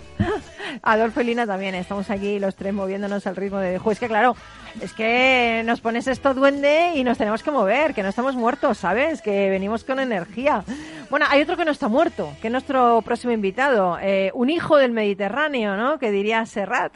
Adolfo 0.83 1.21
y 1.21 1.25
Lina 1.25 1.47
también. 1.47 1.77
Estamos 1.77 2.11
aquí 2.11 2.41
los 2.41 2.57
tres 2.57 2.75
moviéndonos 2.75 3.29
al 3.29 3.37
ritmo 3.37 3.59
de... 3.59 3.79
Jo, 3.79 3.93
es 3.93 4.01
que 4.01 4.09
claro, 4.09 4.35
es 4.81 4.93
que 4.93 5.63
nos 5.65 5.81
pones 5.81 6.07
esto 6.07 6.35
duende 6.35 6.93
y 6.95 7.05
nos 7.05 7.19
tenemos 7.19 7.43
que 7.43 7.51
mover, 7.51 7.95
que 7.95 8.03
no 8.03 8.09
estamos 8.09 8.35
muertos, 8.35 8.79
¿sabes? 8.79 9.23
Que 9.23 9.51
venimos 9.51 9.85
con 9.85 10.01
energía. 10.01 10.65
Bueno, 11.11 11.27
hay 11.29 11.43
otro 11.43 11.57
que 11.57 11.65
no 11.65 11.71
está 11.71 11.89
muerto, 11.89 12.33
que 12.41 12.49
es 12.49 12.53
nuestro 12.53 13.03
próximo 13.03 13.33
invitado. 13.33 13.99
eh, 14.01 14.31
un 14.35 14.51
hijo 14.51 14.77
del 14.77 14.93
Mediterráneo, 14.93 15.77
¿no? 15.77 15.99
Que 15.99 16.11
diría 16.11 16.45
Serrat. 16.47 16.93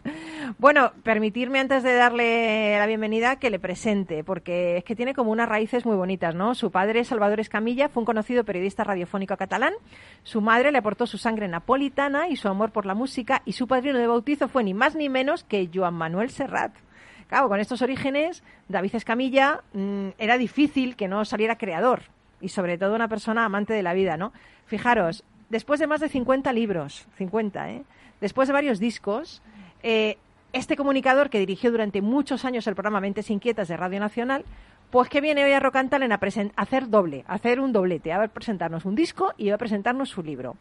Bueno, 0.58 0.92
permitirme 1.02 1.60
antes 1.60 1.82
de 1.82 1.94
darle 1.94 2.78
la 2.78 2.86
bienvenida 2.86 3.36
que 3.36 3.50
le 3.50 3.58
presente, 3.58 4.24
porque 4.24 4.78
es 4.78 4.84
que 4.84 4.96
tiene 4.96 5.14
como 5.14 5.30
unas 5.30 5.48
raíces 5.48 5.84
muy 5.84 5.96
bonitas, 5.96 6.34
¿no? 6.34 6.54
Su 6.54 6.70
padre, 6.70 7.04
Salvador 7.04 7.40
Escamilla, 7.40 7.88
fue 7.88 8.00
un 8.00 8.06
conocido 8.06 8.44
periodista 8.44 8.84
radiofónico 8.84 9.36
catalán. 9.36 9.74
Su 10.22 10.40
madre 10.40 10.72
le 10.72 10.78
aportó 10.78 11.06
su 11.06 11.18
sangre 11.18 11.48
napolitana 11.48 12.28
y 12.28 12.36
su 12.36 12.48
amor 12.48 12.70
por 12.70 12.86
la 12.86 12.94
música, 12.94 13.42
y 13.44 13.52
su 13.52 13.66
padrino 13.66 13.98
de 13.98 14.06
bautizo 14.06 14.48
fue 14.48 14.64
ni 14.64 14.72
más 14.72 14.94
ni 14.94 15.08
menos 15.08 15.44
que 15.44 15.68
Joan 15.72 15.94
Manuel 15.94 16.30
Serrat. 16.30 16.72
Claro, 17.28 17.48
con 17.48 17.60
estos 17.60 17.82
orígenes, 17.82 18.42
David 18.68 18.94
Escamilla 18.94 19.62
mm, 19.72 20.08
era 20.18 20.38
difícil 20.38 20.96
que 20.96 21.08
no 21.08 21.24
saliera 21.24 21.58
creador 21.58 22.02
y 22.40 22.48
sobre 22.50 22.78
todo 22.78 22.94
una 22.94 23.08
persona 23.08 23.44
amante 23.44 23.74
de 23.74 23.82
la 23.82 23.94
vida, 23.94 24.16
¿no? 24.16 24.32
Fijaros, 24.66 25.24
después 25.48 25.80
de 25.80 25.86
más 25.86 26.00
de 26.00 26.08
50 26.08 26.52
libros, 26.52 27.06
50, 27.16 27.70
¿eh? 27.70 27.82
Después 28.20 28.48
de 28.48 28.54
varios 28.54 28.78
discos, 28.78 29.42
eh, 29.82 30.18
este 30.52 30.76
comunicador 30.76 31.28
que 31.28 31.38
dirigió 31.38 31.70
durante 31.70 32.00
muchos 32.00 32.44
años 32.44 32.66
el 32.66 32.74
programa 32.74 33.00
Mentes 33.00 33.30
Inquietas 33.30 33.68
de 33.68 33.76
Radio 33.76 34.00
Nacional, 34.00 34.44
pues 34.90 35.08
que 35.08 35.20
viene 35.20 35.44
hoy 35.44 35.52
a 35.52 35.60
Talent 35.60 36.12
a, 36.12 36.20
hacer 36.56 36.88
doble, 36.88 37.24
a 37.26 37.34
hacer 37.34 37.60
un 37.60 37.72
doblete, 37.72 38.12
a 38.12 38.28
presentarnos 38.28 38.84
un 38.84 38.94
disco 38.94 39.32
y 39.36 39.50
a 39.50 39.58
presentarnos 39.58 40.08
su 40.08 40.22
libro. 40.22 40.56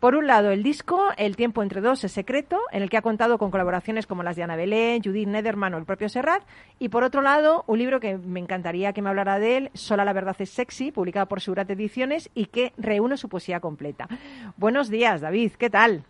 Por 0.00 0.14
un 0.14 0.26
lado, 0.26 0.50
el 0.50 0.62
disco 0.62 1.00
El 1.16 1.36
tiempo 1.36 1.62
entre 1.62 1.80
dos 1.80 2.04
es 2.04 2.12
secreto, 2.12 2.60
en 2.72 2.82
el 2.82 2.90
que 2.90 2.96
ha 2.96 3.02
contado 3.02 3.38
con 3.38 3.50
colaboraciones 3.50 4.06
como 4.06 4.22
las 4.22 4.36
de 4.36 4.42
Ana 4.42 4.56
Belén, 4.56 5.02
Judith 5.02 5.28
Nederman 5.28 5.74
o 5.74 5.78
el 5.78 5.84
propio 5.84 6.08
Serrat. 6.08 6.42
Y 6.78 6.88
por 6.88 7.04
otro 7.04 7.22
lado, 7.22 7.64
un 7.66 7.78
libro 7.78 8.00
que 8.00 8.16
me 8.16 8.40
encantaría 8.40 8.92
que 8.92 9.02
me 9.02 9.08
hablara 9.08 9.38
de 9.38 9.56
él, 9.56 9.70
Sola 9.74 10.04
la 10.04 10.12
verdad 10.12 10.36
es 10.38 10.50
sexy, 10.50 10.92
publicado 10.92 11.26
por 11.26 11.40
Segurat 11.40 11.70
Ediciones 11.70 12.30
y 12.34 12.46
que 12.46 12.72
reúne 12.76 13.16
su 13.16 13.28
poesía 13.28 13.60
completa. 13.60 14.08
Buenos 14.56 14.90
días, 14.90 15.20
David, 15.20 15.52
¿qué 15.58 15.70
tal? 15.70 16.04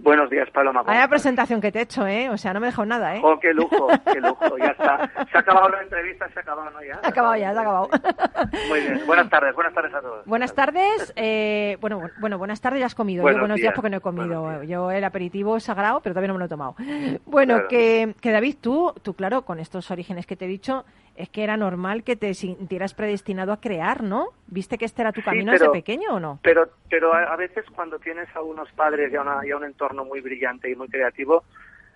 Buenos 0.00 0.30
días, 0.30 0.48
Paloma. 0.50 0.80
¿cómo 0.80 0.92
Vaya 0.94 1.08
presentación 1.08 1.60
que 1.60 1.72
te 1.72 1.80
he 1.80 1.82
hecho, 1.82 2.06
¿eh? 2.06 2.30
O 2.30 2.36
sea, 2.36 2.52
no 2.52 2.60
me 2.60 2.66
he 2.66 2.70
dejado 2.70 2.86
nada, 2.86 3.16
¿eh? 3.16 3.20
Oh, 3.22 3.38
qué 3.40 3.52
lujo, 3.52 3.88
qué 4.12 4.20
lujo. 4.20 4.56
Ya 4.56 4.66
está. 4.78 5.10
Se 5.30 5.36
ha 5.36 5.40
acabado 5.40 5.68
la 5.70 5.82
entrevista, 5.82 6.28
se 6.32 6.38
ha 6.38 6.42
acabado, 6.42 6.70
¿no? 6.70 6.82
Ya. 6.84 6.94
Se 7.00 7.06
ha 7.06 7.08
acabado 7.08 7.36
ya, 7.36 7.52
se 7.52 7.58
ha 7.58 7.60
acabado. 7.62 7.88
Muy 8.68 8.80
bien. 8.80 9.02
Buenas 9.06 9.28
tardes, 9.28 9.54
buenas 9.56 9.74
tardes 9.74 9.94
a 9.94 10.00
todos. 10.00 10.24
Buenas 10.26 10.54
tardes. 10.54 11.12
eh, 11.16 11.76
bueno, 11.80 12.00
bu- 12.00 12.12
bueno, 12.20 12.38
buenas 12.38 12.60
tardes, 12.60 12.80
ya 12.80 12.86
has 12.86 12.94
comido. 12.94 13.22
Buenos 13.22 13.38
Yo 13.38 13.42
buenos 13.42 13.56
días 13.56 13.64
días, 13.64 13.74
porque 13.74 13.90
no 13.90 13.96
he 13.96 14.00
comido. 14.00 14.62
Yo 14.62 14.90
el 14.92 15.02
aperitivo 15.04 15.58
sagrado, 15.58 16.00
pero 16.00 16.12
todavía 16.14 16.28
no 16.28 16.34
me 16.34 16.38
lo 16.40 16.44
he 16.46 16.48
tomado. 16.48 16.76
Bueno, 17.26 17.54
Claro. 17.54 17.68
que, 17.68 18.14
que 18.20 18.30
David, 18.30 18.56
tú, 18.60 18.94
tú, 19.02 19.14
claro, 19.14 19.42
con 19.42 19.58
estos 19.58 19.90
orígenes 19.90 20.26
que 20.26 20.36
te 20.36 20.44
he 20.44 20.48
dicho, 20.48 20.84
es 21.18 21.28
que 21.30 21.42
era 21.42 21.56
normal 21.56 22.04
que 22.04 22.14
te 22.16 22.32
sintieras 22.32 22.94
predestinado 22.94 23.52
a 23.52 23.60
crear, 23.60 24.02
¿no? 24.04 24.28
¿Viste 24.46 24.78
que 24.78 24.84
este 24.84 25.02
era 25.02 25.12
tu 25.12 25.20
Sí, 25.20 25.24
camino 25.24 25.50
pero- 25.52 25.64
desde 25.66 25.72
pequeño 25.72 26.10
o 26.14 26.20
no? 26.20 26.38
Pero, 26.42 26.68
pero 26.88 27.12
a, 27.12 27.34
veces 27.36 27.64
cuando 27.74 27.98
tienes 27.98 28.28
a 28.36 28.40
unos 28.42 28.70
padres 28.72 29.12
y 29.12 29.16
a, 29.16 29.22
una- 29.22 29.44
y 29.44 29.50
a 29.50 29.56
un 29.56 29.64
entorno 29.64 30.04
muy 30.04 30.20
brillante 30.20 30.70
y 30.70 30.76
muy 30.76 30.88
creativo, 30.88 31.42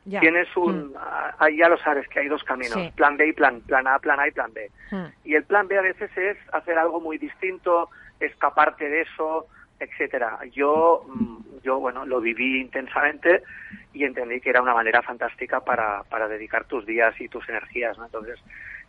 Ya. 0.04 0.18
tienes 0.18 0.48
un, 0.56 0.88
Mm, 0.88 0.94
ahí 1.38 1.58
ya 1.58 1.68
lo 1.68 1.78
sabes 1.78 2.08
que 2.08 2.18
hay 2.18 2.26
dos 2.28 2.42
caminos, 2.42 2.74
Sí. 2.74 2.92
plan 2.96 3.16
B 3.16 3.28
y 3.28 3.32
plan, 3.32 3.60
plan 3.60 3.86
A, 3.86 4.00
plan 4.00 4.18
A 4.18 4.26
y 4.26 4.32
plan 4.32 4.52
B. 4.52 4.68
mm. 4.90 5.04
Y 5.24 5.34
el 5.36 5.44
plan 5.44 5.68
B 5.68 5.78
a 5.78 5.82
veces 5.82 6.10
es 6.16 6.36
hacer 6.52 6.76
algo 6.76 7.00
muy 7.00 7.16
distinto, 7.18 7.88
escaparte 8.18 8.88
de 8.88 9.02
eso, 9.02 9.46
etcétera. 9.78 10.40
Yo, 10.52 11.04
mm, 11.08 11.36
yo 11.62 11.78
bueno, 11.78 12.04
lo 12.04 12.20
viví 12.20 12.60
intensamente 12.60 13.42
y 13.92 14.02
entendí 14.04 14.40
que 14.40 14.50
era 14.50 14.62
una 14.62 14.74
manera 14.74 15.00
fantástica 15.02 15.60
para, 15.60 16.02
para 16.04 16.26
dedicar 16.26 16.64
tus 16.64 16.84
días 16.86 17.14
y 17.20 17.28
tus 17.28 17.48
energías, 17.48 17.96
¿no? 17.98 18.04
Entonces, 18.06 18.40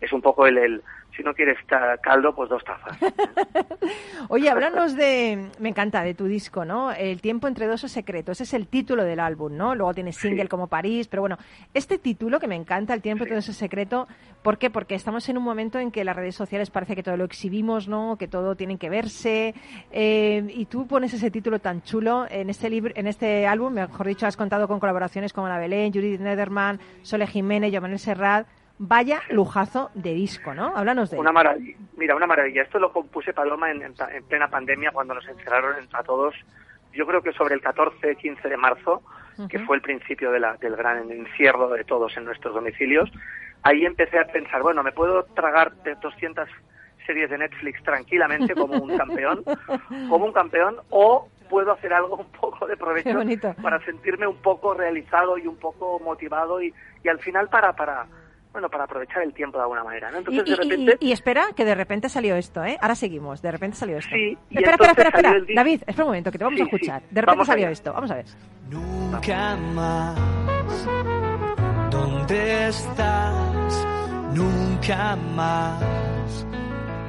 es 0.06 0.14
un 0.14 0.22
poco 0.22 0.46
el, 0.46 0.58
el 0.58 0.84
si 1.16 1.22
no 1.24 1.34
quieres 1.34 1.58
caldo, 2.02 2.34
pues 2.34 2.50
dos 2.50 2.64
tazas. 2.64 2.98
Oye, 4.30 4.50
háblanos 4.50 4.96
de, 4.96 5.50
me 5.60 5.70
encanta, 5.70 6.04
de 6.04 6.14
tu 6.14 6.26
disco, 6.26 6.66
¿no? 6.66 6.92
El 6.92 7.22
tiempo 7.22 7.48
entre 7.48 7.68
dos 7.68 7.84
es 7.84 7.92
secreto, 7.92 8.32
ese 8.32 8.44
es 8.44 8.54
el 8.54 8.68
título 8.68 9.04
del 9.04 9.20
álbum, 9.20 9.56
¿no? 9.56 9.76
Luego 9.76 9.94
tienes 9.94 10.16
single 10.18 10.44
Sí. 10.44 10.48
como 10.50 10.68
París, 10.68 11.08
pero 11.08 11.22
bueno, 11.22 11.38
este 11.74 11.98
título 12.00 12.40
que 12.40 12.48
me 12.48 12.56
encanta, 12.56 12.94
el 12.94 13.02
tiempo 13.02 13.24
entre 13.24 13.36
dos 13.36 13.48
es 13.50 13.58
secreto, 13.58 14.08
¿por 14.42 14.58
qué? 14.58 14.70
Porque 14.70 14.96
estamos 14.96 15.28
en 15.30 15.38
un 15.38 15.44
momento 15.44 15.78
en 15.80 15.92
que 15.92 16.04
las 16.04 16.16
redes 16.16 16.36
sociales 16.36 16.70
parece 16.72 16.96
que 16.96 17.04
todo 17.04 17.18
lo 17.18 17.26
exhibimos, 17.26 17.88
¿no? 17.88 18.18
Que 18.18 18.28
todo 18.28 18.56
tiene 18.56 18.78
que 18.78 18.90
verse, 18.90 19.54
eh, 19.92 20.44
y 20.50 20.66
tú 20.66 20.88
pones 20.88 21.14
ese 21.14 21.30
título 21.30 21.60
tan 21.60 21.84
chulo 21.84 22.26
en 22.30 22.50
este 22.50 22.70
libro, 22.70 22.94
en 22.96 23.08
este 23.08 23.46
álbum, 23.46 23.74
mejor 23.74 24.08
dicho, 24.08 24.26
has 24.26 24.38
contado 24.38 24.68
con 24.68 24.80
colaboraciones 24.80 25.32
como 25.32 25.48
Ana 25.48 25.60
Belén, 25.60 25.94
Judith 25.94 26.20
Nederman, 26.20 26.80
Sole 27.04 27.28
Jiménez, 27.28 27.72
Jomanel 27.74 28.00
Serrat, 28.00 28.48
vaya 28.78 29.22
lujazo 29.30 29.92
de 29.94 30.14
disco, 30.14 30.54
¿no? 30.54 30.76
Háblanos 30.76 31.10
de 31.12 31.18
él. 31.18 31.22
Una 31.22 31.32
maravilla. 31.32 31.78
Mira, 31.98 32.16
una 32.16 32.28
maravilla. 32.28 32.64
Esto 32.64 32.80
lo 32.80 32.92
compuse 32.92 33.34
Paloma 33.34 33.72
en, 33.72 33.82
en- 33.84 33.94
en 34.14 34.24
plena 34.26 34.48
pandemia 34.50 34.92
cuando 34.92 35.14
nos 35.14 35.28
encerraron 35.28 35.78
en- 35.78 35.88
a 35.96 36.04
todos. 36.04 36.34
Yo 36.94 37.06
creo 37.08 37.22
que 37.22 37.34
sobre 37.34 37.56
el 37.56 37.62
14, 37.62 38.16
15 38.16 38.50
de 38.50 38.58
marzo, 38.58 39.02
que 39.50 39.60
fue 39.60 39.76
el 39.78 39.82
principio 39.82 40.32
de 40.32 40.40
la- 40.40 40.58
del 40.58 40.76
gran 40.76 41.10
encierro 41.12 41.70
de 41.70 41.84
todos 41.84 42.16
en 42.18 42.26
nuestros 42.26 42.54
domicilios, 42.54 43.12
ahí 43.64 43.86
empecé 43.86 44.20
a 44.20 44.26
pensar, 44.26 44.62
bueno, 44.62 44.84
me 44.84 44.92
puedo 44.92 45.24
tragar 45.36 45.74
de 45.84 45.96
200 45.96 46.48
series 47.08 47.30
de 47.30 47.38
Netflix 47.38 47.82
tranquilamente 47.84 48.54
como 48.54 48.76
un 48.78 48.96
campeón, 48.98 49.44
como 50.10 50.26
un 50.26 50.32
campeón, 50.34 50.78
o 50.90 51.28
puedo 51.50 51.72
hacer 51.72 51.94
algo 51.94 52.16
un 52.18 52.28
poco 52.32 52.66
de 52.68 52.78
provecho 52.78 53.10
para 53.62 53.80
sentirme 53.86 54.26
un 54.28 54.38
poco 54.38 54.74
realizado 54.74 55.38
y 55.38 55.46
un 55.48 55.58
poco 55.58 56.00
motivado 56.00 56.62
y, 56.62 56.74
y 57.04 57.08
al 57.10 57.20
final 57.20 57.50
para, 57.50 57.74
para, 57.74 58.06
bueno, 58.54 58.70
para 58.70 58.86
aprovechar 58.86 59.24
el 59.24 59.34
tiempo 59.34 59.58
de 59.58 59.64
alguna 59.64 59.84
manera. 59.84 60.10
¿no? 60.12 60.18
Y, 60.20 60.20
Entonces, 60.40 60.46
de 60.46 60.52
y- 60.52 60.54
y- 60.54 60.86
repente... 60.86 61.06
y 61.06 61.12
espera, 61.12 61.48
que 61.56 61.66
de 61.66 61.76
repente 61.76 62.08
salió 62.08 62.36
esto, 62.36 62.64
¿eh? 62.64 62.78
Ahora 62.80 62.96
seguimos, 62.96 63.42
de 63.42 63.52
repente 63.52 63.76
salió 63.76 63.98
esto. 63.98 64.16
Sí, 64.16 64.38
y 64.50 64.58
espera, 64.58 64.72
espera, 64.74 64.92
espera, 64.92 65.10
espera. 65.10 65.32
el. 65.32 65.56
David, 65.56 65.82
espera 65.86 66.04
un 66.04 66.10
momento, 66.10 66.32
que 66.32 66.38
te 66.38 66.44
vamos 66.46 66.62
a 66.62 66.64
sí. 66.64 66.70
escuchar. 66.72 67.02
De 67.02 67.08
repente 67.22 67.26
Vamos 67.26 67.48
salió 67.48 67.66
allá. 67.66 67.74
esto, 67.74 67.92
vamos 67.94 68.12
a 68.12 68.16
ver. 68.16 68.26
Nunca 68.70 69.56
más. 69.74 70.20
¿Dónde 71.90 72.68
estás? 72.68 73.88
Nunca 74.34 75.16
más. 75.36 76.46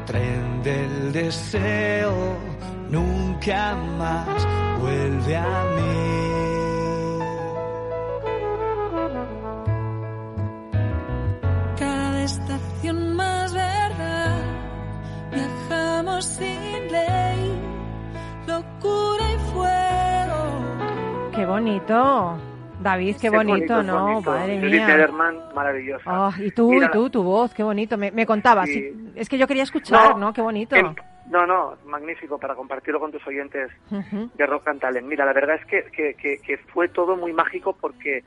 Tren 0.07 0.63
del 0.63 1.13
deseo. 1.13 2.37
Nunca 2.91 3.75
más. 3.99 4.47
Vuelve 4.81 5.37
a 5.37 5.65
mí. 5.77 6.54
Estación 12.57 13.17
más 13.17 13.53
verdad, 13.55 14.37
viajamos 15.33 16.25
sin 16.25 16.93
ley, 16.93 17.59
locura 18.47 19.33
y 19.33 19.39
fuego. 19.53 21.31
Qué 21.35 21.47
bonito. 21.47 22.39
David, 22.81 23.17
qué, 23.21 23.31
bonito, 23.31 23.81
es 23.81 23.87
¿no? 23.87 24.05
bonito. 24.05 24.31
Madre 24.31 24.59
mía. 24.61 24.87
Nederman, 24.87 25.39
maravillosa. 25.55 26.27
Oh, 26.29 26.33
y 26.39 26.51
tú, 26.51 26.71
Mira, 26.71 26.87
y 26.87 26.91
tú, 26.91 27.09
tu 27.09 27.23
voz, 27.23 27.55
qué 27.55 27.63
bonito. 27.63 27.97
Me, 27.97 28.11
me 28.11 28.27
contabas. 28.27 28.69
Sí. 28.69 29.13
Es 29.15 29.29
que 29.29 29.39
yo 29.39 29.47
quería 29.47 29.63
escuchar, 29.63 30.17
¿no? 30.19 30.33
Qué 30.33 30.43
bonito. 30.43 30.77
em- 30.77 30.95
no, 31.31 31.47
no, 31.47 31.77
magnífico 31.87 32.39
para 32.39 32.55
compartirlo 32.55 33.01
con 33.01 33.11
tus 33.11 33.27
oyentes 33.27 33.71
Ujú. 33.91 34.31
de 34.35 34.47
Rock 34.47 34.69
and 34.69 34.81
Talent. 34.81 35.07
Mira, 35.09 35.25
la 35.25 35.33
verdad 35.33 35.57
es 35.57 35.65
que, 35.65 35.85
que, 35.91 36.15
que, 36.15 36.39
que 36.39 36.59
fue 36.59 36.89
todo 36.89 37.17
muy 37.17 37.33
mágico 37.33 37.75
porque 37.81 38.23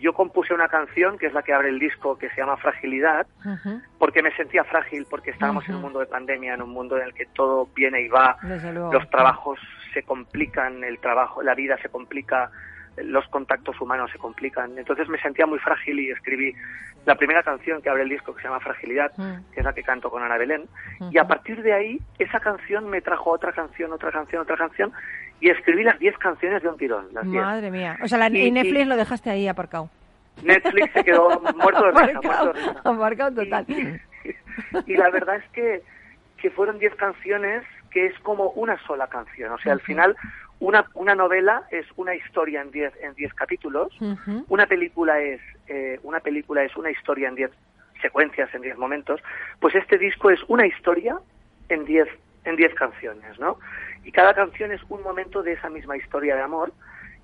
yo 0.00 0.12
compuse 0.12 0.54
una 0.54 0.68
canción 0.68 1.18
que 1.18 1.26
es 1.26 1.32
la 1.32 1.42
que 1.42 1.52
abre 1.52 1.68
el 1.68 1.78
disco 1.78 2.16
que 2.18 2.28
se 2.30 2.36
llama 2.36 2.56
Fragilidad, 2.56 3.26
porque 3.98 4.22
me 4.22 4.34
sentía 4.36 4.64
frágil, 4.64 5.06
porque 5.08 5.30
estábamos 5.30 5.68
en 5.68 5.76
un 5.76 5.82
mundo 5.82 6.00
de 6.00 6.06
pandemia, 6.06 6.54
en 6.54 6.62
un 6.62 6.70
mundo 6.70 6.96
en 6.96 7.04
el 7.04 7.14
que 7.14 7.26
todo 7.26 7.68
viene 7.74 8.02
y 8.02 8.08
va, 8.08 8.36
los 8.92 9.10
trabajos 9.10 9.58
se 9.94 10.02
complican, 10.02 10.84
el 10.84 10.98
trabajo, 10.98 11.42
la 11.42 11.54
vida 11.54 11.76
se 11.82 11.88
complica, 11.88 12.50
los 12.96 13.26
contactos 13.28 13.80
humanos 13.80 14.10
se 14.12 14.18
complican. 14.18 14.76
Entonces 14.78 15.08
me 15.08 15.20
sentía 15.20 15.46
muy 15.46 15.58
frágil 15.58 16.00
y 16.00 16.10
escribí 16.10 16.54
la 17.06 17.14
primera 17.14 17.42
canción 17.42 17.80
que 17.80 17.88
abre 17.88 18.02
el 18.02 18.08
disco 18.08 18.34
que 18.34 18.42
se 18.42 18.48
llama 18.48 18.60
Fragilidad, 18.60 19.12
que 19.52 19.60
es 19.60 19.64
la 19.64 19.72
que 19.72 19.82
canto 19.82 20.10
con 20.10 20.22
Ana 20.22 20.36
Belén. 20.36 20.64
Y 21.10 21.18
a 21.18 21.24
partir 21.24 21.62
de 21.62 21.72
ahí, 21.72 22.00
esa 22.18 22.40
canción 22.40 22.88
me 22.88 23.00
trajo 23.00 23.30
otra 23.30 23.52
canción, 23.52 23.92
otra 23.92 24.10
canción, 24.10 24.42
otra 24.42 24.56
canción, 24.56 24.92
y 25.40 25.50
escribí 25.50 25.82
las 25.84 25.98
10 25.98 26.16
canciones 26.18 26.62
de 26.62 26.68
un 26.68 26.76
tirón. 26.76 27.08
Las 27.12 27.24
10. 27.30 27.42
Madre 27.42 27.70
mía. 27.70 27.98
O 28.02 28.08
sea, 28.08 28.18
la, 28.18 28.28
Y- 28.28 28.46
y 28.46 28.50
Netflix 28.50 28.80
y- 28.80 28.84
lo 28.84 28.96
dejaste 28.96 29.30
ahí 29.30 29.48
aparcado. 29.48 29.90
Netflix 30.42 30.92
se 30.92 31.04
quedó 31.04 31.40
muerto 31.56 31.84
de 31.86 31.90
risa, 32.06 32.18
Aparcado, 32.18 32.52
de 32.52 32.60
risa. 32.60 32.80
aparcado 32.84 33.34
total. 33.34 33.66
Y, 34.86 34.96
la 34.96 35.10
verdad 35.10 35.36
es 35.36 35.48
que, 35.52 35.82
que 36.36 36.50
fueron 36.50 36.78
10 36.78 36.94
canciones 36.96 37.64
que 37.90 38.06
es 38.06 38.18
como 38.20 38.50
una 38.50 38.78
sola 38.86 39.06
canción. 39.08 39.52
O 39.52 39.58
sea, 39.58 39.72
al 39.72 39.80
final, 39.80 40.16
una, 40.60 40.84
una 40.94 41.14
novela 41.14 41.62
es 41.70 41.86
una 41.96 42.14
historia 42.14 42.60
en 42.60 42.70
10 42.70 42.92
en 43.02 43.14
10 43.14 43.32
capítulos, 43.34 43.96
una 44.48 44.66
película 44.66 45.20
es 45.20 45.40
eh, 45.68 45.98
una 46.02 46.20
película 46.20 46.62
es 46.64 46.76
una 46.76 46.90
historia 46.90 47.28
en 47.28 47.34
10 47.34 47.50
secuencias, 48.02 48.52
en 48.54 48.62
10 48.62 48.76
momentos. 48.78 49.20
Pues 49.60 49.74
este 49.74 49.98
disco 49.98 50.30
es 50.30 50.40
una 50.48 50.66
historia 50.66 51.16
en 51.68 51.84
10 51.84 52.08
en 52.44 52.56
10 52.56 52.74
canciones, 52.74 53.38
¿no? 53.40 53.58
Y 54.08 54.10
cada 54.10 54.32
canción 54.32 54.72
es 54.72 54.80
un 54.88 55.02
momento 55.02 55.42
de 55.42 55.52
esa 55.52 55.68
misma 55.68 55.94
historia 55.94 56.34
de 56.34 56.40
amor 56.40 56.72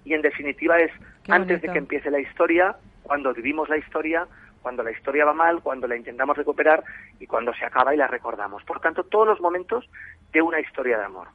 y 0.04 0.12
en 0.12 0.20
definitiva 0.20 0.78
es 0.78 0.92
antes 1.30 1.62
de 1.62 1.68
que 1.70 1.78
empiece 1.78 2.10
la 2.10 2.20
historia, 2.20 2.76
cuando 3.02 3.32
vivimos 3.32 3.70
la 3.70 3.78
historia, 3.78 4.26
cuando 4.60 4.82
la 4.82 4.90
historia 4.90 5.24
va 5.24 5.32
mal, 5.32 5.62
cuando 5.62 5.88
la 5.88 5.96
intentamos 5.96 6.36
recuperar 6.36 6.84
y 7.18 7.26
cuando 7.26 7.54
se 7.54 7.64
acaba 7.64 7.94
y 7.94 7.96
la 7.96 8.06
recordamos. 8.06 8.62
Por 8.64 8.80
tanto, 8.80 9.02
todos 9.02 9.26
los 9.26 9.40
momentos 9.40 9.88
de 10.30 10.42
una 10.42 10.60
historia 10.60 10.98
de 10.98 11.04
amor. 11.04 11.28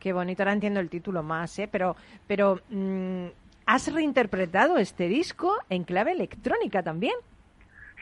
Qué 0.00 0.14
bonito, 0.14 0.42
ahora 0.42 0.54
entiendo 0.54 0.80
el 0.80 0.88
título 0.88 1.22
más, 1.22 1.58
¿eh? 1.58 1.68
Pero, 1.70 1.96
pero 2.26 2.60
mm, 2.70 3.26
¿has 3.66 3.92
reinterpretado 3.92 4.78
este 4.78 5.08
disco 5.08 5.54
en 5.68 5.84
clave 5.84 6.12
electrónica 6.12 6.82
también? 6.82 7.16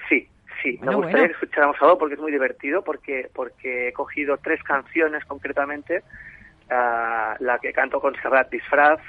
Sí, 0.08 0.28
sí. 0.62 0.76
Bueno, 0.76 0.92
Me 0.92 0.96
gustaría 0.98 1.18
bueno. 1.22 1.26
que 1.26 1.44
escucháramos 1.44 1.76
algo 1.82 1.98
porque 1.98 2.14
es 2.14 2.20
muy 2.20 2.30
divertido, 2.30 2.84
porque, 2.84 3.28
porque 3.34 3.88
he 3.88 3.92
cogido 3.92 4.36
tres 4.36 4.62
canciones 4.62 5.24
concretamente, 5.24 6.04
ah, 6.72 7.36
la 7.40 7.58
que 7.58 7.72
canto 7.72 8.00
con 8.00 8.14
Serrat 8.22 8.50
Disfraz, 8.50 9.00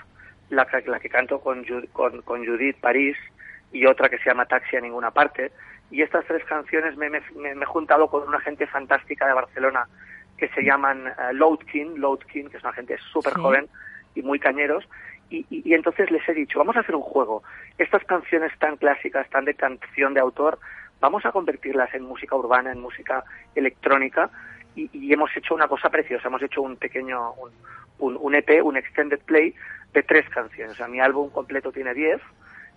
la, 0.49 0.65
que- 0.65 0.83
la 0.89 0.99
que 0.99 1.09
canto 1.09 1.39
con, 1.39 1.63
con, 1.93 2.21
con 2.21 2.45
Judith 2.45 2.77
París 2.79 3.17
y 3.71 3.85
otra 3.85 4.09
que 4.09 4.17
se 4.19 4.25
llama 4.29 4.45
Taxi 4.45 4.75
a 4.77 4.81
ninguna 4.81 5.11
parte. 5.11 5.51
Y 5.89 6.01
estas 6.01 6.25
tres 6.25 6.43
canciones 6.45 6.97
me, 6.97 7.09
me- 7.09 7.21
me- 7.35 7.55
me 7.55 7.63
he 7.63 7.65
juntado 7.65 8.07
con 8.09 8.27
una 8.27 8.39
gente 8.39 8.67
fantástica 8.67 9.27
de 9.27 9.33
Barcelona 9.33 9.87
que 10.37 10.47
se 10.49 10.63
llaman 10.63 11.07
eh, 11.07 11.33
Loadkin, 11.33 11.99
Loadkin, 11.99 12.49
que 12.49 12.57
es 12.57 12.63
una 12.63 12.73
gente 12.73 12.97
súper 13.11 13.33
Sí. 13.33 13.39
joven 13.41 13.67
y 14.15 14.21
muy 14.21 14.39
cañeros. 14.39 14.87
Y, 15.29 15.45
y- 15.49 15.61
y 15.69 15.73
entonces 15.73 16.11
les 16.11 16.27
he 16.27 16.33
dicho, 16.33 16.59
vamos 16.59 16.75
a 16.75 16.81
hacer 16.81 16.95
un 16.95 17.01
juego. 17.01 17.43
Estas 17.77 18.03
canciones 18.03 18.51
tan 18.59 18.77
clásicas, 18.77 19.29
tan 19.29 19.45
de 19.45 19.53
canción 19.55 20.13
de 20.13 20.19
autor, 20.19 20.59
vamos 20.99 21.25
a 21.25 21.31
convertirlas 21.31 21.93
en 21.93 22.03
música 22.03 22.35
urbana, 22.35 22.71
en 22.71 22.79
música 22.79 23.23
electrónica. 23.55 24.29
Y, 24.75 24.89
y 24.93 25.13
hemos 25.13 25.29
hecho 25.37 25.53
una 25.55 25.67
cosa 25.67 25.89
preciosa. 25.89 26.27
Hemos 26.27 26.41
hecho 26.41 26.61
un 26.61 26.75
pequeño, 26.77 27.33
un, 27.33 27.51
un, 27.99 28.17
un 28.19 28.35
EP, 28.35 28.63
un 28.63 28.77
extended 28.77 29.19
play 29.19 29.53
de 29.93 30.03
tres 30.03 30.27
canciones. 30.29 30.73
O 30.73 30.77
sea, 30.77 30.87
mi 30.87 30.99
álbum 30.99 31.29
completo 31.29 31.71
tiene 31.71 31.93
diez 31.93 32.19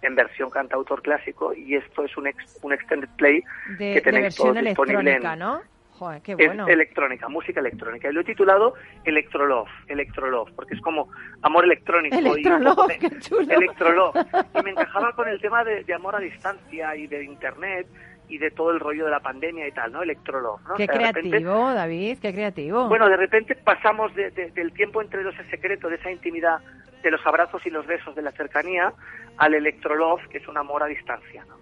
en 0.03 0.15
versión 0.15 0.51
cantautor 0.51 1.01
clásico 1.03 1.55
y 1.55 1.75
esto 1.75 2.05
es 2.05 2.15
un, 2.19 2.27
ex- 2.27 2.59
un 2.63 2.73
extended 2.75 3.09
play 3.17 3.43
De, 3.79 3.95
que 3.95 4.01
tenéis 4.03 4.37
todos 4.37 4.55
disponible 4.61 5.15
en, 5.15 5.39
¿no? 5.39 5.63
Joder, 5.93 6.21
qué 6.21 6.33
Es 6.33 6.37
bueno. 6.49 6.69
electrónica, 6.69 7.27
música 7.31 7.61
electrónica. 7.61 8.11
Y 8.11 8.13
lo 8.13 8.21
he 8.21 8.25
titulado 8.25 8.75
Electrolove, 9.07 9.71
Electrolove, 9.89 10.53
porque 10.55 10.75
es 10.75 10.81
como 10.83 11.09
amor 11.41 11.65
electrónico. 11.65 12.15
y 12.15 12.19
Electrolove, 12.19 12.99
de- 12.99 12.99
qué 13.09 13.19
chulo. 13.21 13.51
Electrolove. 13.51 14.21
Y 14.61 14.63
me 14.63 14.71
encajaba 14.73 15.13
con 15.15 15.27
el 15.29 15.41
tema 15.41 15.65
de, 15.65 15.85
de 15.85 15.95
amor 15.95 16.15
a 16.15 16.19
distancia 16.19 16.95
y 16.95 17.07
de 17.07 17.25
internet 17.25 17.87
y 18.29 18.39
de 18.39 18.51
todo 18.51 18.71
el 18.71 18.81
rollo 18.81 19.05
de 19.05 19.11
la 19.11 19.21
pandemia 19.21 19.67
y 19.69 19.73
tal, 19.73 19.93
¿no? 19.93 20.03
Electrolove, 20.03 20.63
¿no? 20.69 20.75
Qué 20.77 20.85
O 20.85 20.87
sea, 20.87 20.95
de 20.99 21.05
repente- 21.07 21.29
creativo, 21.31 21.73
David, 21.75 22.19
qué 22.21 22.33
creativo. 22.35 22.89
bueno, 22.89 23.09
de 23.09 23.17
repente 23.17 23.55
pasamos 23.57 24.15
de- 24.15 24.31
de- 24.31 24.51
del 24.51 24.73
tiempo 24.73 25.01
entre 25.03 25.23
dos 25.23 25.35
ese 25.39 25.51
secreto, 25.51 25.89
de 25.89 25.97
esa 25.97 26.11
intimidad, 26.11 26.59
de 27.03 27.11
los 27.11 27.25
abrazos 27.27 27.65
y 27.67 27.71
los 27.71 27.87
besos, 27.87 28.15
de 28.17 28.23
la 28.23 28.33
cercanía, 28.33 28.93
al 29.39 29.55
electrolove, 29.55 30.23
que 30.31 30.39
es 30.39 30.49
un 30.49 30.57
amor 30.59 30.83
a 30.83 30.87
distancia, 30.87 31.45
¿no? 31.47 31.55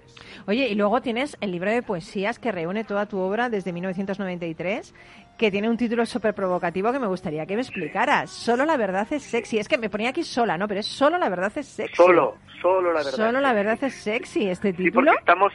Oye, 0.46 0.68
y 0.68 0.74
luego 0.74 1.00
tienes 1.02 1.36
el 1.40 1.50
libro 1.52 1.70
de 1.70 1.82
poesías 1.82 2.38
que 2.38 2.52
reúne 2.52 2.84
toda 2.84 3.06
tu 3.06 3.18
obra 3.18 3.48
desde 3.50 3.72
1993, 3.72 4.94
que 5.38 5.50
tiene 5.50 5.68
un 5.68 5.76
título 5.76 6.06
súper 6.06 6.34
provocativo 6.34 6.92
que 6.92 6.98
me 7.00 7.06
gustaría 7.08 7.46
que 7.46 7.56
me 7.56 7.62
explicaras. 7.62 8.30
Solo 8.30 8.64
la 8.64 8.76
verdad 8.76 9.06
es 9.10 9.22
sexy. 9.24 9.58
Es 9.58 9.68
que 9.68 9.78
me 9.78 9.90
ponía 9.90 10.10
aquí 10.10 10.22
sola, 10.22 10.56
¿no? 10.56 10.68
Pero 10.68 10.80
es 10.80 10.86
solo 10.86 11.18
la 11.18 11.28
verdad 11.28 11.52
es 11.56 11.66
sexy. 11.66 11.96
Solo, 11.96 12.36
solo 12.62 12.92
la 12.92 12.98
verdad. 13.02 13.12
Solo 13.12 13.40
la 13.40 13.52
verdad 13.52 13.78
es 13.82 13.94
sexy, 13.94 14.48
este 14.48 14.70
Sí, 14.72 14.76
título. 14.84 15.06
porque 15.10 15.18
estamos, 15.18 15.52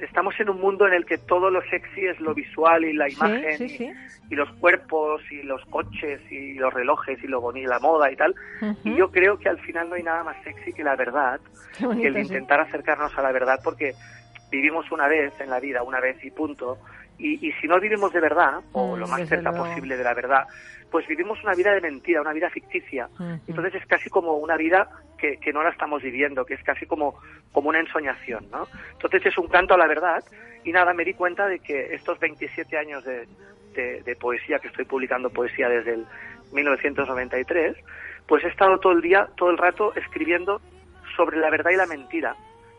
estamos 0.00 0.34
en 0.40 0.50
un 0.50 0.60
mundo 0.60 0.86
en 0.86 0.94
el 0.94 1.06
que 1.06 1.18
todo 1.18 1.50
lo 1.50 1.60
sexy 1.62 2.06
es 2.06 2.20
lo 2.20 2.34
visual 2.34 2.84
y 2.84 2.92
la 2.92 3.08
imagen 3.08 3.58
sí, 3.58 3.64
y, 3.64 3.68
sí. 3.68 3.92
y 4.30 4.34
los 4.34 4.50
cuerpos 4.54 5.22
y 5.30 5.42
los 5.42 5.64
coches 5.66 6.20
y 6.30 6.54
los 6.54 6.72
relojes 6.72 7.22
y 7.22 7.26
lo 7.26 7.40
bonito, 7.40 7.68
la 7.68 7.78
moda 7.78 8.10
y 8.10 8.16
tal. 8.16 8.34
Y 8.84 8.96
yo 8.96 9.10
creo 9.10 9.38
que 9.38 9.48
al 9.48 9.58
final 9.60 9.88
no 9.88 9.94
hay 9.94 10.02
nada 10.02 10.24
más 10.24 10.36
sexy 10.42 10.72
que 10.72 10.84
la 10.84 10.96
verdad, 10.96 11.40
bonito, 11.80 12.02
que 12.02 12.08
el 12.08 12.18
intentar 12.18 12.60
acercarnos 12.60 13.16
a 13.16 13.22
la 13.22 13.32
verdad, 13.32 13.60
porque 13.62 13.94
vivimos 14.50 14.90
una 14.90 15.08
vez 15.08 15.32
en 15.40 15.50
la 15.50 15.60
vida, 15.60 15.82
una 15.82 16.00
vez 16.00 16.22
y 16.24 16.30
punto. 16.30 16.78
Y, 17.18 17.46
y 17.48 17.52
si 17.60 17.66
no 17.66 17.80
vivimos 17.80 18.12
de 18.12 18.20
verdad, 18.20 18.60
o 18.72 18.96
Mm, 18.96 19.00
lo 19.00 19.08
más 19.08 19.28
cerca 19.28 19.50
luego. 19.50 19.64
posible 19.66 19.96
de 19.96 20.04
la 20.04 20.14
verdad, 20.14 20.46
pues 20.90 21.06
vivimos 21.06 21.42
una 21.42 21.54
vida 21.54 21.72
de 21.72 21.80
mentira, 21.80 22.20
una 22.20 22.32
vida 22.32 22.48
ficticia. 22.48 23.08
Entonces 23.46 23.74
es 23.74 23.86
casi 23.86 24.08
como 24.08 24.34
una 24.38 24.56
vida 24.56 24.88
que, 25.18 25.36
que 25.38 25.52
no 25.52 25.62
la 25.62 25.70
estamos 25.70 26.02
viviendo, 26.02 26.44
que 26.46 26.54
es 26.54 26.62
casi 26.62 26.86
como, 26.86 27.18
como 27.52 27.68
una 27.70 27.80
ensoñación, 27.80 28.48
¿no? 28.50 28.68
Entonces 28.92 29.26
es 29.26 29.36
un 29.36 29.48
canto 29.48 29.74
a 29.74 29.78
la 29.78 29.86
verdad 29.88 30.22
y 30.64 30.72
nada, 30.72 30.94
me 30.94 31.04
di 31.04 31.12
cuenta 31.14 31.46
de 31.46 31.58
que 31.58 31.94
estos 31.94 32.18
27 32.20 32.78
años 32.78 33.04
de, 33.04 33.26
de- 33.74 34.02
de 34.02 34.16
poesía, 34.16 34.58
que 34.60 34.68
estoy 34.68 34.84
publicando 34.84 35.28
poesía 35.30 35.68
desde 35.68 35.94
el 35.94 36.06
1993, 36.52 37.76
pues 38.26 38.44
he 38.44 38.48
estado 38.48 38.78
todo 38.78 38.92
el 38.92 39.00
día, 39.02 39.28
todo 39.36 39.50
el 39.50 39.58
rato 39.58 39.94
escribiendo 39.96 40.60
sobre 41.16 41.38
la 41.38 41.50
verdad 41.50 41.70
y 41.72 41.76
la 41.76 41.86
mentira 41.86 42.34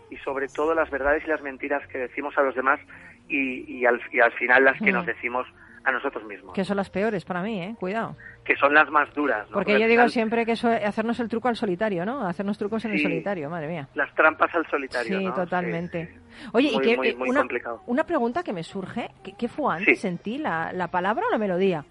y 0.09 0.17
sobre 0.17 0.47
todo 0.47 0.73
las 0.73 0.89
verdades 0.89 1.23
y 1.25 1.27
las 1.27 1.41
mentiras 1.41 1.85
que 1.87 1.97
decimos 1.97 2.37
a 2.37 2.41
los 2.41 2.55
demás 2.55 2.79
y, 3.27 3.79
y, 3.79 3.85
al, 3.85 4.01
y 4.11 4.19
al 4.19 4.31
final 4.33 4.63
las 4.63 4.77
que 4.79 4.91
Mm. 4.91 4.95
nos 4.95 5.05
decimos 5.05 5.47
a 5.85 5.91
nosotros 5.93 6.23
mismos, 6.25 6.53
Que 6.53 6.65
son 6.65 6.75
las 6.77 6.89
peores 6.89 7.23
para 7.23 7.41
mí, 7.41 7.61
¿eh? 7.61 7.75
Cuidado. 7.79 8.15
que 8.43 8.55
son 8.57 8.73
las 8.73 8.89
más 8.89 9.13
duras. 9.13 9.47
¿no? 9.49 9.53
Porque 9.53 9.73
yo 9.73 9.79
digo 9.87 9.89
final, 9.91 10.09
siempre 10.09 10.45
que 10.45 10.53
eso 10.53 10.69
es 10.71 10.83
hacernos 10.83 11.19
el 11.19 11.29
truco 11.29 11.47
al 11.47 11.55
solitario, 11.55 12.03
¿no? 12.05 12.27
Hacernos 12.27 12.57
trucos 12.57 12.83
en 12.85 12.91
el 12.91 12.99
solitario, 12.99 13.49
madre 13.49 13.67
mía. 13.67 13.87
Las 13.93 14.13
trampas 14.15 14.53
al 14.55 14.65
solitario. 14.67 15.19
Sí, 15.19 15.25
¿no? 15.25 15.33
totalmente. 15.35 16.07
Sí. 16.07 16.47
Oye, 16.53 16.71
Muy, 16.73 16.83
y 16.83 16.87
que, 16.89 16.97
muy, 16.97 17.15
muy 17.15 17.29
una, 17.29 17.39
complicado. 17.41 17.81
una 17.87 18.03
pregunta 18.05 18.43
que 18.43 18.51
me 18.53 18.63
surge, 18.63 19.09
¿qué, 19.23 19.33
qué 19.37 19.47
fue 19.47 19.73
antes 19.75 20.01
Sí. 20.01 20.07
en 20.07 20.17
ti, 20.17 20.37
la, 20.39 20.73
la 20.73 20.87
palabra 20.89 21.25
o 21.27 21.31
la 21.31 21.37
melodía? 21.37 21.85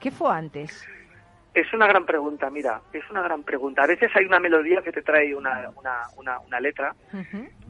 ¿Qué 0.00 0.10
fue 0.10 0.32
antes? 0.34 0.86
Es 1.52 1.72
una 1.72 1.86
gran 1.88 2.06
pregunta, 2.06 2.48
mira, 2.48 2.80
es 2.92 3.02
una 3.10 3.22
gran 3.22 3.42
pregunta. 3.42 3.82
A 3.82 3.86
veces 3.86 4.10
hay 4.14 4.24
una 4.24 4.38
melodía 4.38 4.82
que 4.82 4.92
te 4.92 5.02
trae 5.02 5.34
una, 5.34 5.70
una, 5.76 5.96
una, 6.16 6.38
una 6.40 6.60
letra, 6.60 6.94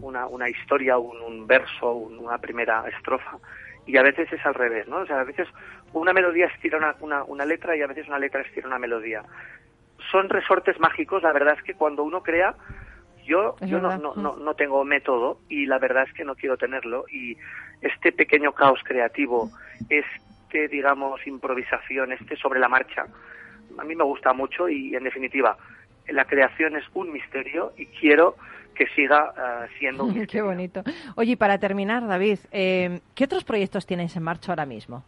una, 0.00 0.26
una 0.26 0.48
historia, 0.50 0.98
un, 0.98 1.18
un 1.20 1.46
verso, 1.46 1.92
un- 1.94 2.18
una 2.18 2.36
primera 2.38 2.84
estrofa, 2.88 3.38
y 3.86 3.96
a 3.96 4.02
veces 4.02 4.30
es 4.32 4.44
al 4.44 4.54
revés, 4.54 4.86
¿no? 4.86 4.98
O 4.98 5.06
sea, 5.06 5.20
a 5.20 5.24
veces 5.24 5.48
una 5.94 6.12
melodía 6.12 6.46
estira 6.46 6.76
una, 6.76 6.94
una, 7.00 7.24
una 7.24 7.44
letra 7.46 7.74
y 7.74 7.80
a 7.82 7.86
veces 7.86 8.06
una 8.06 8.18
letra 8.18 8.42
estira 8.42 8.66
una 8.66 8.78
melodía. 8.78 9.22
Son 10.10 10.28
resortes 10.28 10.78
mágicos, 10.78 11.22
la 11.22 11.32
verdad 11.32 11.54
es 11.56 11.62
que 11.62 11.74
cuando 11.74 12.02
uno 12.04 12.22
crea, 12.22 12.54
yo, 13.24 13.56
yo 13.62 13.80
no, 13.80 13.88
no, 13.98 14.14
no, 14.22 14.36
no 14.36 14.54
tengo 14.54 14.84
método 14.84 15.40
y 15.48 15.64
la 15.66 15.78
verdad 15.78 16.04
es 16.06 16.12
que 16.12 16.24
no 16.24 16.34
quiero 16.34 16.56
tenerlo 16.58 17.04
y 17.10 17.36
este 17.80 18.12
pequeño 18.12 18.52
caos 18.52 18.80
creativo, 18.84 19.50
este, 19.88 20.68
digamos, 20.68 21.26
improvisación, 21.26 22.12
este 22.12 22.36
sobre 22.36 22.60
la 22.60 22.68
marcha, 22.68 23.06
a 23.78 23.84
mí 23.84 23.94
me 23.94 24.04
gusta 24.04 24.32
mucho 24.32 24.68
y 24.68 24.94
en 24.94 25.04
definitiva 25.04 25.56
la 26.08 26.24
creación 26.24 26.76
es 26.76 26.84
un 26.94 27.12
misterio 27.12 27.72
y 27.76 27.86
quiero 27.86 28.36
que 28.74 28.86
siga 28.96 29.32
eh, 29.36 29.68
siendo 29.78 30.04
un 30.04 30.14
Qué 30.14 30.20
misterio. 30.20 30.46
bonito. 30.46 30.82
Oye, 31.16 31.32
y 31.32 31.36
para 31.36 31.58
terminar, 31.58 32.06
David, 32.06 32.38
eh, 32.52 33.00
¿qué 33.14 33.24
otros 33.24 33.44
proyectos 33.44 33.86
tienes 33.86 34.16
en 34.16 34.22
marcha 34.22 34.52
ahora 34.52 34.66
mismo? 34.66 35.04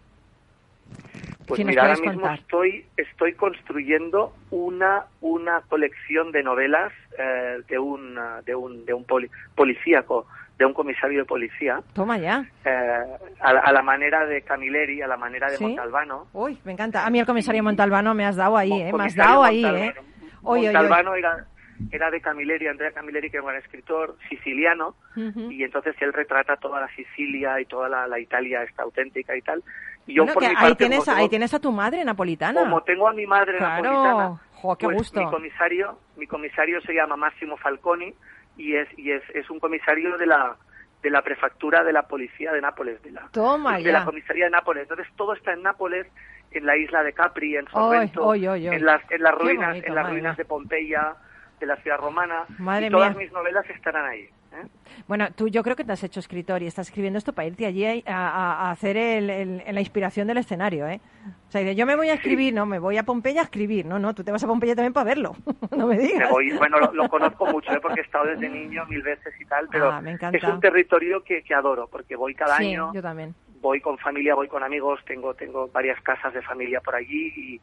Pues 1.46 1.58
Si 1.58 1.64
mira, 1.64 1.82
ahora 1.82 1.96
mismo 1.96 2.20
contar. 2.22 2.38
estoy 2.38 2.84
estoy 2.96 3.34
construyendo 3.34 4.32
una 4.50 5.06
una 5.20 5.60
colección 5.62 6.30
de 6.32 6.42
novelas 6.42 6.92
eh, 7.18 7.58
de 7.68 7.78
un 7.78 8.16
de 8.46 8.54
un 8.54 8.84
de 8.86 8.94
un 8.94 9.04
poli- 9.04 9.30
policíaco, 9.54 10.26
de 10.58 10.66
un 10.66 10.74
comisario 10.74 11.20
de 11.20 11.24
policía, 11.24 11.80
Toma 11.94 12.18
ya. 12.18 12.44
eh, 12.64 13.02
a, 13.40 13.52
la- 13.52 13.60
a 13.60 13.72
la 13.72 13.82
manera 13.82 14.24
de 14.26 14.42
Camilleri, 14.42 15.02
a 15.02 15.06
la 15.08 15.16
manera 15.16 15.50
de 15.50 15.56
¿Sí? 15.56 15.64
Montalbano. 15.64 16.26
Uy, 16.32 16.58
me 16.64 16.72
encanta. 16.72 17.04
A 17.06 17.10
mí 17.10 17.18
el 17.18 17.26
comisario 17.26 17.62
Montalbano 17.62 18.14
me 18.14 18.24
has 18.26 18.36
dado 18.36 18.56
ahí, 18.56 18.72
¿eh? 18.72 18.92
Me 18.92 19.04
has 19.04 19.14
dado 19.16 19.42
ahí, 19.42 19.64
¿eh? 19.64 19.68
Montalbano. 19.68 20.00
Oye, 20.44 20.60
oye, 20.60 20.68
oye. 20.68 20.72
Montalbano 20.72 21.14
era 21.14 21.46
era 21.90 22.10
de 22.12 22.20
Camilleri, 22.20 22.68
Andrea 22.68 22.92
Camilleri, 22.92 23.28
que 23.28 23.38
era 23.38 23.46
un 23.46 23.56
escritor 23.56 24.16
siciliano, 24.28 24.94
Ujú. 25.16 25.50
y 25.50 25.64
entonces 25.64 25.96
él 26.00 26.12
retrata 26.12 26.56
toda 26.56 26.80
la 26.80 26.88
Sicilia 26.94 27.60
y 27.60 27.64
toda 27.64 27.88
la, 27.88 28.06
la 28.06 28.20
Italia 28.20 28.62
esta 28.62 28.84
auténtica 28.84 29.36
y 29.36 29.42
tal. 29.42 29.64
Y 30.06 30.14
yo 30.14 30.22
Bueno, 30.22 30.34
por 30.34 30.42
que 30.44 30.48
mi 30.50 30.54
ahí, 30.54 30.62
parte, 30.62 30.76
tienes, 30.76 30.98
como 31.00 31.10
ahí 31.12 31.16
tengo- 31.22 31.30
tienes 31.30 31.54
a 31.54 31.58
tu 31.58 31.72
madre 31.72 32.04
napolitana. 32.04 32.60
como 32.60 32.82
tengo 32.82 33.08
a 33.08 33.12
mi 33.12 33.26
madre 33.26 33.56
Claro. 33.58 33.82
napolitana, 33.82 34.40
Jo, 34.54 34.76
qué 34.76 34.84
pues 34.86 34.96
gusto. 34.98 35.20
mi 35.20 35.26
comisario, 35.30 35.98
mi 36.16 36.26
comisario 36.28 36.80
se 36.82 36.92
llama 36.92 37.16
Máximo 37.16 37.56
Falconi 37.56 38.14
y 38.56 38.76
es 38.76 38.88
y 38.98 39.10
es, 39.12 39.22
es 39.34 39.48
un 39.50 39.58
comisario 39.60 40.16
de 40.18 40.26
la 40.26 40.56
de 41.02 41.10
la 41.10 41.22
prefectura 41.22 41.82
de 41.82 41.92
la 41.92 42.02
policía 42.02 42.52
de 42.52 42.60
Nápoles, 42.60 43.02
de 43.02 43.10
la 43.10 43.28
Toma 43.32 43.78
de 43.78 43.84
ya. 43.84 43.92
la 43.92 44.04
comisaría 44.04 44.44
de 44.44 44.50
Nápoles. 44.52 44.82
Entonces 44.82 45.08
todo 45.16 45.32
está 45.34 45.52
en 45.52 45.62
Nápoles, 45.62 46.06
en 46.52 46.64
la 46.66 46.76
isla 46.76 47.02
de 47.02 47.12
Capri, 47.12 47.56
en 47.56 47.66
Sorrento, 47.68 48.24
Oy, 48.24 48.46
oy, 48.46 48.68
oy. 48.68 48.74
en 48.76 48.84
las 48.84 49.02
en 49.10 49.22
las 49.22 49.32
Qué 49.34 49.42
ruinas, 49.42 49.68
bonito, 49.68 49.86
en 49.88 49.94
las 49.94 50.08
ruinas 50.10 50.36
de 50.36 50.44
Pompeya, 50.44 51.14
de 51.62 51.66
la 51.66 51.76
ciudad 51.76 51.98
romana. 51.98 52.44
Madre 52.58 52.86
y 52.88 52.90
todas 52.90 53.14
mía. 53.16 53.24
mis 53.24 53.32
novelas 53.32 53.68
estarán 53.70 54.04
ahí. 54.04 54.22
¿eh? 54.52 54.66
Bueno, 55.08 55.28
tú 55.34 55.48
yo 55.48 55.62
creo 55.62 55.76
que 55.76 55.84
te 55.84 55.92
has 55.92 56.02
hecho 56.04 56.20
escritor 56.20 56.60
y 56.62 56.66
estás 56.66 56.88
escribiendo 56.88 57.18
esto 57.18 57.32
para 57.32 57.46
irte 57.48 57.64
allí 57.66 57.86
a, 57.86 58.02
a- 58.06 58.68
a 58.68 58.70
hacer 58.72 58.96
el- 58.96 59.30
el- 59.30 59.62
la 59.74 59.80
inspiración 59.80 60.26
del 60.28 60.38
escenario, 60.38 60.86
¿eh? 60.88 61.00
O 61.48 61.50
sea, 61.52 61.62
yo 61.72 61.86
me 61.86 61.96
voy 61.96 62.08
a 62.10 62.14
escribir, 62.14 62.52
no, 62.52 62.66
me 62.66 62.78
voy 62.78 62.98
a 62.98 63.04
Pompeya 63.04 63.40
a 63.42 63.44
escribir. 63.44 63.86
No, 63.86 63.98
no, 63.98 64.14
tú 64.14 64.24
te 64.24 64.32
vas 64.32 64.42
a 64.42 64.46
Pompeya 64.46 64.74
también 64.74 64.92
para 64.92 65.04
verlo. 65.04 65.36
no 65.76 65.86
me 65.86 65.96
Me 65.96 66.02
digas. 66.02 66.30
voy- 66.30 66.52
bueno, 66.58 66.78
lo, 66.78 66.92
lo 66.92 67.08
conozco 67.08 67.46
mucho, 67.46 67.72
¿eh? 67.72 67.78
porque 67.80 68.00
he 68.00 68.04
estado 68.04 68.26
desde 68.26 68.48
niño 68.48 68.84
mil 68.86 69.02
veces 69.02 69.32
y 69.40 69.44
tal, 69.46 69.68
pero 69.70 69.90
Ah, 69.90 70.00
me 70.00 70.12
es 70.14 70.44
un 70.44 70.60
territorio 70.60 71.22
que, 71.22 71.42
que 71.42 71.54
adoro, 71.54 71.88
porque 71.88 72.16
voy 72.16 72.34
cada 72.34 72.56
sí, 72.58 72.66
año, 72.74 72.92
yo 72.92 73.00
también. 73.02 73.34
voy 73.60 73.80
con 73.80 73.96
familia, 73.98 74.34
voy 74.34 74.48
con 74.48 74.62
amigos, 74.62 75.00
tengo 75.06 75.34
tengo 75.34 75.68
varias 75.68 76.00
casas 76.02 76.34
de 76.34 76.42
familia 76.42 76.80
por 76.80 76.94
allí 76.96 77.32
y, 77.36 77.60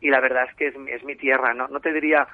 y 0.00 0.10
la 0.10 0.18
verdad 0.20 0.46
es 0.48 0.56
que 0.56 0.68
es, 0.68 0.76
mi- 0.78 0.90
es 0.90 1.04
mi 1.04 1.14
tierra, 1.14 1.54
¿no? 1.54 1.68
No 1.68 1.78
te 1.80 1.92
diría 1.92 2.26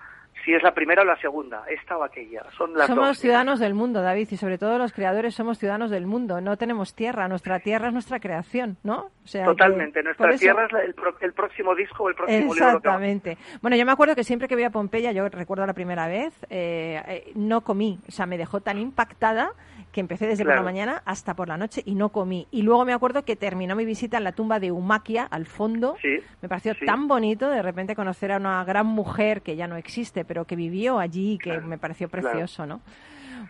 si 0.44 0.54
es 0.54 0.62
la 0.62 0.72
primera 0.72 1.02
o 1.02 1.04
la 1.04 1.16
segunda, 1.20 1.64
esta 1.68 1.96
o 1.96 2.04
aquella, 2.04 2.42
son 2.56 2.74
las 2.74 2.86
Somos 2.86 3.08
dos. 3.08 3.18
ciudadanos 3.18 3.58
del 3.60 3.74
mundo, 3.74 4.00
David, 4.02 4.28
y 4.30 4.36
sobre 4.36 4.58
todo 4.58 4.78
los 4.78 4.92
creadores 4.92 5.34
somos 5.34 5.58
ciudadanos 5.58 5.90
del 5.90 6.06
mundo. 6.06 6.40
No 6.40 6.56
tenemos 6.56 6.94
tierra, 6.94 7.28
nuestra 7.28 7.60
tierra 7.60 7.88
es 7.88 7.92
nuestra 7.92 8.20
creación, 8.20 8.76
¿no? 8.82 9.10
O 9.24 9.26
sea, 9.26 9.44
Totalmente, 9.44 10.02
nuestra 10.02 10.30
eso- 10.30 10.38
tierra 10.40 10.66
es 10.66 10.72
la- 10.72 10.82
el, 10.82 10.94
pro- 10.94 11.16
el 11.20 11.32
próximo 11.32 11.74
disco 11.74 12.04
o 12.04 12.08
el 12.08 12.14
próximo 12.14 12.38
libro. 12.40 12.54
que 12.54 12.60
va- 12.62 12.68
Exactamente. 12.70 13.38
Bueno, 13.60 13.76
yo 13.76 13.84
me 13.84 13.92
acuerdo 13.92 14.14
que 14.14 14.24
siempre 14.24 14.48
que 14.48 14.54
voy 14.54 14.64
a 14.64 14.70
Pompeya, 14.70 15.12
yo 15.12 15.28
recuerdo 15.28 15.66
la 15.66 15.74
primera 15.74 16.08
vez, 16.08 16.34
eh, 16.50 17.02
eh, 17.06 17.32
no 17.34 17.60
comí. 17.62 17.98
O 18.08 18.12
sea, 18.12 18.26
me 18.26 18.38
dejó 18.38 18.60
tan 18.60 18.78
impactada 18.78 19.50
que 19.92 20.00
empecé 20.00 20.26
desde 20.26 20.44
por 20.44 20.54
la 20.54 20.62
mañana 20.62 21.02
hasta 21.06 21.34
por 21.34 21.48
la 21.48 21.56
noche 21.56 21.82
y 21.84 21.94
no 21.94 22.10
comí. 22.10 22.46
Y 22.50 22.62
luego 22.62 22.84
me 22.84 22.92
acuerdo 22.92 23.24
que 23.24 23.36
terminó 23.36 23.74
mi 23.74 23.84
visita 23.84 24.18
en 24.18 24.24
la 24.24 24.32
tumba 24.32 24.60
de 24.60 24.70
Humaquia, 24.70 25.24
al 25.24 25.46
fondo. 25.46 25.96
Sí, 26.02 26.20
Me 26.42 26.48
pareció 26.48 26.74
sí. 26.74 26.84
tan 26.84 27.08
bonito 27.08 27.48
de 27.48 27.62
repente 27.62 27.96
conocer 27.96 28.32
a 28.32 28.36
una 28.36 28.62
gran 28.64 28.86
mujer 28.86 29.42
que 29.42 29.56
ya 29.56 29.66
no 29.66 29.76
existe, 29.76 30.24
pero 30.24 30.44
que 30.44 30.56
vivió 30.56 30.98
allí 30.98 31.34
y 31.34 31.38
que 31.38 31.50
Claro, 31.50 31.66
me 31.66 31.78
pareció 31.78 32.08
claro. 32.08 32.28
precioso, 32.28 32.66
¿no? 32.66 32.80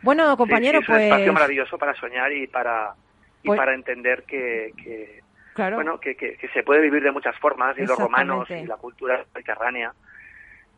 Bueno, 0.03 0.37
compañero, 0.37 0.79
Sí, 0.79 0.85
es 0.85 0.87
pues... 0.87 0.99
un 1.01 1.05
espacio 1.07 1.33
maravilloso 1.33 1.79
para 1.79 1.95
soñar 1.95 2.33
y 2.33 2.47
para 2.47 2.95
y 3.43 3.47
Pues- 3.49 3.59
para 3.59 3.75
entender 3.75 4.23
que, 4.25 4.73
que 4.77 5.23
Claro. 5.55 5.75
bueno 5.77 5.99
que, 5.99 6.15
que, 6.17 6.37
que 6.37 6.49
se 6.51 6.63
puede 6.63 6.81
vivir 6.81 7.03
de 7.03 7.11
muchas 7.11 7.37
formas 7.41 7.77
y 7.79 7.85
los 7.85 7.99
romanos 7.99 8.49
y 8.49 8.65
la 8.65 8.77
cultura 8.77 9.25
mediterránea 9.35 9.93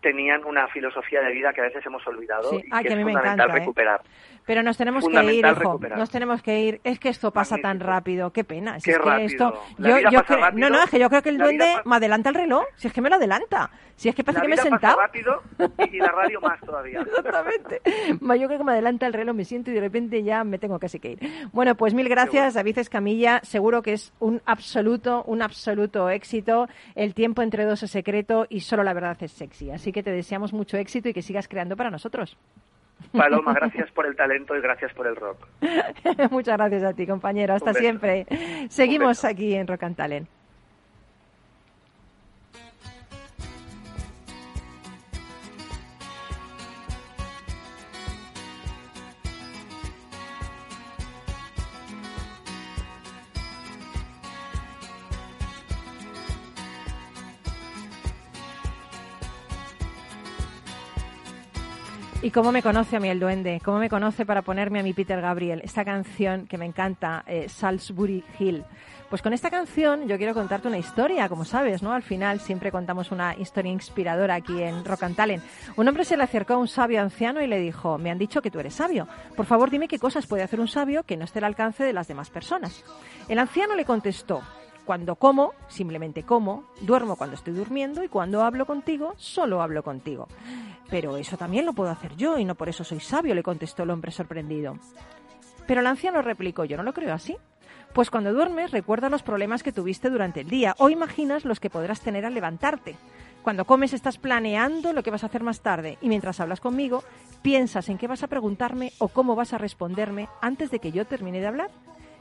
tenían 0.01 0.45
una 0.45 0.67
filosofía 0.69 1.21
de 1.21 1.31
vida 1.33 1.53
que 1.53 1.61
a 1.61 1.65
veces 1.65 1.85
hemos 1.85 2.07
olvidado 2.07 2.51
Sí. 2.51 2.57
y 2.57 2.61
que 2.63 2.69
que 2.69 2.75
a 2.75 2.81
es 2.81 2.97
me 2.97 3.03
fundamental 3.03 3.35
encanta, 3.35 3.57
¿eh? 3.57 3.59
recuperar. 3.61 4.01
Pero 4.47 4.63
nos 4.63 4.77
tenemos 4.79 5.07
que 5.07 5.35
ir, 5.35 5.47
hijo. 5.47 5.79
Nos 5.97 6.11
tenemos 6.11 6.43
que 6.43 6.59
ir. 6.61 6.81
Es 6.83 6.99
que 6.99 7.11
esto 7.11 7.31
pasa 7.31 7.57
tan 7.59 7.79
rápido. 7.79 8.33
Qué 8.33 8.43
pena. 8.43 8.81
Si 8.81 8.85
Qué 8.87 8.93
es 8.93 8.99
que 8.99 9.05
rápido. 9.05 9.27
esto. 9.27 9.63
Yo, 9.79 9.97
vida 9.97 10.11
yo 10.11 10.21
pasa 10.23 10.35
cre- 10.37 10.41
rápido. 10.41 10.69
No, 10.71 10.77
no, 10.77 10.83
es 10.83 10.91
que 10.91 10.99
yo 10.99 11.09
creo 11.09 11.23
que 11.23 11.29
el 11.29 11.39
La 11.39 11.45
duende 11.45 11.75
me 11.85 11.97
adelanta 11.97 12.31
el 12.31 12.35
reloj. 12.35 12.65
Si 12.75 12.89
es 12.89 12.93
que 12.93 13.01
me 13.01 13.11
lo 13.11 13.17
adelanta. 13.17 13.71
Si 13.97 14.09
es 14.09 14.15
que 14.15 14.25
parece 14.25 14.39
La 14.39 14.43
que 14.43 14.49
me 14.49 14.55
he 14.55 14.59
sentado. 14.59 14.99
rápido 14.99 15.43
y, 15.93 15.99
la 15.99 16.09
radio 16.09 16.41
más 16.41 16.59
todavía. 16.61 17.01
Exactamente. 17.07 17.81
Yo 18.19 18.47
creo 18.47 18.59
que 18.59 18.65
me 18.65 18.73
adelanta 18.73 19.07
el 19.07 19.13
reloj, 19.13 19.37
me 19.37 19.45
siento 19.45 19.71
y 19.71 19.75
de 19.75 19.81
repente 19.81 20.23
ya 20.23 20.43
me 20.43 20.59
tengo 20.59 20.79
casi 20.79 20.99
que 20.99 21.13
ir. 21.13 21.19
Bueno, 21.53 21.75
pues 21.77 21.93
mil 21.95 22.09
gracias, 22.09 22.55
David 22.55 22.79
Escamilla. 22.79 23.41
Seguro 23.45 23.83
que 23.83 23.93
es 23.93 24.13
un 24.21 24.41
absoluto, 24.47 25.23
un 25.25 25.43
absoluto 25.43 26.09
éxito. 26.09 26.67
El 26.95 27.15
tiempo 27.15 27.43
entre 27.43 27.67
dos 27.67 27.83
es 27.83 27.91
secreto 27.91 28.47
y 28.49 28.61
solo 28.61 28.83
la 28.83 28.95
verdad 28.95 29.17
es 29.21 29.33
sexy. 29.33 29.71
Así 29.71 29.90
que 29.93 30.03
te 30.03 30.11
deseamos 30.11 30.53
mucho 30.53 30.77
éxito 30.77 31.09
y 31.09 31.13
que 31.13 31.23
sigas 31.23 31.49
creando 31.49 31.77
para 31.77 31.91
nosotros. 31.91 32.37
Paloma, 33.13 33.53
gracias 33.61 33.91
por 33.93 34.07
el 34.07 34.17
talento 34.17 34.57
y 34.57 34.61
gracias 34.61 34.93
por 34.95 35.07
el 35.07 35.17
rock. 35.17 35.47
Muchas 36.31 36.57
gracias 36.57 36.83
a 36.85 36.93
ti, 36.93 37.07
compañero. 37.07 37.55
Hasta 37.55 37.75
siempre. 37.75 38.27
Seguimos 38.69 39.25
aquí 39.25 39.55
en 39.55 39.67
Rock 39.67 39.85
and 39.85 39.97
Talent. 39.97 40.29
¿Y 62.23 62.33
cómo 62.33 62.53
me 62.53 62.63
conoce 62.63 62.97
a 62.97 63.01
mí 63.01 63.09
el 63.09 63.19
duende? 63.19 63.63
¿Cómo 63.65 63.79
me 63.79 63.89
conoce 63.89 64.27
para 64.27 64.43
ponerme 64.43 64.81
a 64.81 64.83
mi 64.83 64.93
Peter 64.93 65.23
Gabriel? 65.23 65.63
Esta 65.65 65.87
canción 65.87 66.47
que 66.47 66.59
me 66.59 66.67
encanta, 66.67 67.25
eh, 67.27 67.49
Salisbury 67.49 68.23
Hill. 68.39 68.63
Pues 69.09 69.23
con 69.23 69.33
esta 69.33 69.49
canción 69.49 70.07
yo 70.07 70.19
quiero 70.19 70.35
contarte 70.35 70.69
una 70.69 70.77
historia, 70.77 71.31
como 71.31 71.47
sabes, 71.47 71.83
¿no? 71.83 71.95
Al 71.95 72.03
final 72.03 72.39
siempre 72.39 72.71
contamos 72.71 73.11
una 73.11 73.35
historia 73.39 73.73
inspiradora 73.73 74.35
aquí 74.35 74.63
en 74.63 74.85
Rock 74.85 75.05
and 75.05 75.17
Talent. 75.17 75.43
Un 75.77 75.89
hombre 75.89 76.05
se 76.05 76.19
le 76.19 76.23
acercó 76.23 76.53
a 76.53 76.59
un 76.59 76.69
sabio 76.69 77.01
anciano 77.01 77.41
y 77.41 77.47
le 77.47 77.59
dijo, 77.59 77.97
me 77.97 78.11
han 78.11 78.19
dicho 78.19 78.43
que 78.43 78.51
tú 78.51 78.61
eres 78.61 78.75
sabio. 78.75 79.09
Por 79.35 79.47
favor, 79.47 79.71
dime 79.71 79.89
qué 79.89 79.99
cosas 79.99 80.27
puede 80.27 80.43
hacer 80.43 80.61
un 80.61 80.69
sabio 80.69 81.05
que 81.05 81.17
no 81.17 81.25
esté 81.25 81.39
al 81.39 81.47
alcance 81.47 81.85
de 81.85 81.95
las 81.95 82.07
demás 82.07 82.29
personas. 82.29 82.85
El 83.29 83.39
anciano 83.39 83.75
le 83.75 83.87
contestó, 83.87 84.43
cuando 84.91 85.15
como, 85.15 85.53
simplemente 85.69 86.25
como, 86.25 86.65
duermo 86.81 87.15
cuando 87.15 87.37
estoy 87.37 87.55
durmiendo 87.55 88.03
y 88.03 88.09
cuando 88.09 88.43
hablo 88.43 88.67
contigo, 88.67 89.15
solo 89.19 89.63
hablo 89.63 89.85
contigo. 89.85 90.27
Pero 90.91 91.17
eso 91.17 91.37
también 91.37 91.65
lo 91.65 91.75
puedo 91.75 91.91
hacer 91.91 92.17
yo 92.17 92.39
y 92.39 92.45
no 92.45 92.57
por 92.57 92.69
eso 92.69 92.83
soy 92.83 92.99
sabio, 92.99 93.37
le 93.37 93.45
contestó 93.45 93.85
el 93.85 93.91
hombre 93.91 94.11
sorprendido. 94.11 94.79
Pero 95.69 95.81
el 95.81 95.87
anciano 95.87 96.23
replicó, 96.23 96.65
yo 96.65 96.77
no 96.77 96.83
lo 96.83 96.93
creo 96.93 97.15
así. 97.15 97.37
Pues 97.93 98.11
cuando 98.11 98.33
duermes 98.33 98.73
recuerda 98.73 99.09
los 99.09 99.23
problemas 99.23 99.63
que 99.63 99.71
tuviste 99.71 100.11
durante 100.11 100.41
el 100.41 100.51
día 100.51 100.75
o 100.79 100.91
imaginas 100.91 101.45
los 101.45 101.61
que 101.61 101.71
podrás 101.71 102.01
tener 102.01 102.27
al 102.27 102.35
levantarte. 102.35 102.97
Cuando 103.45 103.67
comes 103.67 103.93
estás 103.93 104.19
planeando 104.19 104.93
lo 104.93 105.05
que 105.05 105.13
vas 105.13 105.23
a 105.23 105.27
hacer 105.27 105.45
más 105.45 105.61
tarde 105.61 105.99
y 106.01 106.09
mientras 106.09 106.41
hablas 106.41 106.59
conmigo 106.59 107.05
piensas 107.43 107.89
en 107.91 107.97
qué 107.97 108.09
vas 108.09 108.25
a 108.25 108.27
preguntarme 108.27 108.93
o 108.99 109.07
cómo 109.07 109.37
vas 109.37 109.53
a 109.53 109.59
responderme 109.59 110.29
antes 110.43 110.73
de 110.73 110.81
que 110.81 110.91
yo 110.91 111.05
termine 111.05 111.39
de 111.39 111.47
hablar. 111.47 111.71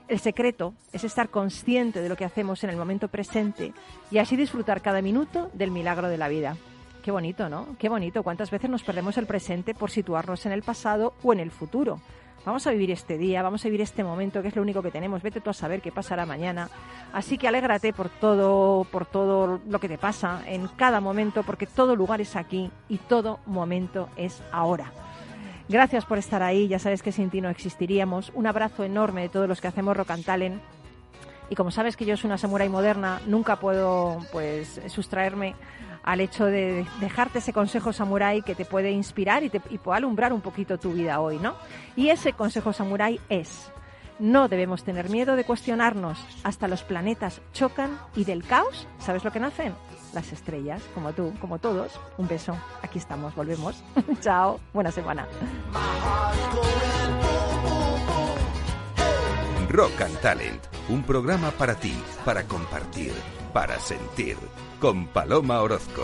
El 0.09 0.17
secreto 0.19 0.73
es 0.91 1.03
estar 1.03 1.29
consciente 1.29 2.01
de 2.01 2.09
lo 2.09 2.15
que 2.15 2.25
hacemos 2.25 2.63
en 2.63 2.71
el 2.71 2.77
momento 2.77 3.09
presente 3.09 3.73
y 4.09 4.17
así 4.17 4.35
disfrutar 4.35 4.81
cada 4.81 5.03
minuto 5.03 5.51
del 5.53 5.69
milagro 5.69 6.09
de 6.09 6.17
la 6.17 6.27
vida. 6.27 6.57
Qué 7.03 7.11
bonito, 7.11 7.47
¿no? 7.47 7.77
Qué 7.77 7.89
bonito. 7.89 8.23
¿Cuántas 8.23 8.49
veces 8.49 8.71
nos 8.71 8.81
perdemos 8.81 9.19
el 9.19 9.27
presente 9.27 9.75
por 9.75 9.91
situarnos 9.91 10.47
en 10.47 10.51
el 10.51 10.63
pasado 10.63 11.13
o 11.21 11.31
en 11.31 11.39
el 11.39 11.51
futuro? 11.51 12.01
Vamos 12.43 12.65
a 12.65 12.71
vivir 12.71 12.89
este 12.89 13.19
día, 13.19 13.43
vamos 13.43 13.63
a 13.63 13.67
vivir 13.67 13.81
este 13.81 14.03
momento, 14.03 14.41
que 14.41 14.47
es 14.47 14.55
lo 14.55 14.63
único 14.63 14.81
que 14.81 14.89
tenemos. 14.89 15.21
Vete 15.21 15.41
tú 15.41 15.51
a 15.51 15.53
saber 15.53 15.79
qué 15.79 15.91
pasará 15.91 16.25
mañana. 16.25 16.71
Así 17.13 17.37
que 17.37 17.47
alégrate 17.47 17.93
por 17.93 18.09
todo, 18.09 18.85
por 18.85 19.05
todo 19.05 19.61
lo 19.69 19.79
que 19.79 19.89
te 19.89 19.99
pasa 19.99 20.41
en 20.47 20.67
cada 20.69 21.01
momento, 21.01 21.43
porque 21.43 21.67
todo 21.67 21.95
lugar 21.95 22.19
es 22.19 22.35
aquí 22.35 22.71
y 22.87 22.97
todo 22.97 23.41
momento 23.45 24.09
es 24.15 24.41
ahora. 24.51 24.91
Gracias 25.69 26.03
por 26.03 26.17
estar 26.17 26.41
ahí. 26.41 26.67
Ya 26.67 26.79
sabes 26.79 27.03
que 27.03 27.11
sin 27.11 27.29
ti 27.29 27.41
no 27.41 27.49
existiríamos. 27.49 28.31
Un 28.33 28.47
abrazo 28.47 28.83
enorme 28.83 29.21
de 29.21 29.29
todos 29.29 29.47
los 29.47 29.61
que 29.61 29.67
hacemos 29.67 29.95
Rock 29.95 30.11
and 30.11 30.25
Talent. 30.25 30.61
Y 31.51 31.55
como 31.55 31.69
sabes 31.69 31.95
que 31.95 32.05
yo 32.05 32.17
soy 32.17 32.27
una 32.27 32.39
samurái 32.39 32.69
moderna, 32.69 33.21
nunca 33.27 33.57
puedo 33.57 34.17
pues 34.31 34.81
sustraerme 34.87 35.55
al 36.03 36.21
hecho 36.21 36.45
de 36.45 36.87
dejarte 36.99 37.37
ese 37.37 37.53
consejo 37.53 37.93
samurái 37.93 38.41
que 38.41 38.55
te 38.55 38.65
puede 38.65 38.91
inspirar 38.91 39.43
y, 39.43 39.49
te, 39.49 39.61
y 39.69 39.77
puede 39.77 39.97
alumbrar 39.97 40.33
un 40.33 40.41
poquito 40.41 40.79
tu 40.79 40.93
vida 40.93 41.19
hoy, 41.19 41.37
¿no? 41.37 41.55
Y 41.95 42.09
ese 42.09 42.33
consejo 42.33 42.73
samurái 42.73 43.19
es, 43.29 43.71
no 44.17 44.47
debemos 44.47 44.83
tener 44.83 45.09
miedo 45.09 45.35
de 45.35 45.43
cuestionarnos, 45.43 46.19
hasta 46.43 46.67
los 46.67 46.83
planetas 46.83 47.41
chocan 47.53 47.99
y 48.15 48.25
del 48.25 48.43
caos, 48.43 48.87
¿sabes 48.99 49.23
lo 49.23 49.31
que 49.31 49.39
nacen? 49.39 49.73
Las 50.13 50.31
estrellas, 50.31 50.81
como 50.93 51.13
tú, 51.13 51.33
como 51.39 51.59
todos. 51.59 51.99
Un 52.17 52.27
beso, 52.27 52.57
aquí 52.81 52.97
estamos, 52.97 53.35
volvemos. 53.35 53.83
Chao, 54.21 54.59
buena 54.73 54.91
semana. 54.91 55.27
Rock 59.69 60.01
and 60.01 60.19
Talent, 60.19 60.63
un 60.89 61.03
programa 61.03 61.51
para 61.51 61.75
ti, 61.75 61.93
para 62.25 62.43
compartir, 62.43 63.13
para 63.53 63.79
sentir, 63.79 64.35
con 64.79 65.05
Paloma 65.07 65.61
Orozco. 65.61 66.03